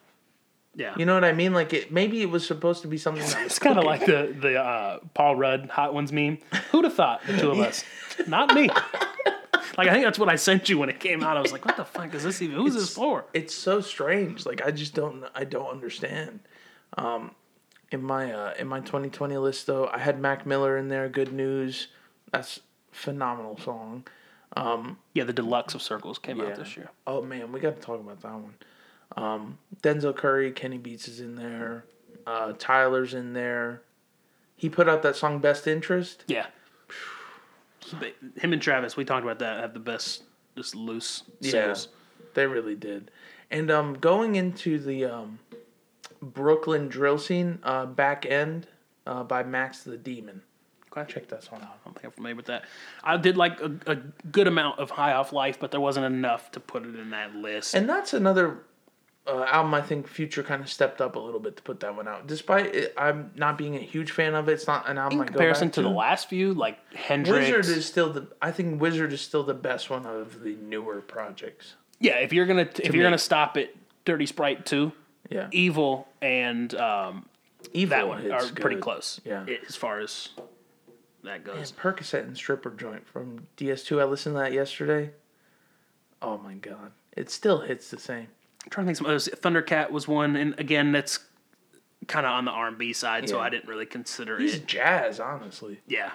[0.77, 1.53] Yeah, You know what I mean?
[1.53, 4.35] Like it maybe it was supposed to be something that It's kind of like the
[4.37, 6.39] the uh, Paul Rudd Hot Ones meme.
[6.71, 7.83] Who'd have thought the two of us?
[8.27, 8.69] Not me.
[9.77, 11.37] Like I think that's what I sent you when it came out.
[11.37, 12.55] I was like, "What the fuck is this even?
[12.55, 14.45] Who's this for?" it's so strange.
[14.45, 16.39] Like I just don't I don't understand.
[16.97, 17.31] Um,
[17.91, 21.07] in my uh, in my 2020 list though, I had Mac Miller in there.
[21.09, 21.87] Good news.
[22.31, 22.59] That's
[22.91, 24.05] phenomenal song.
[24.57, 26.45] Um, Yeah, the deluxe of Circles came Yeah.
[26.47, 26.89] out this year.
[27.05, 28.55] Oh man, we got to talk about that one.
[29.17, 31.85] Um, Denzel Curry, Kenny Beats is in there.
[32.25, 33.81] Uh, Tyler's in there.
[34.55, 36.47] He put out that song "Best Interest." Yeah,
[38.37, 39.59] him and Travis, we talked about that.
[39.59, 40.23] Have the best,
[40.55, 41.89] just loose sales.
[42.33, 43.11] They really did.
[43.51, 45.39] And um, going into the um,
[46.21, 48.67] Brooklyn drill scene, uh, back end
[49.05, 50.41] uh, by Max the Demon.
[50.97, 51.11] Okay.
[51.11, 51.77] Check that song out.
[51.81, 52.63] I don't think I'm familiar with that.
[53.03, 53.95] I did like a, a
[54.31, 57.35] good amount of High Off Life, but there wasn't enough to put it in that
[57.35, 57.73] list.
[57.73, 58.59] And that's another
[59.27, 61.95] uh, album I think Future kind of stepped up a little bit to put that
[61.95, 62.27] one out.
[62.27, 65.23] Despite it, I'm not being a huge fan of it, it's not an album in
[65.23, 67.49] I go comparison back to the last few, like Hendrix.
[67.49, 68.27] Wizard is still the.
[68.41, 71.75] I think Wizard is still the best one of the newer projects.
[71.99, 73.69] yeah, if you're gonna if you're gonna stop at
[74.05, 74.91] Dirty Sprite two,
[75.29, 77.25] Yeah, Evil and um,
[77.73, 79.19] Evil that one are hits pretty close.
[79.25, 79.45] Yeah.
[79.67, 80.29] as far as
[81.23, 81.71] that Man, goes.
[81.71, 83.99] Percocet and Stripper Joint from DS2.
[83.99, 85.09] I listened to that yesterday.
[86.21, 88.27] Oh my god, it still hits the same.
[88.65, 88.97] I'm trying to think.
[88.97, 89.29] Some others.
[89.31, 91.19] Thundercat was one, and again, that's
[92.07, 93.43] kind of on the R and B side, so Yeah.
[93.43, 94.65] I didn't really consider He's it.
[94.67, 95.79] jazz, honestly.
[95.87, 96.11] Yeah.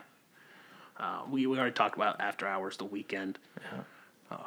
[0.98, 3.36] Uh, we, we already talked about After Hours, The Weeknd.
[4.30, 4.38] Um,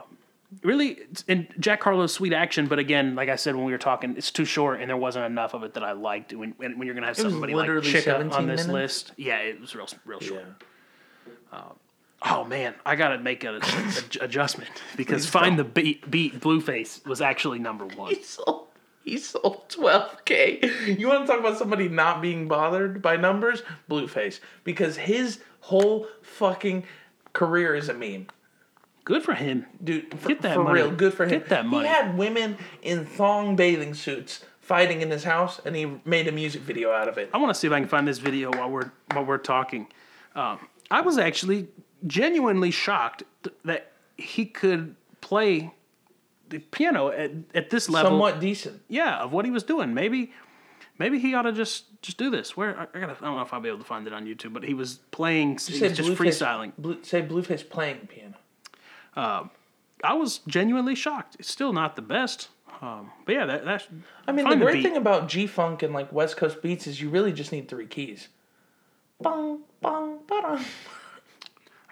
[0.61, 3.77] really, it's- and Jack Harlow's Sweet Action, but again, like I said when we were
[3.79, 6.31] talking, it's too short, and there wasn't enough of it that I liked.
[6.33, 9.07] When when, when you're gonna have was somebody like literally Chika 17 on this minutes?
[9.07, 10.45] list, yeah, it was real real short.
[11.51, 11.61] Yeah.
[12.25, 17.21] Oh man, I gotta make a, a- adjustment because Find the Beat, beat Blueface was
[17.21, 18.13] actually number one.
[18.15, 18.67] He sold.
[19.03, 20.97] He sold 12k.
[20.97, 23.61] You want to talk about somebody not being bothered by numbers?
[23.89, 26.85] Blueface, because his whole fucking
[27.33, 28.27] career is a meme.
[29.03, 29.65] Good for him.
[29.83, 30.75] Dude, for, Get that for money.
[30.75, 31.31] real, good for him.
[31.31, 31.85] Get that money.
[31.85, 36.31] He had women in thong bathing suits fighting in his house, and he made a
[36.31, 37.29] music video out of it.
[37.33, 39.87] I want to see if I can find this video while we're while we're talking.
[40.35, 40.59] Um,
[40.89, 41.67] I was actually
[42.05, 43.23] genuinely shocked
[43.65, 45.73] that he could play
[46.49, 48.11] the piano at, at this level.
[48.11, 48.81] Somewhat decent.
[48.87, 49.93] Yeah, of what he was doing.
[49.93, 50.31] Maybe
[50.99, 52.55] maybe he ought to just just do this.
[52.55, 54.53] Where I, gotta I don't know if I'll be able to find it on YouTube,
[54.53, 55.49] but he was playing.
[55.49, 56.71] He was Say just Blueface- freestyling.
[56.77, 58.35] Blue, say Blueface playing piano.
[60.03, 61.37] I was genuinely shocked.
[61.39, 62.49] It's still not the best.
[62.81, 63.87] Um, but yeah, that, that's.
[64.27, 64.83] I mean, the great beat.
[64.83, 67.87] thing about G Funk and like West Coast beats is you really just need three
[67.87, 68.27] keys.
[69.21, 70.65] Bong, bong, ba-dum.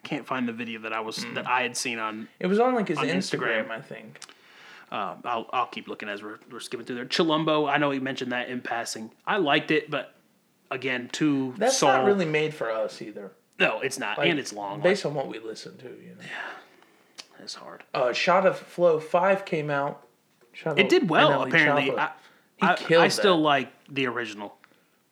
[0.04, 1.36] Can't find the video that I was Mm.
[1.36, 2.28] that I had seen on.
[2.40, 3.72] It was on like his On Instagram, Instagram.
[3.72, 4.20] I think.
[4.92, 7.06] Uh, I'll I'll keep looking as we're we're skipping through there.
[7.06, 9.12] Chilombo, I know he mentioned that in passing.
[9.26, 10.16] I liked it, but
[10.70, 11.90] again, too That's soul.
[11.92, 13.32] not really made for us either.
[13.60, 14.76] No, it's not, Like, and it's long.
[14.76, 16.22] Like, Based on what we listen to, you know.
[16.24, 17.84] Yeah, it's hard.
[17.94, 20.08] Uh, Shotta Flow 5 came out.
[20.52, 21.92] Shot It of did well, apparently.
[21.96, 22.10] I,
[22.58, 24.58] he I, killed I still like the original,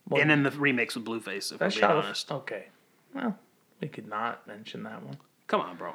[0.08, 1.52] Well, and then the remix with Blueface.
[1.54, 2.70] If I'm being honest, of Okay.
[3.14, 3.38] Well,
[3.82, 5.17] we could not mention that one.
[5.47, 5.93] come on, bro.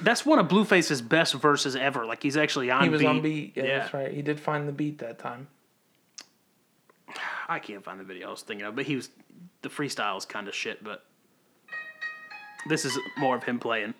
[0.00, 2.06] That's one of Blueface's best verses ever.
[2.06, 3.06] Like he's actually on He was beat.
[3.06, 3.52] on beat.
[3.56, 3.78] Yeah, Yeah.
[3.80, 4.12] that's right.
[4.12, 5.48] He did find the beat that time.
[7.48, 9.10] I can't find the video I was thinking of, but he was
[9.62, 10.82] the freestyle is kind of shit.
[10.82, 11.04] But
[12.68, 13.94] this is more of him playing.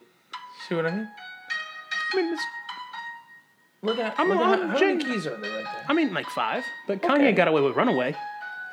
[0.68, 1.09] See what I mean?
[2.12, 2.37] I mean,
[3.82, 5.85] Look at, I'm look at I'm how, how many keys are there right there?
[5.87, 6.64] I mean, like five.
[6.87, 7.32] But Kanye Okay.
[7.32, 8.16] got away with Runaway.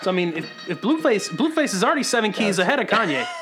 [0.04, 3.28] So I mean, if if Blueface Blueface is already seven keys ahead of Kanye.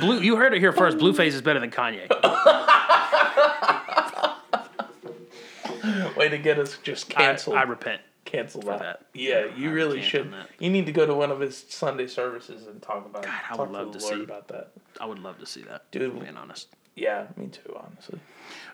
[0.00, 0.98] Blue, you heard it here first.
[0.98, 2.08] Oh, Blueface is better than Kanye.
[6.16, 7.56] Way to get us just I, canceled.
[7.56, 8.02] I repent.
[8.26, 8.78] cancel that.
[8.80, 9.06] that.
[9.14, 10.32] Yeah, you really should.
[10.58, 13.22] You need to go to one of his Sunday services and talk about.
[13.22, 14.70] God, I would love the to see- about that.
[15.00, 16.20] I would love to see that, Dude.
[16.20, 16.68] Being honest.
[16.96, 17.74] Yeah, me too.
[17.74, 18.18] Honestly,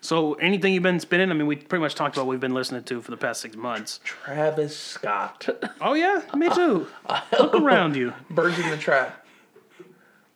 [0.00, 1.30] So, anything you've been spinning?
[1.30, 3.40] I mean, we pretty much talked about what we've been listening to for the past
[3.42, 4.00] six months.
[4.02, 5.46] Travis Scott,
[5.80, 6.88] Oh yeah, me too.
[7.38, 8.12] Look around you.
[8.30, 9.24] Birds in the Trap,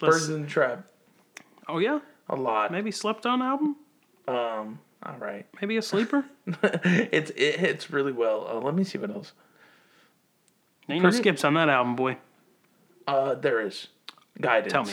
[0.00, 0.86] Birds in the Trap,
[1.68, 2.70] oh yeah, a lot.
[2.72, 3.76] maybe slept on album.
[4.28, 5.46] Um, all right.
[5.60, 6.24] Maybe a sleeper.
[6.46, 8.46] it's it hits really well.
[8.48, 9.32] Uh, let me see what else.
[10.88, 12.16] Ain't no Pretty- skips on that album, boy.
[13.06, 13.88] Uh, there is
[14.40, 14.72] guidance.
[14.72, 14.92] Tell me.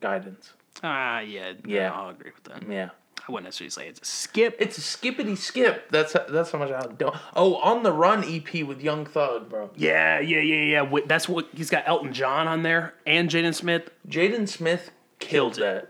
[0.00, 0.52] guidance.
[0.82, 1.92] Ah, yeah, Yeah.
[1.92, 2.70] I'll agree with that.
[2.70, 2.90] Yeah.
[3.28, 4.56] I wouldn't necessarily say it's a skip.
[4.58, 5.90] It's a skippity skip.
[5.90, 7.14] That's that's how much I don't.
[7.36, 9.70] Oh, On the Rvn EP with Young Thug, bro.
[9.76, 11.00] Yeah, yeah, yeah, yeah.
[11.06, 13.90] That's what he's got Elton John on there and Jaden Smith.
[14.08, 15.60] Jaden Smith killed, Killed it.
[15.60, 15.88] that.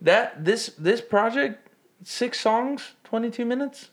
[0.00, 1.68] That this this project,
[2.04, 3.90] six songs, twenty two minutes.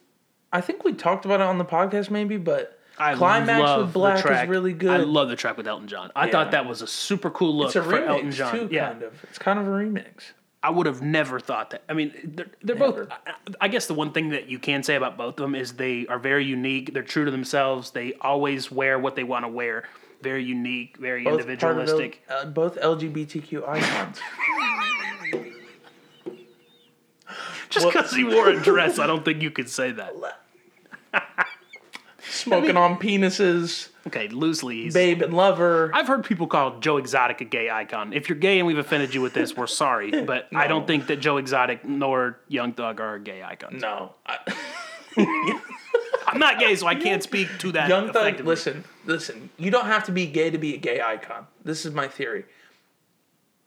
[0.54, 3.94] I think we talked about it on the podcast, maybe, but I Climax love with
[3.94, 4.44] the 6LACK track.
[4.46, 4.92] is really good.
[4.92, 6.12] I love the track with Elton John.
[6.16, 6.32] I Yeah.
[6.32, 8.52] thought that was a super cool look it's a for remix Elton John.
[8.56, 9.24] too, yeah, kind of.
[9.26, 10.32] It's kind of a remix.
[10.66, 11.84] I would have never thought that.
[11.88, 13.08] I mean, they're, they're both.
[13.12, 15.74] I, I guess the one thing that you can say about both of them is
[15.74, 16.92] they are very unique.
[16.92, 17.92] They're true to themselves.
[17.92, 19.84] They always wear what they want to wear.
[20.24, 20.98] Very unique.
[20.98, 22.24] Very Both part of individualistic.
[22.28, 24.20] Uh, both LGBTQ icons.
[27.70, 30.16] Just because he wore a dress, I don't think you could say that.
[32.46, 34.90] Smoking on penises, Okay, loosely.
[34.92, 35.90] Babe and lover.
[35.94, 38.14] I've heard people call Joe Exotic a gay icon.
[38.14, 41.08] If you're gay and we've offended you with this, we're sorry, but I don't think
[41.08, 43.82] that Joe Exotic nor Young Thug are gay icons.
[43.82, 44.38] no, I,
[46.28, 47.90] I'm not gay, so I can't speak to that.
[47.90, 48.42] Young Thug.
[48.42, 49.50] Listen, listen.
[49.58, 51.48] You don't have to be gay to be a gay icon.
[51.64, 52.46] This is my theory.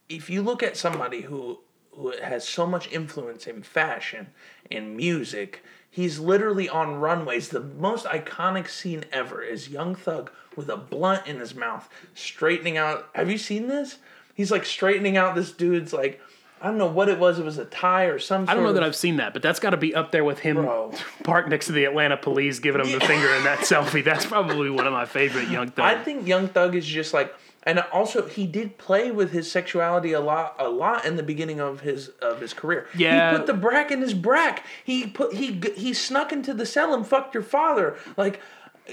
[0.08, 1.58] If you look at somebody who
[1.92, 4.28] who has so much influence in fashion
[4.70, 7.48] and music, he's literally on runways.
[7.48, 12.76] The most iconic scene ever is Young Thug with a blunt in his mouth, straightening
[12.76, 13.08] out.
[13.14, 13.98] Have you seen this?
[14.34, 16.20] He's like straightening out this dude's like.
[16.60, 17.38] I don't know what it was.
[17.38, 18.48] It was a tie or some.
[18.48, 20.24] I don't know sort that I've seen that, but that's got to be up there
[20.24, 20.92] with him Bro.
[21.22, 24.02] parked next to the Atlanta police giving him the finger in that selfie.
[24.02, 25.84] That's probably one of my favorite Young Thug.
[25.84, 27.32] I think Young Thug is just like,
[27.64, 31.60] and also he did play with his sexuality a lot, a lot in the beginning
[31.60, 32.86] of his of his career.
[32.96, 33.32] Yeah.
[33.32, 34.64] he put the brack in his brack.
[34.84, 37.96] He put he he snuck into the cell and fucked your father.
[38.16, 38.40] Like,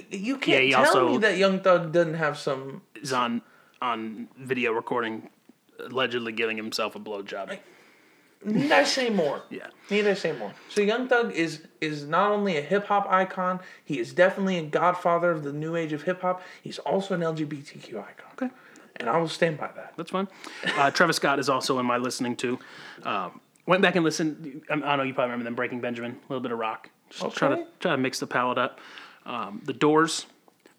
[0.09, 2.81] you can't he tell me that Young Thug doesn't have some.
[2.95, 3.41] is on
[3.81, 5.29] on video recording,
[5.79, 7.59] allegedly giving himself a blowjob.
[8.45, 9.41] Need I say more?
[9.49, 9.67] Yeah.
[9.89, 10.53] Need I say more?
[10.69, 14.63] So Young Thug is is not only a hip hop icon, he is definitely a
[14.63, 16.41] godfather of the new age of hip hop.
[16.61, 18.25] He's also an LGBTQ icon.
[18.33, 18.49] Okay.
[18.97, 19.93] And I will stand by that.
[19.97, 20.27] That's fine.
[20.77, 22.59] Uh, Travis Scott is also in my listening too.
[23.03, 24.63] Um, went back and listened.
[24.69, 25.55] I I know you probably remember them.
[25.55, 26.89] Breaking Benjamin, a little bit of rock.
[27.09, 28.79] Just try to try to mix the palette up.
[29.25, 30.27] Um, the Doors.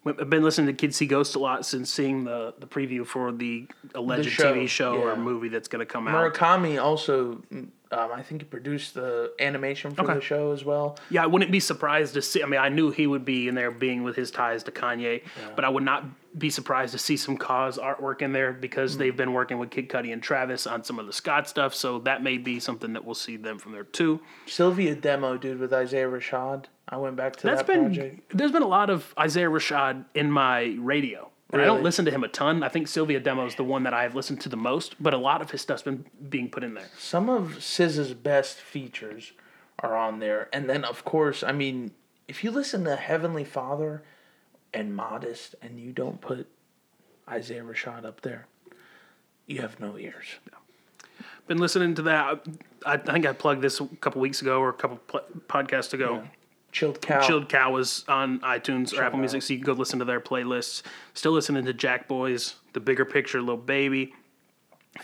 [0.09, 3.31] I've been listening to Kids See Ghosts a lot since seeing the, the preview for
[3.31, 5.03] the alleged show, TV show yeah.
[5.11, 6.33] or movie that's going to come out.
[6.33, 10.15] Murakami also, um, I think he produced the animation for Okay.
[10.15, 10.97] the show as well.
[11.09, 12.43] Yeah, I wouldn't be surprised to see.
[12.43, 15.21] I mean, I knew he would be in there, being with his ties to Kanye,
[15.55, 16.03] but I would not
[16.37, 18.99] be surprised to see some KAWS artwork in there because Mm.
[18.99, 21.73] they've been working with Kid Cudi and Travis on some of the Scott stuff.
[21.73, 24.19] So that may be something that we'll see them from there too.
[24.45, 26.65] Cilvia Demo, dude, with Isaiah Rashad.
[26.89, 28.37] I went back to That's that been project.
[28.37, 31.29] there's been a lot of Isaiah Rashad in my radio.
[31.51, 32.61] And I don't listen to him a ton.
[32.61, 35.17] I think Cilvia Demo is the one that I've listened to the most, but a
[35.17, 36.89] lot of his stuff's been being put in there.
[36.97, 39.31] Some of SZA's best features
[39.79, 41.91] are on there, and then of course, I mean,
[42.27, 44.03] if you listen to Heavenly Father
[44.73, 46.47] and Modest and you don't put
[47.29, 48.47] Isaiah Rashad up there,
[49.45, 50.25] you have no ears.
[51.47, 52.45] Been listening to that.
[52.85, 55.93] I, I think I plugged this a couple weeks ago or a couple pl- podcasts
[55.93, 56.23] ago.
[56.77, 57.21] Chilled Cow.
[57.25, 60.21] Chilled Cow was on iTunes or Apple Music, so you can go listen to their
[60.21, 60.83] playlists.
[61.15, 64.13] Still listening to Jack Boys, The Bigger Picture, Lil Baby,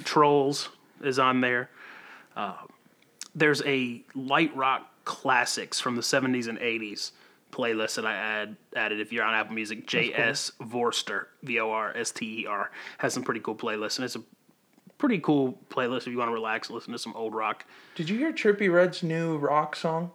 [0.03, 0.69] Trolls
[1.03, 1.71] is on there.
[2.35, 2.57] Uh,
[3.33, 7.09] there's a light rock classics from the 70s and 80s
[7.51, 8.99] playlist that I add added.
[8.99, 10.51] If you're on Apple Music, J.S.
[10.61, 12.69] Vorster, V O R S T E R,
[12.99, 14.21] has some pretty cool playlists, and it's a
[14.99, 17.65] pretty cool playlist if you want to relax, listen to some old rock.
[17.95, 20.11] Did you hear Trippie Redd's new rock song?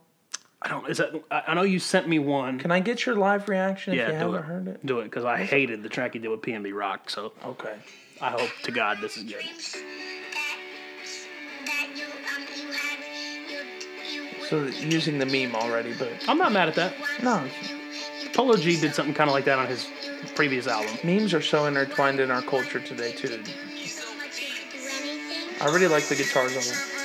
[0.60, 0.88] I don't.
[0.90, 1.12] Is that?
[1.30, 2.58] I I know you sent me one.
[2.58, 4.44] Can I get your live reaction if you do haven't it.
[4.44, 4.86] heard it?
[4.86, 7.08] Do it because I hated the track he did with PNB Rock.
[7.10, 7.74] So Okay.
[8.20, 9.44] I hope to God this is good.
[14.48, 16.94] So using the meme already, but I'm not mad at that.
[17.22, 17.46] no,
[18.32, 19.86] Polo G did something kind of like that on his
[20.34, 20.96] previous album.
[21.04, 23.42] memes are so intertwined in our culture today too.
[25.60, 26.97] I really like the guitars on it.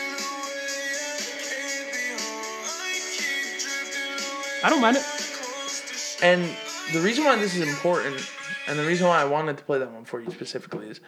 [4.63, 6.19] I don't mind it.
[6.21, 6.43] And
[6.93, 8.25] the reason why this is important,
[8.67, 11.01] and the reason why I wanted to play that one for you specifically is,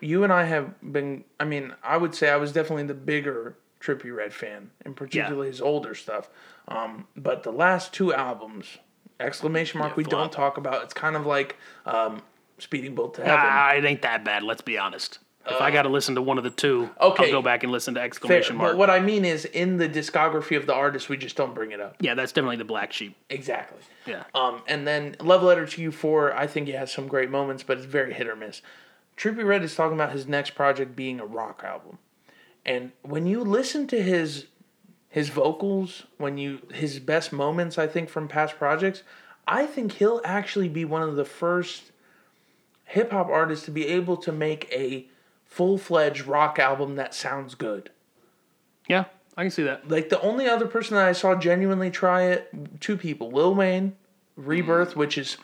[0.00, 1.24] you and I have been.
[1.38, 5.48] I mean, I would say I was definitely the bigger Trippie Redd fan, and particularly
[5.48, 6.28] his older stuff.
[6.68, 8.78] Um, but the last two albums,
[9.20, 10.12] exclamation mark, Yeah, we flop.
[10.22, 10.82] don't talk about.
[10.82, 11.56] It's kind of like
[11.86, 12.22] um,
[12.58, 13.38] Speedin' Bullet 2 Heaven.
[13.40, 14.42] Ah, it ain't that bad.
[14.42, 15.18] Let's be honest.
[15.46, 17.26] If I got to listen to one of the two, okay.
[17.26, 18.72] I'll go back and listen to Fair, exclamation mark.
[18.72, 21.72] but what I mean is, in the discography of the artist, we just don't bring
[21.72, 21.96] it up.
[22.00, 23.14] yeah, that's definitely the black sheep.
[23.28, 23.78] Exactly.
[24.06, 24.24] Yeah.
[24.34, 27.62] Um, and then Love Letter to You Four, I think it has some great moments,
[27.62, 28.62] but it's very hit or miss.
[29.16, 31.98] Trippie Redd is talking about his next project being a rock album,
[32.64, 34.46] and when you listen to his
[35.08, 39.02] his vocals, when you his best moments, I think from past projects,
[39.46, 41.92] I think he'll actually be one of the first
[42.86, 45.06] hip hop artists to be able to make a
[45.54, 47.90] full fledged rock album that sounds good.
[48.88, 49.04] Yeah,
[49.36, 49.88] I can see that.
[49.88, 53.94] Like the only other person that I saw genuinely try it, two people, Lil Wayne,
[54.36, 54.96] Rebirth, mm.
[54.96, 55.36] which is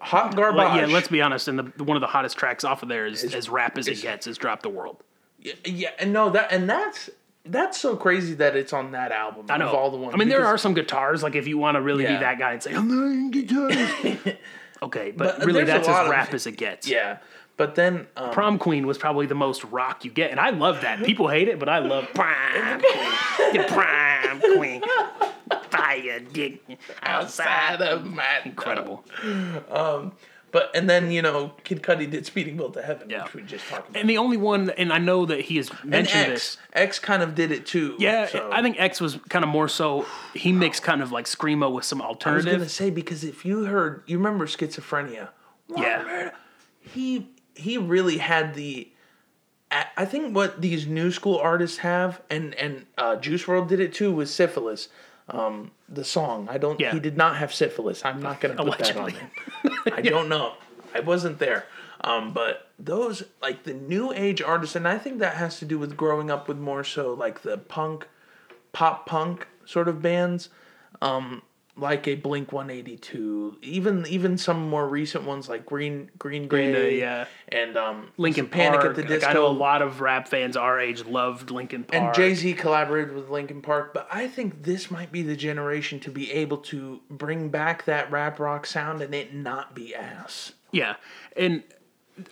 [0.00, 0.56] hot garbage.
[0.56, 1.46] Well, yeah, let's be honest.
[1.46, 4.02] And the one of the hottest tracks off of there is as rap as it
[4.02, 4.26] gets.
[4.26, 5.02] Is "Drop the World."
[5.40, 7.08] yeah, yeah, and no, that and that's
[7.44, 9.46] that's so crazy that it's on that album.
[9.48, 9.68] I know.
[9.68, 10.14] Of all the ones.
[10.14, 11.22] I mean, there are some guitars.
[11.22, 12.14] Like if you want to really Yeah.
[12.18, 13.76] be that guy and say, "I'm not in guitars,"
[14.82, 16.88] okay, but, But really that's as lot of- rap as it gets.
[16.88, 17.18] Yeah,
[17.58, 20.80] but then um, Prom Queen was probably the most rock you get, and I love
[20.80, 21.02] that.
[21.04, 23.52] People hate it, but I love Prom Queen.
[23.52, 24.82] The Prom Queen.
[25.70, 26.62] Fire dick
[27.02, 27.82] outside.
[27.82, 29.04] of my Incredible.
[30.50, 33.24] But and then you know Kid Cudi did Speedin' Bullet 2 Heaven, Yeah.
[33.24, 34.00] which we just talked about.
[34.00, 36.58] And the only one, and I know that he has And mentioned X, this.
[36.72, 37.96] X kind of did it too.
[37.98, 40.06] Yeah, so- I think X was kind of more so.
[40.32, 42.48] He mixed kind of like screamo with some alternative.
[42.48, 45.28] I was gonna say because if you heard, you remember schizophrenia.
[45.76, 46.30] Yeah.
[46.80, 47.28] he
[47.58, 48.88] he really had the
[49.70, 53.92] I think what these new school artists have, and and uh, Juice WRLD did it
[53.92, 54.88] too with syphilis.
[55.28, 56.80] Um, the song I don't.
[56.80, 56.92] Yeah.
[56.92, 58.02] He did not have syphilis.
[58.04, 59.12] I'm not gonna put that on Allegedly.
[59.12, 59.72] him.
[59.92, 60.54] I don't know.
[60.94, 61.66] I wasn't there.
[62.02, 65.78] Um, but those like the new age artists, and I think that has to do
[65.78, 68.08] with growing up with more so like the punk,
[68.72, 70.48] pop punk sort of bands.
[71.02, 71.42] Um,
[71.78, 76.98] like a Blink 182, even even some more recent ones like Green Green Green Day,
[76.98, 77.26] yeah.
[77.48, 78.90] and um, Lincoln Panic Park.
[78.90, 79.30] at the like, Disco.
[79.30, 82.02] I know a lot of rap fans our age loved Linkin Park.
[82.02, 86.00] and Jay Z collaborated with Linkin Park, but I think this might be the generation
[86.00, 90.52] to be able to bring back that rap rock sound and it not be ass.
[90.72, 90.96] Yeah,
[91.36, 91.62] and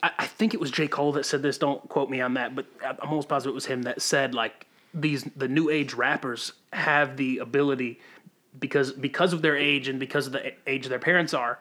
[0.02, 1.59] I, I think it was J Cole that said this.
[1.59, 4.66] Don't quote me on that, but I'm almost positive it was him that said like
[4.97, 8.01] these the new age rappers have the ability
[8.59, 11.59] because because of their age and because of the age their parents are,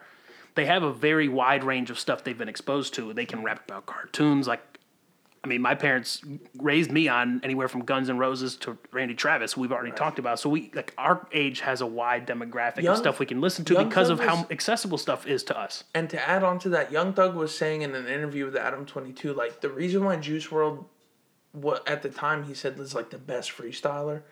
[0.54, 3.12] they have a very wide range of stuff they've been exposed to.
[3.12, 4.60] They can rap about cartoons like.
[5.44, 6.24] I mean, my parents
[6.58, 9.56] raised me on anywhere from Guns N' Roses to Randy Travis.
[9.56, 12.98] We've already talked about, so we like our age has a wide demographic Young- of
[12.98, 15.84] stuff we can listen to because of Thug how accessible stuff is to us.
[15.94, 19.36] And to add on to that, Young Thug was saying in an interview with Adam22,
[19.36, 20.84] like the reason why Juice WRLD,
[21.52, 24.22] what at the time he said was like the best freestyler,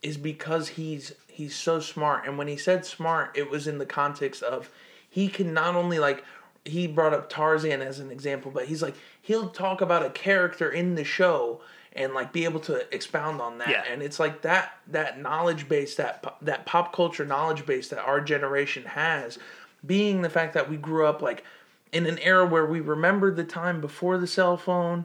[0.00, 2.26] is because he's he's so smart.
[2.26, 4.70] And when he said smart, it was in the context of
[5.08, 6.24] he can not only like
[6.64, 10.70] he brought up Tarzan as an example, but he's like he'll talk about a character
[10.70, 11.60] in the show
[11.94, 13.68] and like be able to expound on that.
[13.68, 13.84] Yeah.
[13.90, 18.20] And it's like that that knowledge base that that pop culture knowledge base that our
[18.20, 19.38] generation has,
[19.84, 21.44] being the fact that we grew up like
[21.92, 25.04] in an era where we remembered the time before the cell phone,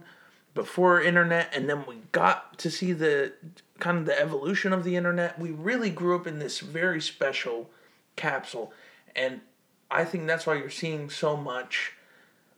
[0.53, 3.33] before internet, and then we got to see the
[3.79, 5.39] kind of the evolution of the internet.
[5.39, 7.69] We really grew up in this very special
[8.15, 8.73] capsule,
[9.15, 9.41] and
[9.89, 11.93] I think that's why you're seeing so much.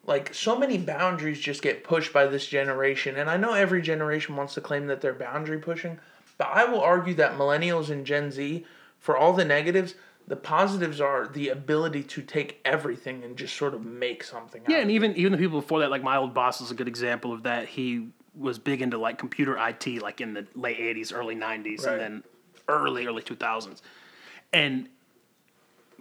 [0.06, 4.36] Like so many boundaries just get pushed by this generation, and I know every generation
[4.36, 6.00] wants to claim that they're boundary pushing,
[6.38, 8.66] but I will argue that millennials and Gen Z,
[8.98, 9.96] for all the negatives,
[10.30, 14.64] the positives are the ability to take everything and just sort of make something.
[14.68, 14.96] Yeah, out and of it.
[14.96, 17.44] even even the people before that, like my old boss is a good example of
[17.44, 17.68] that.
[17.68, 18.10] He
[18.40, 21.94] was big into like computer IT, like in the late '80s, early '90s, Right.
[21.94, 22.24] and then
[22.68, 23.82] early early 2000s.
[24.54, 24.88] And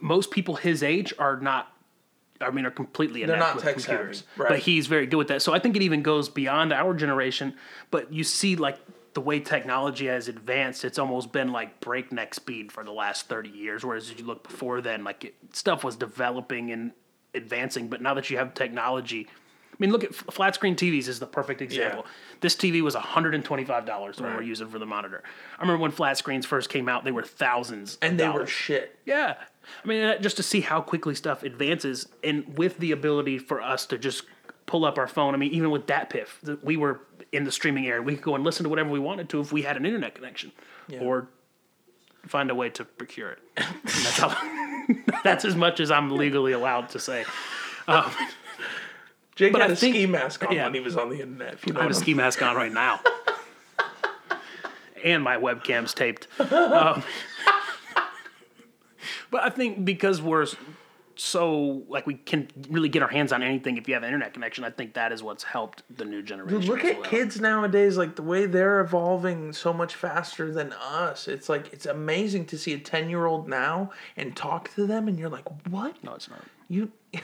[0.01, 1.73] most people his age are not.
[2.41, 4.49] I mean, are completely inept not with tech computers, savvy, right.
[4.51, 5.43] but he's very good with that.
[5.43, 7.55] So I think it even goes beyond our generation.
[7.91, 8.79] But you see, like
[9.15, 13.51] the way technology has advanced, it's almost been like breakneck speed for the last thirty
[13.51, 13.85] years.
[13.85, 16.93] Whereas if you look before then, like it, stuff was developing and
[17.35, 17.89] advancing.
[17.89, 19.27] But now that you have technology,
[19.79, 22.05] I mean, look at flat screen TVs is the perfect example.
[22.41, 24.45] This TV was $125 when we're Right.
[24.47, 25.23] using for the monitor.
[25.57, 27.97] I remember when flat screens first came out, they were thousands.
[28.03, 28.99] and they were shit.
[29.05, 29.35] Yeah.
[29.85, 33.61] I mean, uh, just to see how quickly stuff advances and with the ability for
[33.63, 34.25] us to just
[34.67, 35.35] pull up our phone.
[35.35, 37.01] I mean, even with that piff, we were
[37.33, 38.03] in the streaming area.
[38.03, 40.15] We could go and listen to whatever we wanted to if we had an internet
[40.15, 40.51] connection
[41.01, 41.29] or
[42.27, 43.39] find a way to procure it.
[43.85, 44.37] That's, how,
[45.25, 47.25] that's as much as I'm legally allowed to say.
[49.39, 50.65] Jake But had I a think- ski mask on yeah.
[50.65, 51.55] when he was on the internet.
[51.55, 52.99] If you know I have a ski mask on right now.
[55.05, 56.27] and my webcam's taped.
[56.41, 57.05] Um,
[59.31, 60.47] but I think because we're
[61.15, 64.35] so like we can really get our hands on anything if you have an internet
[64.35, 66.59] connection, I think that is what's helped the new generation.
[66.61, 67.09] Dude, look at well.
[67.09, 71.29] kids nowadays, like the way they're evolving so much faster than us.
[71.29, 75.07] It's like it's amazing to see a ten year old now and talk to them,
[75.07, 76.03] and you're like, what?
[76.03, 76.43] No, it's not.
[76.69, 76.91] You,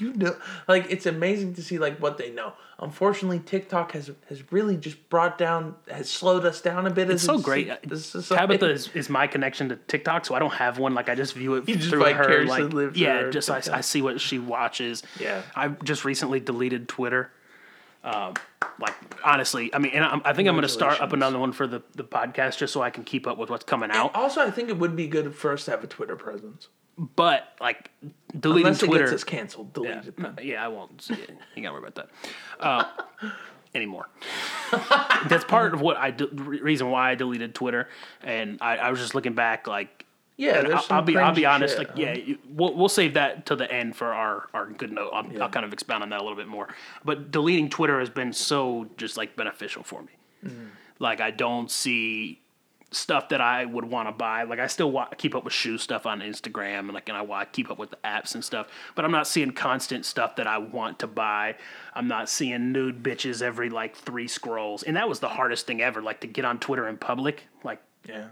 [0.00, 0.36] you know,
[0.68, 2.52] like it's amazing to see like what they know.
[2.78, 7.10] Unfortunately, TikTok has has really just brought down, has slowed us down a bit.
[7.10, 7.68] It's so great.
[7.68, 8.40] a society.
[8.40, 10.94] Tabitha is, is my connection to TikTok, so I don't have one.
[10.94, 12.44] Like I just view it You through her.
[12.44, 15.02] Like yeah, her just I, I see what she watches.
[15.18, 15.42] Yeah.
[15.54, 17.30] I just recently deleted Twitter.
[18.04, 18.34] Um,
[18.78, 18.94] like
[19.24, 21.66] honestly, I mean, and I, I think I'm going to start up another one for
[21.66, 24.14] the the podcast just so I can keep up with what's coming out.
[24.14, 26.68] Also, I think it would be good for us to have a Twitter presence.
[26.98, 27.90] But like
[28.38, 29.04] deleting Unless it Twitter.
[29.04, 30.16] gets us canceled, delete yeah, it.
[30.16, 30.38] Then.
[30.42, 31.02] yeah, I won't.
[31.02, 31.30] See it.
[31.54, 32.08] You gotta worry about that
[32.58, 32.84] uh,
[33.74, 34.08] anymore.
[35.28, 37.88] That's part of what I re- reason why I deleted Twitter,
[38.22, 40.06] and I, I was just looking back like
[40.38, 41.76] Yeah, there's I'll, some I'll be I'll be honest.
[41.76, 44.90] shit, like, yeah, you, we'll we'll save that to the end for our our good
[44.92, 45.10] note.
[45.12, 45.42] I'll, Yeah.
[45.42, 46.68] I'll kind of expound on that a little bit more.
[47.04, 50.12] But deleting Twitter has been so just like beneficial for me.
[50.46, 50.64] Mm-hmm.
[50.98, 52.40] Like I don't see
[52.96, 54.42] stuff that I would want to buy.
[54.44, 57.22] Like I still wa- keep up with shoe stuff on Instagram, and like and I
[57.22, 58.66] wa- keep up with the apps and stuff.
[58.94, 61.56] But I'm not seeing constant stuff that I want to buy.
[61.94, 65.80] I'm not seeing nude bitches every like three scrolls, and that was the hardest thing
[65.82, 66.02] ever.
[66.02, 68.26] Like to get on Twitter in public, like Yeah.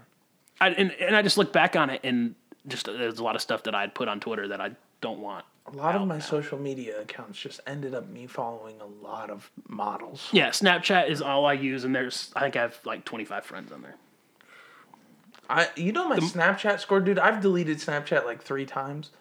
[0.61, 2.33] I, and, and I just look back on it and
[2.67, 4.71] just there's a lot of stuff that I'd put on Twitter that I
[5.01, 5.45] don't want.
[5.67, 9.49] A lot of my social media accounts just ended up me following a lot of
[9.67, 10.29] models.
[10.31, 13.71] Yeah, Snapchat is all I use, and there's I think I have like 25 friends
[13.71, 13.95] on there.
[15.49, 17.19] I, you know my Snapchat score, dude.
[17.19, 19.11] I've deleted Snapchat like three times.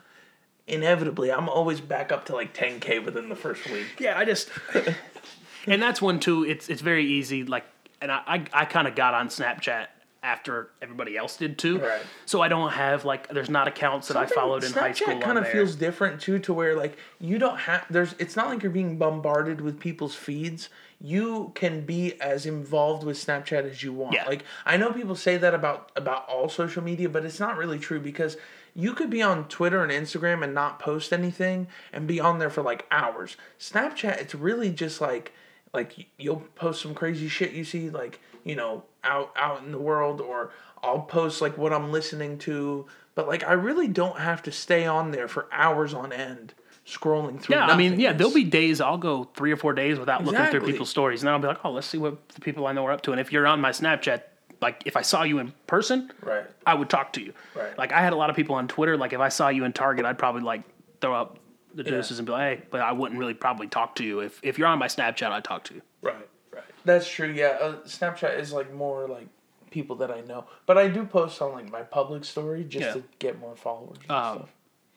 [0.67, 3.87] Inevitably, I'm always back up to like 10k within the first week.
[3.99, 4.49] Yeah, I just
[5.67, 6.45] and that's one too.
[6.45, 7.45] It's it's very easy.
[7.45, 7.65] Like,
[8.01, 9.89] and I I, I kind of got on Snapchat
[10.25, 11.79] after everybody else did too.
[11.79, 12.01] Right.
[12.25, 15.15] So I don't have like there's not accounts that I followed in Snapchat high school.
[15.17, 18.15] Snapchat kind of feels different too, to where like you don't have there's.
[18.19, 20.71] It's not like you're being bombarded with people's feeds.
[21.01, 24.15] You can be as involved with Snapchat as you want.
[24.15, 24.27] Yeah.
[24.27, 27.79] Like I know people say that about about all social media, but it's not really
[27.79, 28.37] true because
[28.75, 32.51] you could be on Twitter and Instagram and not post anything and be on there
[32.51, 33.37] for like hours.
[33.59, 35.33] Snapchat, it's really just like
[35.75, 39.79] like you'll post some crazy shit you see like you know out out in the
[39.79, 40.53] world or
[40.83, 44.87] I'll post like what I'm listening to but like I really don't have to stay
[44.87, 46.55] on there for hours on end
[46.87, 49.99] scrolling through Yeah, I mean, yeah, there'll be days I'll go three or four days
[49.99, 52.41] without looking through people's stories, and then I'll be like, oh, let's see what the
[52.41, 53.13] people I know are up to.
[53.13, 54.23] And if you're on my Snapchat,
[54.61, 56.45] like if I saw you in person, Right.
[56.67, 57.33] I would talk to you.
[57.55, 57.77] Right.
[57.77, 58.97] Like I had a lot of people on Twitter.
[58.97, 60.63] Like if I saw you in Target, I'd probably like
[61.01, 61.39] throw up
[61.75, 64.21] the deuces and be like, hey, but I wouldn't really probably talk to you.
[64.21, 65.83] If if you're on my Snapchat, I'd talk to you.
[66.03, 66.63] Right, right.
[66.85, 67.29] That's true.
[67.29, 69.27] Yeah, uh, Snapchat is like more like
[69.71, 72.93] people that I know, but I do post on like my public story just Yeah.
[72.93, 73.99] to get more followers.
[74.03, 74.49] And Um, stuff.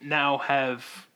[0.02, 1.07] Now have.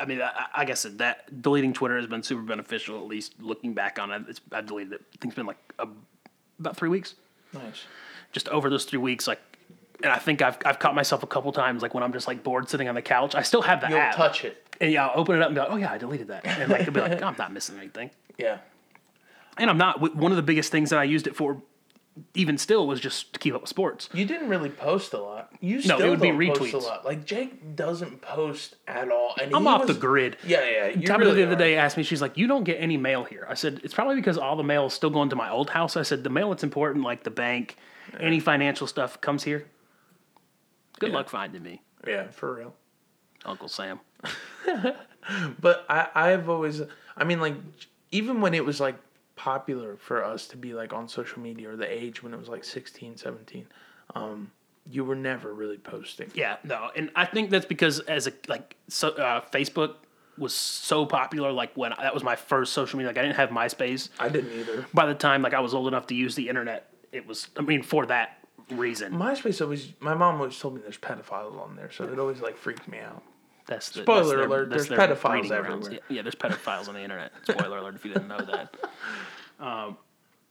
[0.00, 2.96] I mean, I, I guess that deleting Twitter has been super beneficial.
[2.98, 5.00] At least looking back on it, it's, I've deleted it.
[5.12, 5.86] I think it's been like a,
[6.58, 7.14] about three weeks.
[7.52, 7.84] Nice.
[8.32, 9.40] just over those three weeks, like,
[10.02, 12.42] and I think I've I've caught myself a couple times, like when I'm just like
[12.42, 13.34] bored sitting on the couch.
[13.34, 14.66] I still have the You'll app, touch it.
[14.80, 16.70] and yeah, I'll open it up and be like, oh yeah, I deleted that, and
[16.70, 18.58] like, I'll be like, I'm not missing anything, Yeah.
[19.56, 20.00] and I'm not.
[20.16, 21.62] One of the biggest things that I used it for,
[22.34, 24.08] even still, was just to keep up with sports.
[24.14, 25.50] You didn't really post a lot.
[25.60, 27.04] You No, still it would be don't post a lot.
[27.04, 30.36] Like Jake doesn't post at all, and I'm off was- the grid.
[30.46, 30.86] Yeah, yeah.
[30.88, 31.58] You Tabitha really the other are.
[31.58, 34.14] day asked me, she's like, "You don't get any mail here." I said, "It's probably
[34.16, 36.50] because all the mail is still going to my old house." I said, "The mail
[36.50, 37.76] that's important, like the bank,
[38.20, 39.66] any financial stuff, comes here."
[41.00, 42.74] Good luck finding me, Yeah, for real.
[43.44, 43.98] Uncle Sam.
[45.58, 46.82] But I, I've always,
[47.16, 47.54] I mean, like,
[48.10, 48.96] even when it was like
[49.36, 52.48] popular for us to be like on social media or the age when it was
[52.48, 53.66] like 16, 17,
[54.14, 54.50] um,
[54.90, 56.30] you were never really posting.
[56.34, 59.96] Yeah, no, and I think that's because as a like so uh, Facebook
[60.38, 61.52] was so popular.
[61.52, 63.08] Like when that was my first social media.
[63.10, 64.10] Like I didn't have MySpace.
[64.18, 64.86] I didn't either.
[64.92, 67.48] By the time like I was old enough to use the internet, it was.
[67.56, 68.38] I mean, for that
[68.70, 72.40] reason, MySpace always, my mom always told me there's pedophiles on there, so it always
[72.40, 73.22] like freaked me out.
[73.66, 75.92] That's the, Spoiler that's their- alert, that's there's pedophiles everywhere.
[75.92, 77.32] Yeah, yeah, there's pedophiles on the internet.
[77.48, 78.74] Spoiler alert if you didn't know that.
[79.60, 79.96] Um,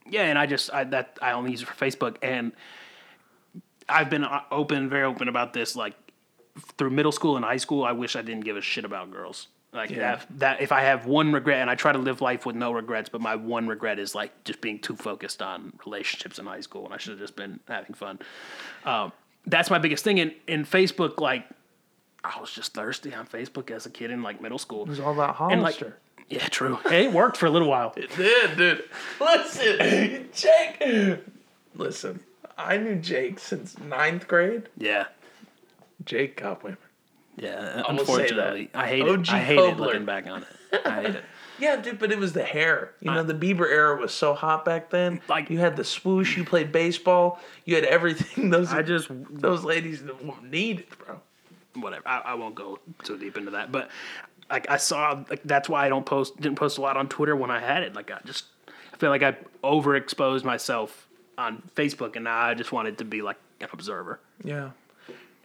[0.09, 2.53] yeah, and I just I that I only use it for Facebook, and
[3.89, 5.75] I've been uh, open, very open about this.
[5.75, 5.93] Like
[6.77, 9.47] through middle school and high school, I wish I didn't give a shit about girls.
[9.73, 9.99] Like Yeah.
[10.17, 12.71] that, that if I have one regret, and I try to live life with no
[12.71, 16.61] regrets, but my one regret is like just being too focused on relationships in high
[16.61, 18.19] school, and I should have just been having fun.
[18.85, 19.11] Um,
[19.47, 20.17] that's my biggest thing.
[20.19, 21.45] in in Facebook, like
[22.23, 24.83] I was just thirsty on Facebook as a kid in like middle school.
[24.83, 25.97] It was all about And like, Hollister.
[26.29, 26.77] yeah, true.
[26.87, 27.93] Hey, it worked for a little while.
[27.97, 28.83] It did, dude.
[29.19, 31.19] Listen, Jake.
[31.75, 32.19] Listen,
[32.57, 34.69] I knew Jake since ninth grade.
[34.77, 35.05] Yeah,
[36.05, 36.77] Jake got women.
[37.35, 37.83] yeah.
[37.87, 38.69] I will Unfortunately.
[38.73, 39.33] I hate OG it.
[39.33, 40.81] I hate it looking back on it.
[40.85, 41.23] I hate it.
[41.59, 42.93] Yeah, dude, but it was the hair.
[42.99, 45.21] You know, the Bieber era was so hot back then.
[45.29, 49.63] Like- you had the swoosh, you played baseball, you had everything those I just those
[49.63, 50.03] ladies
[50.41, 51.19] needed, bro.
[51.75, 52.07] Whatever.
[52.07, 53.89] I, I won't go too deep into that, but
[54.49, 57.35] like I saw, like that's why I don't post, didn't post a lot on Twitter
[57.35, 57.93] when I had it.
[57.93, 62.71] Like I just, I feel like I overexposed myself on Facebook, and now I just
[62.71, 64.19] wanted to be like an observer.
[64.43, 64.71] Yeah,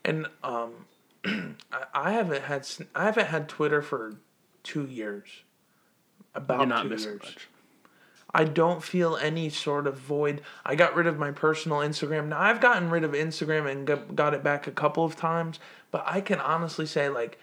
[0.05, 0.73] and um,
[1.25, 4.17] I, I haven't had I haven't had Twitter for
[4.63, 5.29] two years.
[6.35, 7.23] About two missing years.
[7.23, 7.49] much.
[8.35, 10.43] I don't feel any sort of void.
[10.65, 12.29] I got rid of my personal Instagram.
[12.29, 15.59] Now I've gotten rid of Instagram and got it back a couple of times,
[15.91, 17.39] but I can honestly say like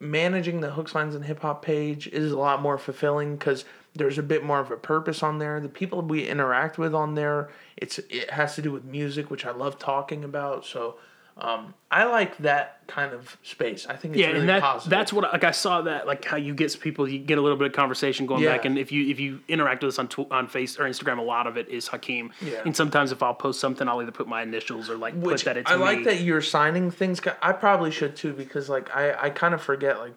[0.00, 4.18] managing the hooks, lines, and hip hop page is a lot more fulfilling because there's
[4.18, 5.60] a bit more of a purpose on there.
[5.60, 9.44] The people we interact with on there, it's it has to do with music, which
[9.44, 10.64] I love talking about.
[10.64, 10.96] So
[11.40, 13.86] um, I like that kind of space.
[13.88, 14.90] I think it's Yeah, really and that positive.
[14.90, 17.56] that's what like I saw that like how you get people you get a little
[17.56, 18.52] bit of conversation going Yeah.
[18.56, 21.18] back and if you if you interact with us on tw- on face or Instagram
[21.18, 22.62] a lot of it is Hakeem Yeah.
[22.64, 25.44] and sometimes if I'll post something I'll either put my initials or like Which put
[25.44, 26.04] that it's I like me.
[26.06, 27.20] that you're signing things.
[27.40, 30.14] I probably should too because like I I kind of forget like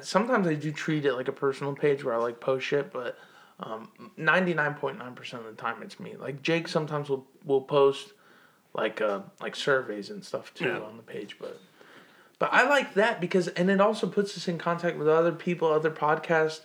[0.00, 3.16] sometimes I do treat it like a personal page where I like post shit, but
[3.60, 3.88] um,
[4.18, 6.16] 99.9% of the time it's me.
[6.16, 8.13] Like Jake sometimes will will post
[8.74, 10.80] like uh like surveys and stuff too Yeah.
[10.80, 11.60] on the page, but
[12.38, 15.68] but I like that because and it also puts us in contact with other people,
[15.72, 16.62] other podcasts.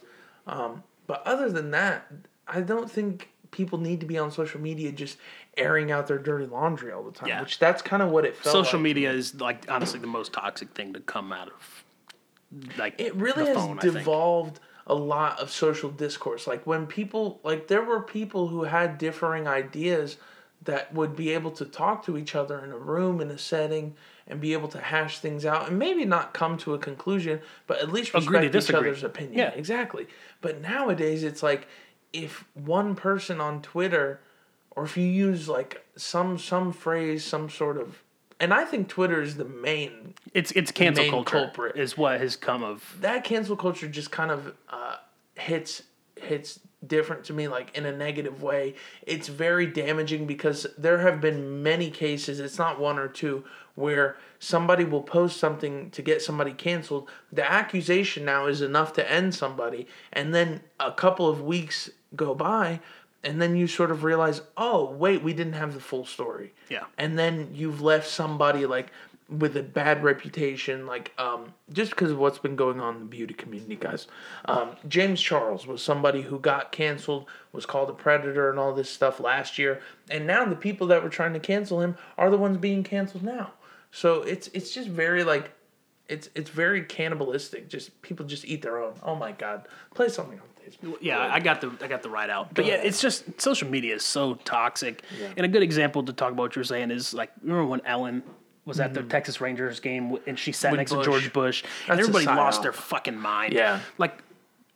[0.47, 2.11] Um, but other than that,
[2.47, 5.17] I don't think people need to be on social media just
[5.57, 7.29] airing out their dirty laundry all the time.
[7.29, 7.41] Yeah.
[7.41, 8.53] Which that's kind of what it felt.
[8.53, 8.83] social like.
[8.83, 11.83] media is like honestly the most toxic thing to come out of
[12.77, 16.47] like It really has phone, devolved a lot of social discourse.
[16.47, 20.17] Like when people, like there were people who had differing ideas
[20.63, 23.95] that would be able to talk to each other in a room in a setting
[24.27, 27.79] and be able to hash things out and maybe not come to a conclusion, but
[27.79, 28.89] at least respect each disagree.
[28.89, 29.37] other's opinion.
[29.37, 29.49] Yeah.
[29.51, 30.07] exactly.
[30.41, 31.67] But nowadays it's like
[32.13, 34.19] if one person on Twitter
[34.71, 38.03] or if you use like some some phrase, some sort of
[38.39, 41.75] and I think Twitter is the main it's it's cancel culture culprit.
[41.75, 44.95] is what has come of that cancel culture just kind of uh,
[45.35, 45.83] hits
[46.23, 48.75] hits different to me like in a negative way.
[49.05, 53.43] It's very damaging because there have been many cases it's not one or two
[53.75, 57.09] where somebody will post something to get somebody canceled.
[57.31, 62.33] The accusation now is enough to end somebody and then a couple of weeks go
[62.33, 62.79] by
[63.23, 66.53] and then you sort of realize oh wait we didn't have the full story.
[66.69, 66.85] Yeah.
[66.97, 68.91] and then you've left somebody like
[69.29, 73.05] with a bad reputation like um just because of what's been going on in the
[73.05, 74.07] beauty community guys.
[74.45, 78.89] Um james charles was somebody who got canceled was called a predator and all this
[78.89, 82.37] stuff last year and now the people that were trying to cancel him are the
[82.37, 83.51] ones being canceled now.
[83.91, 85.51] So it's it's just very like
[86.07, 87.69] it's it's very cannibalistic.
[87.69, 88.93] Just people just eat their own.
[89.03, 89.67] Oh my god.
[89.93, 90.97] Play something on facebook.
[91.01, 92.53] Yeah I got the I got the right out.
[92.53, 95.03] But yeah it's just social media is so toxic.
[95.19, 95.27] Yeah.
[95.37, 98.23] and a good example to talk about what you're saying is like remember when Ellen
[98.69, 99.09] was at the mm.
[99.09, 100.71] Texas Rangers game and she sat.
[100.71, 101.05] With next Bush.
[101.05, 103.81] to George Bush and That's a everybody lost their fucking mind Yeah.
[103.97, 104.23] like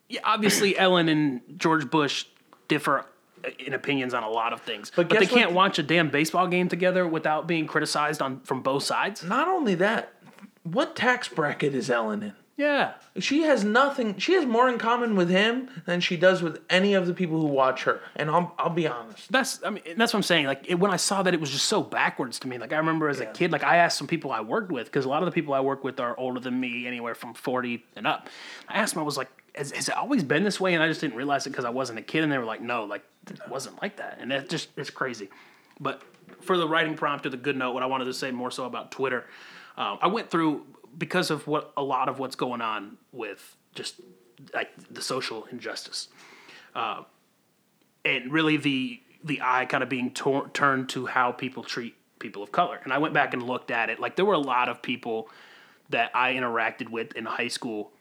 [0.10, 2.26] yeah, obviously Ellen and George Bush
[2.68, 3.06] differ
[3.46, 4.92] uh, in opinions on a lot of things.
[4.94, 8.62] But But, they can't watch a damn baseball game together without being criticized on from
[8.62, 9.24] both sides.
[9.24, 10.14] Not only that,
[10.64, 12.34] what tax bracket is Ellen in?
[12.56, 12.94] Yeah.
[13.18, 14.18] She has nothing.
[14.20, 17.40] She has more in common with him than she does with any of the people
[17.40, 18.00] who watch her.
[18.16, 19.32] And I'll I'll be honest.
[19.32, 20.46] That's I mean that's what I'm saying.
[20.46, 22.60] Like it, when I saw that, it was just so backwards to me.
[22.60, 25.06] Like I remember as a kid, like I asked some people I worked with because
[25.06, 27.84] a lot of the people I work with are older than me, anywhere from 40
[27.96, 28.30] and up.
[28.68, 30.76] I asked them, I was like, has, has it always been this way?
[30.76, 32.24] And I just didn't realize it because I wasn't a kid.
[32.24, 34.20] And they were like, no, like it wasn't like that.
[34.22, 35.30] And that just it's crazy.
[35.80, 36.04] But
[36.42, 38.66] for the writing prompt or the good note, what I wanted to say more so
[38.66, 39.26] about Twitter,
[39.76, 40.66] um, I went through
[40.98, 43.96] because of what a lot of what's going on with just
[44.54, 46.08] like the social injustice
[46.76, 47.04] uh,
[48.06, 52.44] and really the the eye kind of being tor- turned to how people treat people
[52.44, 52.80] of color.
[52.84, 54.00] And I went back and looked at it.
[54.00, 55.30] Like there were a lot of people
[55.90, 57.92] that I interacted with in high school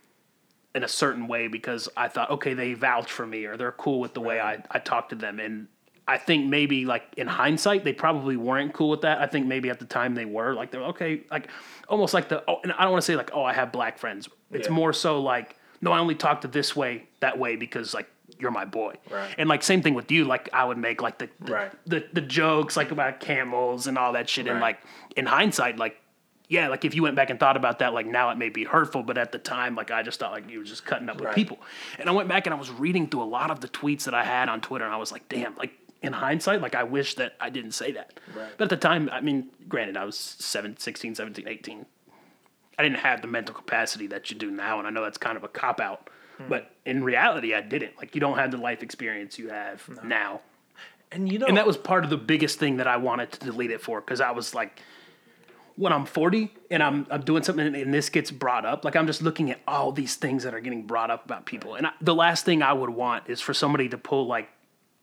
[0.74, 4.00] in a certain way because I thought, okay, they vouch for me or they're cool
[4.00, 5.38] with the way I, I talk to them.
[5.38, 5.68] And
[6.08, 9.20] I think maybe like in hindsight, they probably weren't cool with that.
[9.20, 11.48] I think maybe at the time they were like, they're okay, like
[11.88, 13.98] almost like the, oh, and I don't want to say like, oh, I have black
[13.98, 14.28] friends.
[14.50, 14.74] It's Yeah.
[14.74, 18.08] more so like, no, I only talk to this way, that way because like
[18.38, 18.94] you're my boy.
[19.10, 19.32] Right.
[19.38, 21.72] And like same thing with you, like I would make like the the, Right.
[21.86, 24.48] the, the jokes like about camels and all that shit.
[24.48, 24.80] And like
[25.16, 25.98] in hindsight, like
[26.48, 28.64] yeah, like if you went back and thought about that, like now it may be
[28.64, 31.16] hurtful, but at the time, like I just thought like you were just cutting up
[31.16, 31.34] with Right.
[31.34, 31.58] people.
[31.98, 34.14] And I went back and I was reading through a lot of the tweets that
[34.14, 35.72] I had on Twitter, and I was like, damn, like
[36.02, 38.18] in hindsight, like I wish that I didn't say that.
[38.36, 38.50] Right.
[38.56, 41.86] But at the time, I mean, granted, I was 7, 16, 17, 18.
[42.78, 45.36] I didn't have the mental capacity that you do now, and I know that's kind
[45.36, 46.08] of a cop out.
[46.38, 46.48] Hmm.
[46.48, 47.96] But in reality, I didn't.
[47.98, 50.40] Like you don't have the life experience you have now.
[51.12, 53.40] And you know And that was part of the biggest thing that I wanted to
[53.40, 54.80] delete it for because I was like,
[55.76, 58.96] when I'm 40 and I'm, I'm doing something and, and this gets brought up, like
[58.96, 61.74] I'm just looking at all these things that are getting brought up about people.
[61.74, 64.48] And I, the last thing I would want is for somebody to pull like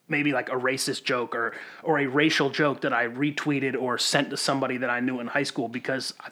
[0.09, 1.53] maybe like a racist joke or
[1.83, 5.27] or a racial joke that I retweeted or sent to somebody that I knew in
[5.27, 6.29] high school because I,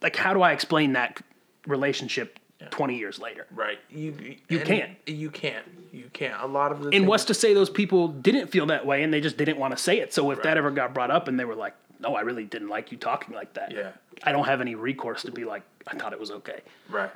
[0.00, 1.20] like how do I explain that
[1.66, 2.38] relationship
[2.70, 3.46] 20 years later?
[3.50, 3.78] right.
[3.90, 4.92] You You can't.
[5.06, 5.66] You can't.
[5.92, 6.40] You can't.
[6.42, 9.12] A lot of the And what's to say those people didn't feel that way and
[9.12, 10.12] they just didn't want to say it.
[10.14, 12.68] So if that ever got brought up and they were like, no, I really didn't
[12.68, 13.72] like you talking like that.
[13.72, 13.92] Yeah.
[14.22, 16.60] I don't have any recourse to be like, I thought it was okay.
[16.88, 17.10] Right.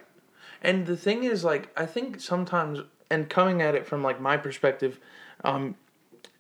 [0.62, 2.80] And the thing is, like, I think sometimes,
[3.10, 4.98] and coming at it from like my perspective,
[5.44, 5.74] um,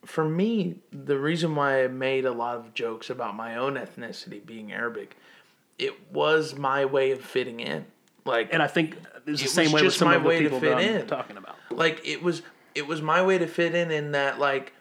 [0.04, 4.44] for me, the reason why I made a lot of jokes about my own ethnicity
[4.44, 5.16] being Arabic,
[5.78, 7.84] it was my way of fitting in.
[8.24, 8.96] Like, And I think
[9.26, 11.06] it's the same way with some my of the people fit that I'm in.
[11.06, 11.56] talking about.
[11.70, 12.42] like it was
[12.74, 14.72] it was my way to fit in in that like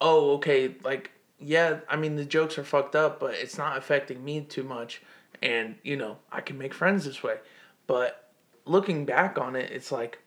[0.00, 4.24] oh okay like yeah i mean the jokes are fucked up but it's not affecting
[4.24, 5.02] me too much
[5.42, 7.36] and you know i can make friends this way
[7.86, 8.30] but
[8.64, 10.18] looking back on it it's like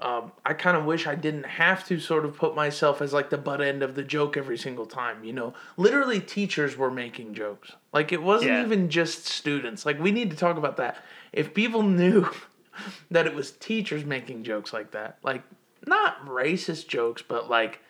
[0.00, 3.30] um, I kind of wish I didn't have to sort of put myself as like
[3.30, 5.24] the butt end of the joke every single time.
[5.24, 7.72] You know, literally teachers were making jokes.
[7.92, 8.62] Like it wasn't Yeah.
[8.64, 9.86] even just students.
[9.86, 11.02] Like we need to talk about that.
[11.32, 12.28] If people knew
[13.10, 15.42] that it was teachers making jokes like that, like
[15.86, 17.80] not racist jokes, but like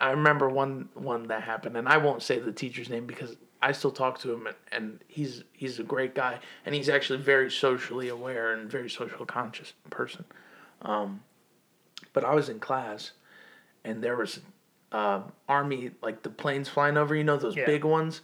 [0.00, 3.72] I remember one one that happened, and I won't say the teacher's name because I
[3.72, 7.50] still talk to him, and, and he's he's a great guy, and he's actually very
[7.50, 10.24] socially aware and very social conscious person.
[10.82, 11.22] Um,
[12.20, 13.12] but I was in class,
[13.84, 14.40] and there was
[14.90, 17.66] um, army like the planes flying over, you know those Yeah.
[17.66, 18.22] big ones,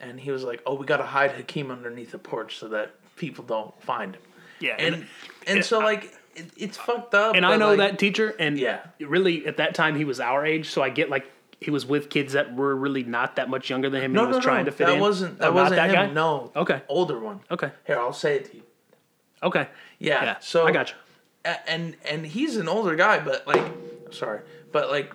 [0.00, 3.44] and he was like, "Oh, we gotta hide Hakeem underneath the porch so that people
[3.44, 4.22] don't find him."
[4.60, 4.74] Yeah.
[4.78, 5.06] And
[5.46, 7.34] and so like it, it's fucked up.
[7.34, 8.80] and I know like, that teacher, and Yeah.
[9.00, 11.30] really at that time he was our age, so I get like
[11.60, 14.20] he was with kids that were really not that much younger than him, and No,
[14.22, 14.70] he was no, trying no.
[14.70, 15.00] to fit that in.
[15.00, 15.94] wasn't that Oh, wasn't that him.
[15.94, 16.06] guy?
[16.12, 16.52] No.
[16.54, 16.82] Okay.
[16.88, 17.40] Older one.
[17.50, 17.70] Okay.
[17.86, 18.62] Here, I'll say it to you.
[19.42, 19.68] Okay.
[19.98, 20.24] Yeah.
[20.24, 20.36] Yeah.
[20.40, 20.96] So I got you.
[21.44, 23.64] And and he's an older guy, but like,
[24.10, 24.40] sorry,
[24.72, 25.12] but like,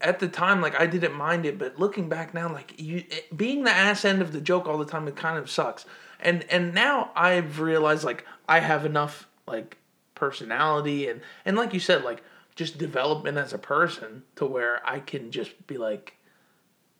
[0.00, 3.36] at the time, like I didn't mind it, but looking back now, like you it,
[3.36, 5.84] being the ass end of the joke all the time, it kind of sucks.
[6.20, 9.78] And and now I've realized like I have enough like
[10.14, 12.22] personality and and like you said, like
[12.54, 16.16] just development as a person to where I can just be like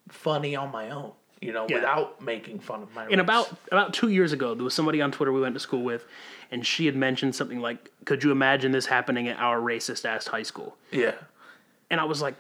[0.09, 1.77] funny on my own, you know, Yeah.
[1.77, 3.07] without making fun of my.
[3.07, 5.83] And about about two years ago, there was somebody on Twitter we went to school
[5.83, 6.05] with,
[6.51, 10.27] and she had mentioned something like, "Could you imagine this happening at our racist ass
[10.27, 11.15] high school?" yeah,
[11.91, 12.35] And I was like,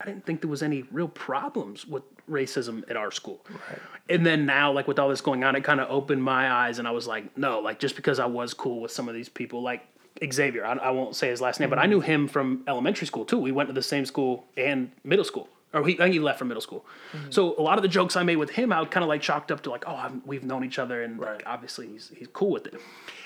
[0.00, 3.44] I didn't think there was any real problems with racism at our school.
[3.50, 3.78] Right.
[4.08, 6.78] And then now, like with all this going on, it kind of opened my eyes,
[6.78, 9.28] and I was like, no, like just because I was cool with some of these
[9.28, 9.86] people, like
[10.32, 13.24] Xavier, I, I won't say his last name, but I knew him from elementary school
[13.24, 13.38] too.
[13.38, 15.48] We went to the same school and middle school.
[15.74, 16.86] Or he, I think he left for middle school.
[17.12, 17.30] Mm-hmm.
[17.30, 19.20] So a lot of the jokes I made with him, I would kind of like
[19.22, 21.34] chalked up to like, oh, I've, we've known each other, and Right.
[21.36, 22.80] like, obviously he's he's cool with it.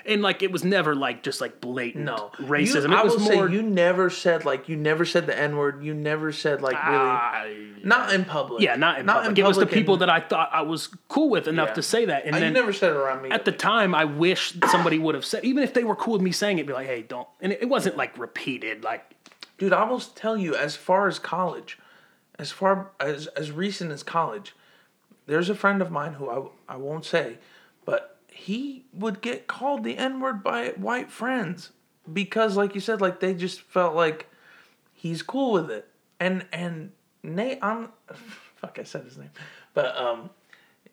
[0.06, 2.88] And like it was never like just like blatant No racism.
[2.90, 5.56] You, I was will more say you never said like you never said the n
[5.56, 5.84] word.
[5.84, 8.62] You never said like really I- not in public.
[8.62, 9.30] yeah, not in public.
[9.38, 11.74] In it was the people and- that I thought I was cool with enough Yeah.
[11.74, 13.30] to say that, and Uh, then you never said it around me.
[13.30, 16.22] at the time, I wish somebody would have said, even if they were cool with
[16.22, 17.28] me saying it, be like, hey, don't.
[17.40, 19.04] And it, it wasn't like repeated, like
[19.58, 21.78] Dude, I will tell you, as far as college,
[22.38, 24.54] as far as as recent as college,
[25.26, 27.38] there's a friend of mine who I I won't say,
[27.84, 31.72] but he would get called the N word by white friends
[32.12, 34.28] because, like you said, like they just felt like
[34.92, 35.88] he's cool with it,
[36.20, 36.92] and and
[37.22, 37.90] Nate, I'm
[38.56, 39.30] fuck, I said his name,
[39.74, 40.30] but um,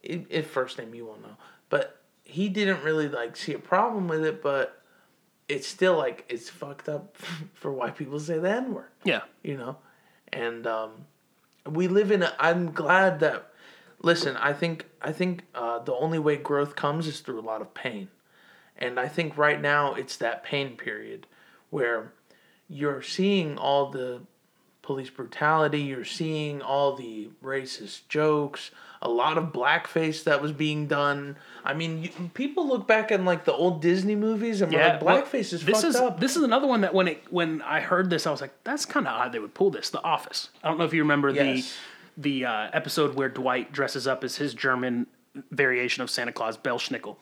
[0.03, 1.37] it, it first name you won't know,
[1.69, 4.81] but he didn't really like see a problem with it, but
[5.47, 7.15] it's still like it's fucked up
[7.53, 9.77] for white people to say the N word, yeah, you know,
[10.33, 10.91] and um,
[11.69, 12.25] we live in.
[12.39, 13.51] I'm glad that.
[14.01, 17.61] Listen, I think I think uh, the only way growth comes is through a lot
[17.61, 18.09] of pain,
[18.77, 21.27] and I think right now it's that pain period
[21.69, 22.13] where
[22.67, 24.21] you're seeing all the
[24.81, 28.69] police brutality, you're seeing all the racist jokes,
[29.01, 31.37] a lot of blackface that was being done.
[31.63, 34.99] I mean, you, people look back in like the old Disney movies and yeah.
[35.01, 36.19] like, blackface is this fucked is up.
[36.19, 38.85] this is another one that when it when I heard this, I was like, that's
[38.85, 39.89] kind of odd they would pull this.
[39.89, 40.49] The Office.
[40.63, 41.75] I don't know if you remember Yes.
[42.17, 45.07] the the uh, episode where Dwight dresses up as his German
[45.51, 47.17] variation of Santa Claus, Belsnickel.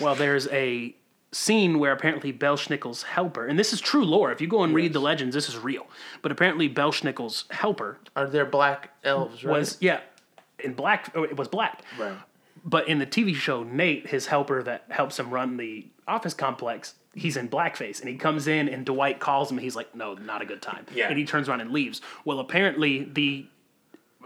[0.00, 0.94] Well, there's a
[1.32, 4.30] scene where apparently Belsnickel's helper, and this is true lore.
[4.32, 5.86] If you go and read the legends, this is real.
[6.22, 9.44] But apparently Belsnickel's helper Are there black elves?
[9.44, 9.58] Right?
[9.58, 10.00] was yeah,
[10.58, 11.10] in black.
[11.14, 11.82] oh, It was black.
[11.98, 12.16] right.
[12.66, 16.94] But in the TV show, Nate, his helper that helps him run the office complex,
[17.14, 18.00] he's in blackface.
[18.00, 19.58] And he comes in and Dwight calls him.
[19.58, 20.86] He's like, no, not a good time.
[20.94, 21.08] Yeah.
[21.08, 22.00] And he turns around and leaves.
[22.24, 23.46] Well, apparently, the.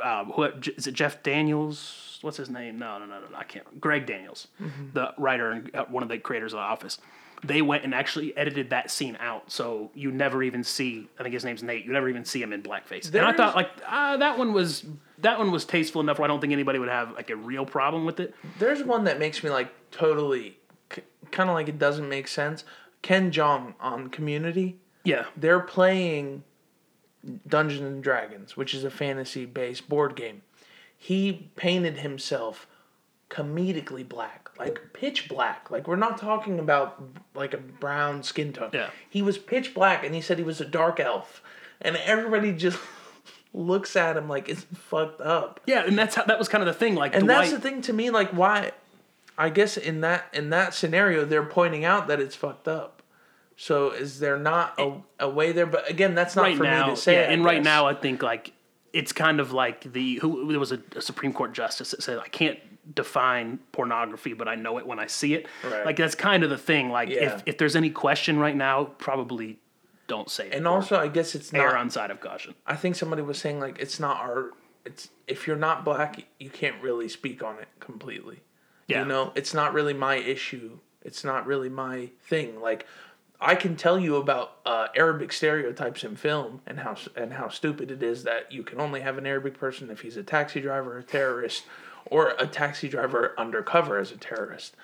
[0.01, 2.19] Uh, who, is it Jeff Daniels?
[2.23, 2.79] What's his name?
[2.79, 3.81] No, no, no, no, no I can't.
[3.81, 4.47] Greg Daniels,
[4.93, 6.99] the writer and uh, one of the creators of The Office.
[7.45, 11.09] They went and actually edited that scene out, so you never even see.
[11.19, 11.85] I think his name's Nate.
[11.85, 13.13] You never even see him in blackface.
[13.13, 14.85] and I thought like ah, that one was
[15.21, 17.67] that one was tasteful enough where I don't think anybody would have like a real
[17.67, 18.35] problem with it.
[18.59, 20.59] There's one that makes me like totally,
[20.93, 22.65] c- kind of like it doesn't make sense.
[23.03, 24.79] Ken Jeong on Community.
[25.05, 26.43] Yeah, they're playing
[27.47, 30.43] Dungeons and Dragons, which is a fantasy based board game.
[30.97, 32.67] He painted himself
[33.31, 35.71] comedically black, like pitch black.
[35.71, 37.03] Like we're not talking about
[37.35, 38.71] like a brown skin tone.
[38.73, 38.91] Yeah.
[39.09, 41.43] He was pitch black and he said he was a dark elf.
[41.81, 42.79] And everybody just
[43.55, 45.61] looks at him like it's fucked up.
[45.67, 46.95] Yeah, and that's how that was kind of the thing.
[46.95, 48.73] Like And Dwight, that's the thing to me, like why
[49.37, 53.03] I guess in that in that scenario they're pointing out that it's fucked up.
[53.57, 55.67] So is there not a, a way there?
[55.67, 57.15] But again, that's not right for now, me to say.
[57.15, 58.53] yeah, I and right now I think like
[58.93, 62.19] it's kind of like the who there was a, a Supreme Court justice that said
[62.19, 62.59] I can't
[62.95, 65.47] define pornography, but I know it when I see it.
[65.65, 65.85] Right.
[65.85, 66.91] Like that's kind of the thing.
[66.91, 67.35] Like Yeah.
[67.37, 69.59] if if there's any question right now, probably
[70.09, 70.51] don't say.
[70.51, 71.77] And also, I guess it's err not.
[71.77, 72.55] on side of caution.
[72.67, 74.51] I think somebody was saying like it's not our.
[74.85, 78.41] It's if you're not black, you can't really speak on it completely.
[78.89, 79.03] Yeah.
[79.03, 80.79] You know, it's not really my issue.
[81.03, 82.61] It's not really my thing.
[82.61, 82.87] Like,
[83.41, 87.91] I can tell you about uh, Arabic stereotypes in film and how and how stupid
[87.91, 90.99] it is that you can only have an Arabic person if he's a taxi driver,
[90.99, 91.65] a terrorist,
[92.07, 94.75] or a taxi driver undercover as a terrorist.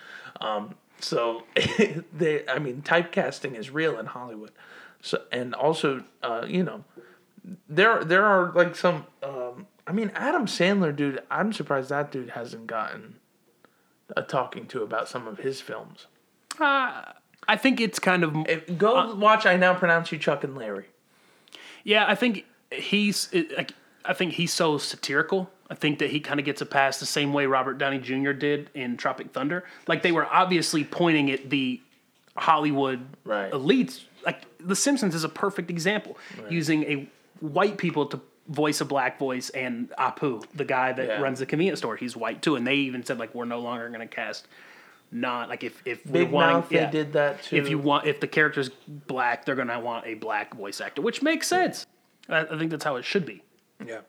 [0.40, 1.44] Um, so
[2.12, 4.52] they, I mean, typecasting is real in Hollywood.
[5.04, 6.82] So and also, uh, you know,
[7.68, 9.06] there there are like some.
[9.22, 11.20] Um, I mean, Adam Sandler, dude.
[11.30, 13.16] I'm surprised that dude hasn't gotten
[14.16, 16.06] a talking to about some of his films.
[16.58, 19.44] I think it's kind of If, go watch.
[19.44, 20.86] I now pronounce you Chuck and Larry.
[21.82, 23.72] Yeah, I think he's like
[24.06, 25.50] I think he's so satirical.
[25.68, 28.32] I think that he kind of gets a pass the same way Robert Downey Jr.
[28.32, 29.64] did in Tropic Thunder.
[29.86, 31.80] Like they were obviously pointing at the
[32.36, 33.50] Hollywood Right.
[33.52, 34.04] elites.
[34.24, 36.16] Like The Simpsons is a perfect example,
[36.48, 37.08] using a
[37.40, 41.20] white people to voice a black voice, and Apu, the guy that Yeah.
[41.20, 42.56] runs the convenience store, he's white too.
[42.56, 44.46] And they even said like we're no longer going to cast
[45.10, 47.56] not like if if Big we're wanting, Mouth, they did that too.
[47.56, 51.22] if you want if the character's black they're gonna want a black voice actor which
[51.22, 51.86] makes sense
[52.28, 53.42] i, I think that's how it should be
[53.84, 54.00] Yeah,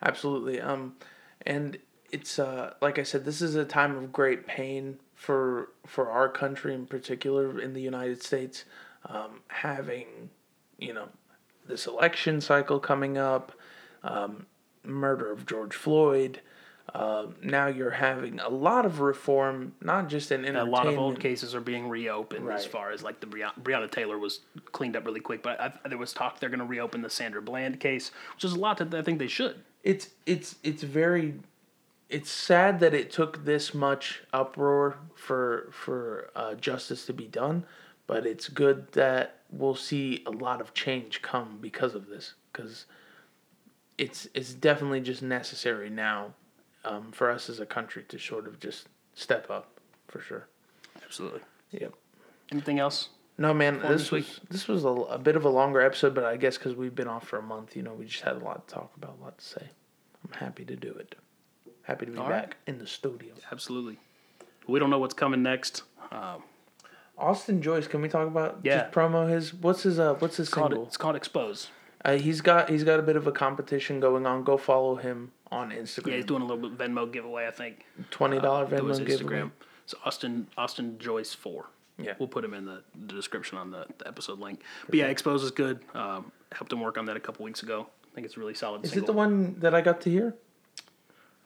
[0.00, 0.58] absolutely.
[0.60, 0.94] Um,
[1.44, 1.76] and
[2.10, 6.28] it's uh, like I said, this is a time of great pain for for our
[6.28, 8.64] country in particular in the United States,
[9.06, 10.30] um, having
[10.78, 11.08] you know
[11.66, 13.52] this election cycle coming up,
[14.02, 14.46] um,
[14.84, 16.40] murder of George Floyd.
[16.94, 21.20] Uh, now you're having a lot of reform, not just in a lot of old
[21.20, 24.40] cases are being reopened as far as like the Breonna, Breonna Taylor was
[24.72, 27.42] cleaned up really quick but I, there was talk they're going to reopen the Sandra
[27.42, 31.34] Bland case which is a lot that I think they should it's it's it's very
[32.08, 37.64] it's sad that it took this much uproar for for uh, justice to be done,
[38.08, 42.86] but it's good that we'll see a lot of change come because of this because
[43.96, 46.34] it's it's definitely just necessary now
[46.84, 49.78] um, for us as a country to sort of just step up
[50.08, 50.48] for sure.
[51.04, 51.40] Absolutely.
[51.70, 51.94] Yep.
[52.50, 53.10] Anything else?
[53.36, 54.48] No, man, this this was week?
[54.50, 57.06] this was a, a bit of a longer episode, but I guess because we've been
[57.06, 59.22] off for a month, you know, we just had a lot to talk about, a
[59.22, 59.68] lot to say.
[60.24, 61.14] I'm happy to do it.
[61.82, 62.54] Happy to be All back right.
[62.66, 63.32] in the studio.
[63.52, 63.98] Absolutely.
[64.66, 65.84] We don't know what's coming next.
[66.10, 66.42] Um,
[67.18, 68.82] Austin Joyce, can we talk about Yeah.
[68.82, 70.86] just promo his what's his uh what's his it's called single?
[70.86, 71.68] it's called Expose.
[72.04, 74.44] Uh, he's got he's got a bit of a competition going on.
[74.44, 76.06] Go follow him on Instagram.
[76.08, 77.46] Yeah, he's doing a little bit Venmo giveaway.
[77.46, 77.84] I think.
[78.10, 79.50] twenty dollar through his Venmo giveaway.
[79.86, 81.66] So Austin Austin Joyce four.
[82.00, 82.14] Yeah.
[82.20, 84.60] We'll put him in the, the description on the, the episode link.
[84.86, 85.80] But yeah, Expose is good.
[85.94, 87.88] Um, helped him work on that a couple weeks ago.
[88.12, 88.84] I think it's a really solid.
[88.84, 89.04] Is single.
[89.04, 90.36] it the one that I got to hear?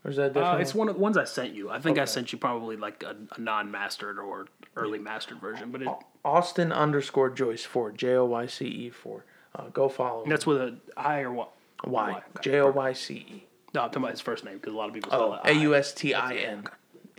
[0.05, 0.57] Or is that different?
[0.57, 0.89] Uh, it's one?
[0.89, 1.71] of the ones I sent you.
[1.71, 4.47] I think I sent you probably like a, a non-mastered or
[4.77, 5.89] early mastered version, but it,
[6.25, 9.25] Austin underscore Joyce four J O Y C E four.
[9.55, 10.25] Uh, go follow.
[10.25, 10.31] him.
[10.31, 11.53] that's with a I or what?
[11.85, 12.21] Y Okay.
[12.43, 13.45] J O Y C E.
[13.75, 15.57] No, I'm talking about his first name because a lot of people spell Oh, it.
[15.57, 16.65] A U S T I N.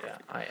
[0.04, 0.46] Yeah, I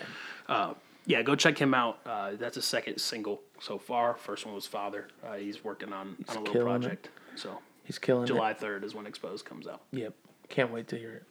[0.49, 0.75] N.
[1.05, 1.99] Yeah, go check him out.
[2.07, 4.15] Uh, that's his second single so far.
[4.15, 5.09] First one was Father.
[5.27, 6.81] Uh, he's working on, on a little killing it.
[6.81, 7.09] project.
[7.35, 9.83] So He's killing July 3rd is when Exposed comes out.
[9.91, 10.15] Yep.
[10.49, 11.25] Can't wait to hear it.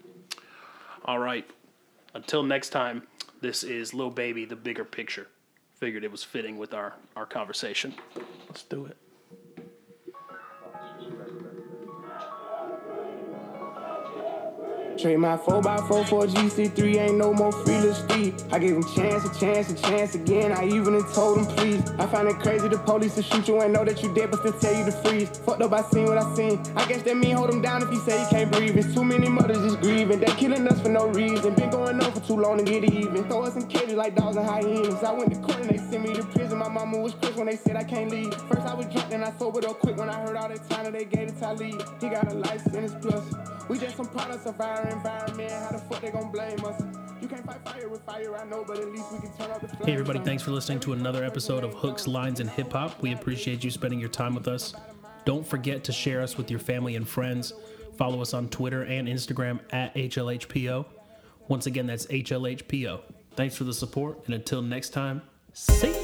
[1.06, 1.50] All right.
[2.14, 3.08] Until next time,
[3.42, 5.28] this is Lil Baby, the bigger picture.
[5.76, 7.96] Figured it was fitting with our, our conversation.
[8.48, 8.98] Let's do it.
[14.98, 18.44] Trade my 4x4 for a GC3, ain't no more freeless street.
[18.52, 20.52] I gave him chance, a chance, a chance again.
[20.52, 21.90] I even told him please.
[21.98, 24.42] I find it crazy the police to shoot you and know that you dead, but
[24.42, 25.30] still tell you to freeze.
[25.30, 26.62] Fucked up, I seen what I seen.
[26.76, 28.78] I guess that mean hold him down if he say he can't breathe.
[28.78, 30.20] It's too many mothers just grieving.
[30.20, 31.56] They killing us for no reason.
[31.56, 33.24] Been going on for too long to get even.
[33.28, 35.04] Throw us in cages like dogs and hyenas.
[35.04, 36.58] I went to court and they sent me to prison.
[36.60, 38.34] My mama was pissed when they said I can't leave.
[38.34, 40.84] First I was drunk, then I sobered up quick when I heard all that time
[40.84, 41.82] that they gave it to Talib.
[42.02, 43.24] He got a life sentence plus.
[43.70, 45.52] We just some products of our environment.
[45.52, 46.82] How the fuck they gon' blame us?
[47.22, 49.62] You can't fight fire with fire, I know, but at least we can turn off
[49.62, 49.86] the flames.
[49.86, 53.02] Hey, everybody, thanks for listening to another episode of Hooks, Lines, and Hip Hop.
[53.02, 54.74] We appreciate you spending your time with us.
[55.26, 57.54] Don't forget to share us with your family and friends.
[57.98, 60.86] Follow us on Twitter and Instagram at HLHPO.
[61.48, 63.02] Once again, that's HLHPO.
[63.36, 65.22] Thanks for the support, and until next time,
[65.54, 66.01] see ya!